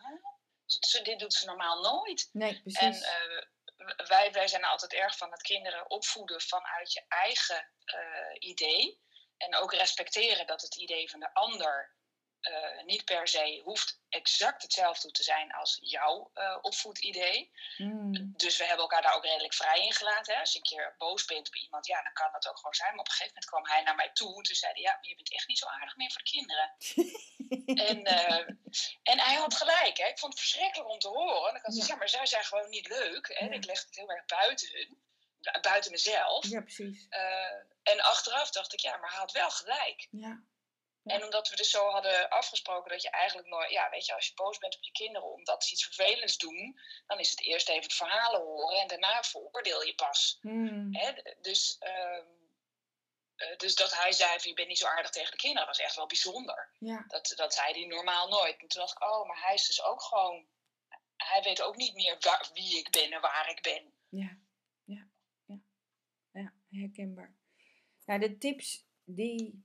dit 1.03 1.18
doet 1.18 1.35
ze 1.35 1.46
normaal 1.46 1.81
nooit. 1.81 2.29
Nee, 2.33 2.61
precies. 2.62 2.81
En 2.81 2.94
uh, 2.94 4.07
wij, 4.09 4.33
wij 4.33 4.48
zijn 4.48 4.64
altijd 4.64 4.92
erg 4.92 5.16
van 5.16 5.31
het 5.31 5.42
kinderen 5.42 5.90
opvoeden 5.90 6.40
vanuit 6.40 6.92
je 6.92 7.05
eigen 7.09 7.68
uh, 7.85 8.50
idee. 8.50 9.00
En 9.40 9.57
ook 9.57 9.72
respecteren 9.72 10.46
dat 10.46 10.62
het 10.62 10.76
idee 10.76 11.11
van 11.11 11.20
de 11.20 11.35
ander 11.35 11.92
uh, 12.40 12.85
niet 12.85 13.05
per 13.05 13.29
se 13.29 13.61
hoeft 13.64 14.00
exact 14.09 14.62
hetzelfde 14.62 15.11
te 15.11 15.22
zijn 15.22 15.53
als 15.53 15.79
jouw 15.81 16.31
uh, 16.35 16.59
opvoedidee. 16.61 17.53
Mm. 17.76 18.33
Dus 18.37 18.57
we 18.57 18.64
hebben 18.64 18.83
elkaar 18.83 19.03
daar 19.03 19.14
ook 19.14 19.24
redelijk 19.24 19.55
vrij 19.55 19.85
in 19.85 19.92
gelaten. 19.92 20.35
Hè? 20.35 20.40
Als 20.40 20.53
je 20.53 20.59
een 20.59 20.64
keer 20.64 20.94
boos 20.98 21.24
bent 21.24 21.48
op 21.48 21.55
iemand, 21.55 21.87
ja, 21.87 22.03
dan 22.03 22.12
kan 22.12 22.33
dat 22.33 22.48
ook 22.48 22.57
gewoon 22.57 22.74
zijn. 22.74 22.90
Maar 22.90 23.00
op 23.00 23.07
een 23.07 23.12
gegeven 23.12 23.35
moment 23.35 23.50
kwam 23.50 23.66
hij 23.66 23.83
naar 23.83 23.94
mij 23.94 24.11
toe 24.12 24.37
en 24.37 24.42
toen 24.42 24.55
zei 24.55 24.72
hij, 24.72 24.83
ja, 24.83 24.92
maar 24.92 25.09
je 25.09 25.14
bent 25.14 25.33
echt 25.33 25.48
niet 25.48 25.59
zo 25.59 25.66
aardig 25.66 25.96
meer 25.96 26.11
voor 26.11 26.22
de 26.22 26.31
kinderen. 26.31 26.72
en, 27.88 27.98
uh, 27.98 28.48
en 29.03 29.18
hij 29.20 29.35
had 29.35 29.55
gelijk. 29.55 29.96
Hè? 29.98 30.07
Ik 30.07 30.18
vond 30.18 30.33
het 30.33 30.42
verschrikkelijk 30.42 30.90
om 30.90 30.98
te 30.98 31.09
horen. 31.09 31.46
En 31.46 31.53
dan 31.53 31.62
kan 31.62 31.76
ik 31.76 31.87
ja. 31.87 31.96
maar 31.96 32.09
zij 32.09 32.26
zijn 32.26 32.44
gewoon 32.44 32.70
niet 32.70 32.88
leuk. 32.88 33.29
Hè? 33.38 33.46
Ja. 33.46 33.53
Ik 33.53 33.64
leg 33.64 33.85
het 33.85 33.96
heel 33.96 34.11
erg 34.11 34.24
buiten 34.24 34.68
hun. 34.72 35.03
Buiten 35.61 35.90
mezelf. 35.90 36.46
Ja, 36.46 36.61
precies. 36.61 37.07
en 37.83 38.00
achteraf 38.00 38.50
dacht 38.50 38.72
ik, 38.72 38.81
ja, 38.81 38.96
maar 38.96 39.11
hij 39.11 39.18
had 39.18 39.33
wel 39.33 39.50
gelijk. 39.50 40.09
Ja. 40.11 40.42
En 41.05 41.24
omdat 41.24 41.48
we 41.48 41.57
dus 41.57 41.70
zo 41.70 41.88
hadden 41.88 42.29
afgesproken 42.29 42.90
dat 42.90 43.03
je 43.03 43.11
eigenlijk 43.11 43.48
nooit, 43.48 43.70
ja, 43.70 43.90
weet 43.90 44.07
je, 44.07 44.14
als 44.14 44.26
je 44.26 44.35
boos 44.35 44.59
bent 44.59 44.76
op 44.76 44.83
je 44.83 44.92
kinderen 44.92 45.33
omdat 45.33 45.64
ze 45.64 45.72
iets 45.72 45.85
vervelends 45.85 46.37
doen, 46.37 46.81
dan 47.07 47.18
is 47.18 47.31
het 47.31 47.40
eerst 47.40 47.68
even 47.68 47.83
het 47.83 47.94
verhalen 47.94 48.40
horen 48.40 48.81
en 48.81 48.88
daarna 48.88 49.22
veroordeel 49.22 49.83
je 49.83 49.94
pas. 49.94 50.38
Hmm. 50.40 50.94
Hè? 50.94 51.12
Dus, 51.40 51.76
uh, 51.81 53.57
dus 53.57 53.74
dat 53.74 53.94
hij 53.94 54.12
zei 54.12 54.40
van 54.40 54.48
je 54.48 54.55
bent 54.55 54.68
niet 54.68 54.79
zo 54.79 54.87
aardig 54.87 55.11
tegen 55.11 55.31
de 55.31 55.37
kinderen, 55.37 55.66
was 55.66 55.79
echt 55.79 55.96
wel 55.96 56.07
bijzonder. 56.07 56.70
Ja. 56.79 57.05
Dat, 57.09 57.33
dat 57.37 57.55
zei 57.55 57.72
hij 57.72 57.87
normaal 57.87 58.29
nooit. 58.29 58.61
En 58.61 58.68
toen 58.68 58.81
dacht 58.81 58.92
ik, 58.92 59.03
oh, 59.03 59.26
maar 59.26 59.40
hij 59.40 59.55
is 59.55 59.66
dus 59.66 59.83
ook 59.83 60.03
gewoon, 60.03 60.46
hij 61.16 61.42
weet 61.42 61.62
ook 61.62 61.76
niet 61.76 61.94
meer 61.94 62.16
waar, 62.20 62.48
wie 62.53 62.79
ik 62.79 62.90
ben 62.90 63.12
en 63.12 63.20
waar 63.20 63.50
ik 63.50 63.62
ben. 63.62 63.94
Ja 64.09 64.38
herkenbaar. 66.70 67.35
Nou, 68.04 68.20
de 68.20 68.38
tips 68.38 68.88
die 69.04 69.64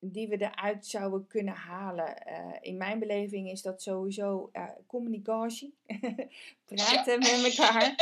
die 0.00 0.28
we 0.28 0.36
eruit 0.36 0.86
zouden 0.86 1.26
kunnen 1.26 1.54
halen. 1.54 2.22
Uh, 2.28 2.56
in 2.60 2.76
mijn 2.76 2.98
beleving 2.98 3.50
is 3.50 3.62
dat 3.62 3.82
sowieso 3.82 4.50
uh, 4.52 4.68
communicatie. 4.86 5.74
Praten 6.64 7.18
met 7.18 7.56
elkaar. 7.56 7.94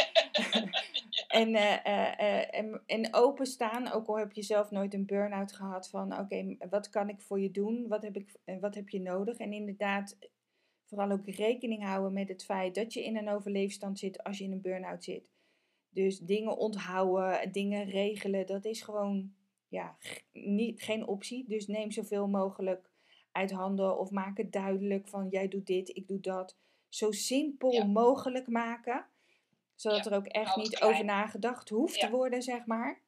en, 1.41 1.49
uh, 1.49 2.55
en, 2.55 2.83
en 2.87 3.15
openstaan, 3.15 3.93
ook 3.93 4.07
al 4.07 4.19
heb 4.19 4.33
je 4.33 4.43
zelf 4.43 4.71
nooit 4.71 4.95
een 4.95 5.07
burn-out 5.07 5.53
gehad 5.53 5.89
van 5.89 6.13
oké, 6.13 6.21
okay, 6.21 6.59
wat 6.71 6.91
kan 6.91 7.09
ik 7.09 7.21
voor 7.21 7.41
je 7.41 7.51
doen? 7.51 7.89
Wat 7.89 8.03
heb, 8.03 8.17
ik, 8.17 8.35
wat 8.61 8.75
heb 8.75 8.89
je 8.89 9.01
nodig? 9.01 9.37
En 9.37 9.53
inderdaad, 9.53 10.19
vooral 10.85 11.11
ook 11.11 11.27
rekening 11.27 11.85
houden 11.85 12.13
met 12.13 12.29
het 12.29 12.45
feit 12.45 12.75
dat 12.75 12.93
je 12.93 13.05
in 13.05 13.17
een 13.17 13.29
overleefstand 13.29 13.99
zit 13.99 14.23
als 14.25 14.39
je 14.39 14.45
in 14.45 14.53
een 14.53 14.61
burn-out 14.61 15.05
zit. 15.05 15.31
Dus 15.99 16.19
dingen 16.19 16.57
onthouden, 16.57 17.53
dingen 17.53 17.85
regelen, 17.85 18.47
dat 18.47 18.65
is 18.65 18.83
gewoon 18.83 19.33
ja, 19.69 19.97
niet, 20.33 20.83
geen 20.83 21.07
optie. 21.07 21.45
Dus 21.49 21.67
neem 21.67 21.91
zoveel 21.91 22.29
mogelijk 22.29 22.91
uit 23.33 23.51
handen 23.51 23.99
of 23.99 24.11
maak 24.11 24.37
het 24.37 24.53
duidelijk 24.53 25.09
van 25.09 25.29
jij 25.29 25.49
doet 25.49 25.67
dit, 25.67 25.97
ik 25.97 26.09
doe 26.09 26.21
dat. 26.21 26.57
Zo 26.89 27.11
simpel 27.11 27.87
mogelijk 27.87 28.47
maken, 28.49 29.07
zodat 29.75 30.07
er 30.07 30.15
ook 30.15 30.27
echt 30.27 30.57
niet 30.57 30.83
over 30.83 31.05
nagedacht 31.05 31.69
hoeft 31.69 32.01
te 32.01 32.11
worden, 32.11 32.43
zeg 32.43 32.67
maar. 32.67 33.01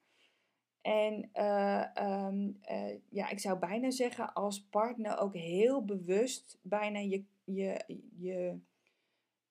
En 0.81 1.31
uh, 1.35 1.85
um, 2.27 2.61
uh, 2.71 2.95
ja, 3.09 3.29
ik 3.29 3.39
zou 3.39 3.59
bijna 3.59 3.91
zeggen 3.91 4.33
als 4.33 4.63
partner 4.63 5.19
ook 5.19 5.35
heel 5.35 5.85
bewust 5.85 6.59
bijna 6.63 6.99
je, 6.99 7.25
je, 7.45 7.85
je 8.17 8.59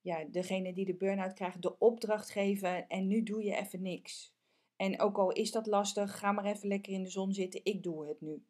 ja, 0.01 0.23
degene 0.23 0.73
die 0.73 0.85
de 0.85 0.95
burn-out 0.95 1.33
krijgt 1.33 1.61
de 1.61 1.77
opdracht 1.77 2.29
geven 2.29 2.87
en 2.87 3.07
nu 3.07 3.23
doe 3.23 3.43
je 3.43 3.55
even 3.55 3.81
niks. 3.81 4.33
En 4.75 4.99
ook 4.99 5.17
al 5.17 5.31
is 5.31 5.51
dat 5.51 5.67
lastig, 5.67 6.17
ga 6.17 6.31
maar 6.31 6.45
even 6.45 6.67
lekker 6.67 6.93
in 6.93 7.03
de 7.03 7.09
zon 7.09 7.33
zitten. 7.33 7.61
Ik 7.63 7.83
doe 7.83 8.07
het 8.07 8.21
nu. 8.21 8.43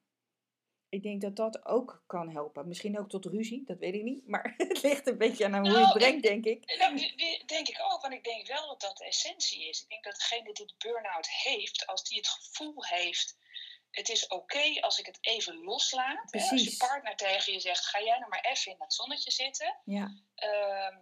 Ik 0.89 1.03
denk 1.03 1.21
dat 1.21 1.35
dat 1.35 1.65
ook 1.65 2.03
kan 2.07 2.29
helpen. 2.29 2.67
Misschien 2.67 2.99
ook 2.99 3.09
tot 3.09 3.25
ruzie, 3.25 3.63
dat 3.65 3.77
weet 3.77 3.93
ik 3.93 4.03
niet. 4.03 4.27
Maar 4.27 4.53
het 4.57 4.81
ligt 4.81 5.07
een 5.07 5.17
beetje 5.17 5.45
aan 5.45 5.55
hoe 5.55 5.63
je 5.63 5.69
het 5.69 5.79
nou, 5.79 5.97
brengt, 5.97 6.23
denk 6.23 6.45
ik. 6.45 6.77
Dat 6.79 7.47
denk 7.47 7.67
ik 7.67 7.79
ook, 7.91 8.01
want 8.01 8.13
ik 8.13 8.23
denk 8.23 8.47
wel 8.47 8.67
dat 8.67 8.81
dat 8.81 8.97
de 8.97 9.05
essentie 9.05 9.69
is. 9.69 9.81
Ik 9.81 9.89
denk 9.89 10.03
dat 10.03 10.15
degene 10.15 10.53
die 10.53 10.65
de 10.65 10.73
burn-out 10.77 11.29
heeft, 11.29 11.87
als 11.87 12.03
die 12.03 12.17
het 12.17 12.27
gevoel 12.27 12.85
heeft... 12.85 13.37
het 13.91 14.09
is 14.09 14.27
oké 14.27 14.81
als 14.81 14.99
ik 14.99 15.05
het 15.05 15.17
even 15.21 15.63
loslaat. 15.63 16.31
Hè? 16.31 16.49
Als 16.49 16.63
je 16.63 16.77
partner 16.77 17.15
tegen 17.15 17.53
je 17.53 17.59
zegt, 17.59 17.85
ga 17.85 18.03
jij 18.03 18.17
nou 18.17 18.29
maar 18.29 18.45
even 18.51 18.71
in 18.71 18.77
dat 18.77 18.93
zonnetje 18.93 19.31
zitten. 19.31 19.77
Ja. 19.85 20.21
Uh, 20.35 20.97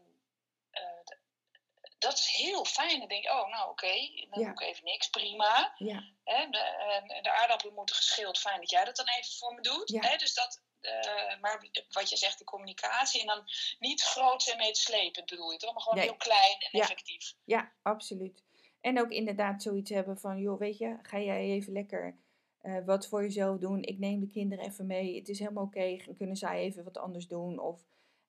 dat 1.97 2.13
is 2.13 2.27
heel 2.27 2.65
fijn. 2.65 2.99
Dan 2.99 3.07
denk 3.07 3.23
je, 3.23 3.29
oh, 3.29 3.49
nou 3.49 3.69
oké, 3.69 3.93
dan 4.29 4.43
doe 4.43 4.51
ik 4.51 4.61
even 4.61 4.83
niks, 4.83 5.09
prima. 5.09 5.73
Ja. 5.77 6.03
De, 6.23 7.19
de, 7.21 7.31
aardappelen 7.31 7.73
moeten 7.73 7.95
geschild, 7.95 8.39
fijn 8.39 8.59
dat 8.59 8.69
jij 8.69 8.85
dat 8.85 8.95
dan 8.95 9.07
even 9.07 9.37
voor 9.37 9.53
me 9.53 9.61
doet. 9.61 9.89
Ja. 9.89 10.17
Dus 10.17 10.33
dat, 10.33 10.61
uh, 10.81 11.39
maar 11.41 11.65
wat 11.89 12.09
je 12.09 12.17
zegt, 12.17 12.39
de 12.39 12.43
communicatie 12.43 13.21
en 13.21 13.27
dan 13.27 13.43
niet 13.79 14.01
groot 14.01 14.47
en 14.47 14.57
mee 14.57 14.71
te 14.71 14.81
slepen, 14.81 15.25
bedoel 15.25 15.51
je 15.51 15.57
toch? 15.57 15.73
Maar 15.73 15.81
gewoon 15.81 15.97
nee. 15.97 16.07
heel 16.07 16.17
klein 16.17 16.55
en 16.59 16.79
effectief. 16.79 17.33
Ja, 17.43 17.71
absoluut. 17.81 18.43
En 18.81 18.99
ook 18.99 19.09
inderdaad 19.09 19.61
zoiets 19.61 19.89
hebben 19.89 20.19
van, 20.19 20.39
joh, 20.39 20.59
weet 20.59 20.77
je, 20.77 20.97
ga 21.01 21.19
jij 21.19 21.41
even 21.41 21.73
lekker 21.73 22.17
eh, 22.61 22.85
wat 22.85 23.07
voor 23.07 23.21
jezelf 23.21 23.57
doen. 23.57 23.83
Ik 23.83 23.99
neem 23.99 24.19
de 24.19 24.27
kinderen 24.27 24.65
even 24.65 24.85
mee. 24.85 25.15
Het 25.15 25.29
is 25.29 25.39
helemaal 25.39 25.63
oké. 25.63 25.97
Kunnen 26.17 26.35
zij 26.35 26.59
even 26.59 26.83
wat 26.83 26.97
anders 26.97 27.27
doen? 27.27 27.59
Of 27.59 27.81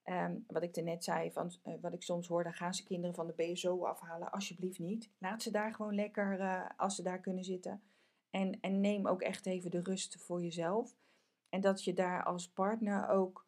ehm, 0.08 0.36
wat 0.46 0.62
ik 0.62 0.82
net 0.82 1.04
zei, 1.04 1.32
van, 1.32 1.52
eh, 1.62 1.74
wat 1.80 1.92
ik 1.92 2.02
soms 2.02 2.26
hoor, 2.26 2.42
dan 2.42 2.52
gaan 2.52 2.74
ze 2.74 2.84
kinderen 2.84 3.14
van 3.14 3.26
de 3.26 3.32
BSO 3.32 3.84
afhalen. 3.84 4.30
Alsjeblieft 4.30 4.78
niet. 4.78 5.10
Laat 5.18 5.42
ze 5.42 5.50
daar 5.50 5.74
gewoon 5.74 5.94
lekker, 5.94 6.40
eh, 6.40 6.70
als 6.76 6.94
ze 6.94 7.02
daar 7.02 7.20
kunnen 7.20 7.44
zitten. 7.44 7.82
En, 8.30 8.60
en 8.60 8.80
neem 8.80 9.06
ook 9.06 9.22
echt 9.22 9.46
even 9.46 9.70
de 9.70 9.80
rust 9.80 10.16
voor 10.20 10.42
jezelf. 10.42 10.96
En 11.48 11.60
dat 11.60 11.84
je 11.84 11.92
daar 11.92 12.24
als 12.24 12.48
partner 12.48 13.08
ook 13.08 13.46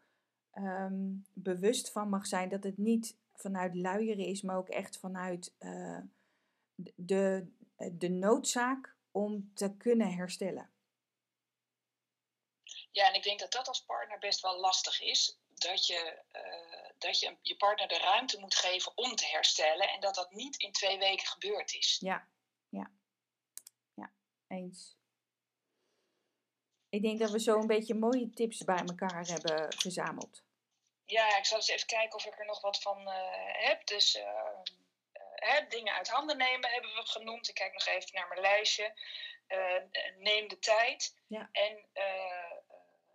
ehm, 0.50 1.12
bewust 1.32 1.92
van 1.92 2.08
mag 2.08 2.26
zijn 2.26 2.48
dat 2.48 2.64
het 2.64 2.78
niet 2.78 3.16
vanuit 3.34 3.74
luieren 3.74 4.26
is, 4.26 4.42
maar 4.42 4.56
ook 4.56 4.68
echt 4.68 4.98
vanuit 4.98 5.54
eh, 5.58 5.98
de, 6.94 7.46
de 7.92 8.08
noodzaak 8.08 8.96
om 9.10 9.50
te 9.54 9.76
kunnen 9.76 10.14
herstellen. 10.14 10.70
Ja, 12.90 13.08
en 13.08 13.14
ik 13.14 13.22
denk 13.22 13.38
dat 13.38 13.52
dat 13.52 13.68
als 13.68 13.84
partner 13.84 14.18
best 14.18 14.40
wel 14.40 14.60
lastig 14.60 15.00
is. 15.00 15.38
Dat 15.60 15.86
je, 15.86 16.22
eh, 16.32 16.90
dat 16.98 17.20
je 17.20 17.36
je 17.42 17.56
partner 17.56 17.88
de 17.88 17.98
ruimte 17.98 18.38
moet 18.38 18.54
geven 18.54 18.96
om 18.96 19.14
te 19.14 19.26
herstellen. 19.26 19.88
En 19.88 20.00
dat 20.00 20.14
dat 20.14 20.30
niet 20.30 20.56
in 20.56 20.72
twee 20.72 20.98
weken 20.98 21.26
gebeurd 21.26 21.74
is. 21.74 21.96
Ja, 22.00 22.28
ja, 22.68 22.90
ja, 23.94 24.12
eens. 24.48 24.96
Ik 26.88 27.02
denk 27.02 27.18
dat 27.18 27.30
we 27.30 27.40
zo 27.40 27.58
een 27.58 27.66
beetje 27.66 27.94
mooie 27.94 28.30
tips 28.30 28.64
bij 28.64 28.82
elkaar 28.86 29.26
hebben 29.26 29.72
verzameld. 29.78 30.42
Ja, 31.04 31.36
ik 31.36 31.44
zal 31.44 31.56
eens 31.56 31.68
even 31.68 31.86
kijken 31.86 32.14
of 32.16 32.26
ik 32.26 32.38
er 32.38 32.46
nog 32.46 32.60
wat 32.60 32.82
van 32.82 33.08
eh, 33.08 33.66
heb. 33.68 33.86
Dus 33.86 34.14
eh, 34.14 35.68
dingen 35.68 35.94
uit 35.94 36.08
handen 36.08 36.36
nemen 36.36 36.70
hebben 36.70 36.94
we 36.94 37.06
genoemd. 37.06 37.48
Ik 37.48 37.54
kijk 37.54 37.72
nog 37.72 37.86
even 37.86 38.10
naar 38.12 38.28
mijn 38.28 38.40
lijstje. 38.40 38.94
Neem 40.18 40.48
de 40.48 40.58
tijd. 40.58 41.14
Ja. 41.26 41.48
En 41.52 41.86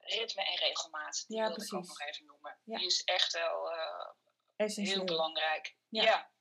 ritme 0.06 0.44
en 0.44 0.56
regelmaat. 0.58 1.24
Die 1.28 1.38
Ja, 1.38 1.48
wilde 1.48 1.66
ik 1.66 1.74
ook 1.74 1.86
nog 1.88 2.02
even 2.02 2.26
noemen. 2.26 2.58
Ja. 2.64 2.78
Die 2.78 2.88
is 2.88 3.04
echt 3.04 3.34
wel 3.34 3.72
eh, 3.72 4.68
heel 4.68 5.04
belangrijk. 5.04 5.76
Ja. 5.90 6.34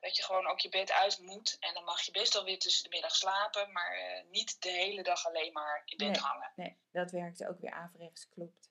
Dat 0.00 0.16
je 0.16 0.22
gewoon 0.22 0.46
ook 0.46 0.60
je 0.60 0.68
bed 0.68 0.92
uit 0.92 1.18
moet. 1.18 1.56
En 1.60 1.74
dan 1.74 1.84
mag 1.84 2.02
je 2.02 2.10
best 2.10 2.32
wel 2.32 2.44
weer 2.44 2.58
tussen 2.58 2.82
de 2.82 2.88
middag 2.88 3.16
slapen. 3.16 3.72
Maar 3.72 3.92
eh, 3.96 4.24
niet 4.30 4.62
de 4.62 4.70
hele 4.70 5.02
dag 5.02 5.26
alleen 5.26 5.52
maar 5.52 5.82
in 5.84 5.96
bed 5.96 6.08
Nee. 6.10 6.20
hangen. 6.20 6.52
Nee, 6.56 6.78
dat 6.92 7.10
werkte 7.10 7.48
ook 7.48 7.60
weer 7.60 7.72
averechts, 7.72 8.28
klopt. 8.28 8.70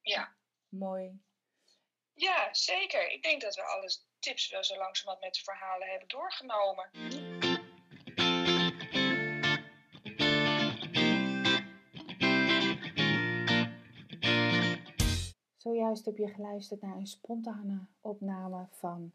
Ja. 0.00 0.36
Mooi. 0.68 1.22
ja, 2.14 2.54
zeker. 2.54 3.10
Ik 3.10 3.22
denk 3.22 3.40
dat 3.40 3.54
we 3.54 3.62
alle 3.62 3.96
tips 4.18 4.48
wel 4.48 4.64
zo 4.64 4.76
langzamerhand 4.76 5.24
met 5.24 5.34
de 5.34 5.42
verhalen 5.42 5.88
hebben 5.88 6.08
doorgenomen. 6.08 6.90
Zojuist 15.64 16.04
heb 16.04 16.16
je 16.16 16.28
geluisterd 16.28 16.80
naar 16.80 16.96
een 16.96 17.06
spontane 17.06 17.78
opname 18.00 18.66
van 18.70 19.12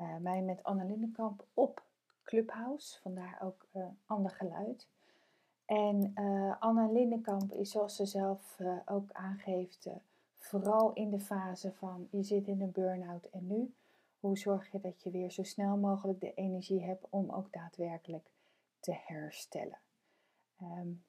uh, 0.00 0.16
mij 0.16 0.42
met 0.42 0.62
Anne 0.62 0.84
Lindenkamp 0.84 1.44
op 1.54 1.82
Clubhouse. 2.22 3.00
Vandaar 3.00 3.38
ook 3.42 3.66
uh, 3.72 3.86
ander 4.06 4.30
geluid. 4.30 4.88
En 5.64 6.12
uh, 6.14 6.54
Anne 6.60 6.92
Lindenkamp 6.92 7.52
is, 7.52 7.70
zoals 7.70 7.96
ze 7.96 8.06
zelf 8.06 8.60
ook 8.84 9.12
aangeeft, 9.12 9.88
vooral 10.34 10.92
in 10.92 11.10
de 11.10 11.20
fase 11.20 11.72
van 11.72 12.08
je 12.10 12.22
zit 12.22 12.46
in 12.46 12.60
een 12.60 12.72
burn-out 12.72 13.24
en 13.24 13.46
nu. 13.46 13.74
Hoe 14.20 14.38
zorg 14.38 14.72
je 14.72 14.80
dat 14.80 15.02
je 15.02 15.10
weer 15.10 15.30
zo 15.30 15.42
snel 15.42 15.76
mogelijk 15.76 16.20
de 16.20 16.34
energie 16.34 16.82
hebt 16.82 17.06
om 17.10 17.30
ook 17.30 17.52
daadwerkelijk 17.52 18.30
te 18.80 18.96
herstellen? 19.06 19.78
Um, 20.62 21.02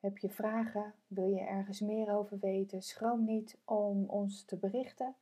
heb 0.00 0.18
je 0.18 0.30
vragen? 0.30 0.94
Wil 1.06 1.26
je 1.26 1.40
ergens 1.40 1.80
meer 1.80 2.12
over 2.12 2.38
weten? 2.38 2.82
Schroom 2.82 3.24
niet 3.24 3.58
om 3.64 4.04
ons 4.04 4.44
te 4.44 4.56
berichten. 4.56 5.14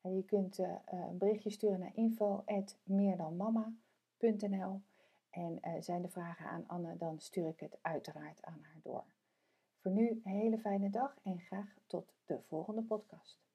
Je 0.00 0.24
kunt 0.26 0.58
uh, 0.58 0.74
een 0.84 1.18
berichtje 1.18 1.50
sturen 1.50 1.78
naar 1.78 1.92
info.meerdanmama.nl 1.94 4.80
En 5.30 5.58
uh, 5.62 5.72
zijn 5.80 6.02
de 6.02 6.08
vragen 6.08 6.46
aan 6.46 6.64
Anne, 6.66 6.96
dan 6.96 7.20
stuur 7.20 7.48
ik 7.48 7.60
het 7.60 7.78
uiteraard 7.82 8.42
aan 8.42 8.60
haar 8.62 8.80
door. 8.82 9.04
Voor 9.78 9.90
nu 9.90 10.08
een 10.08 10.32
hele 10.32 10.58
fijne 10.58 10.90
dag 10.90 11.16
en 11.22 11.40
graag 11.40 11.74
tot 11.86 12.12
de 12.24 12.38
volgende 12.46 12.82
podcast. 12.82 13.45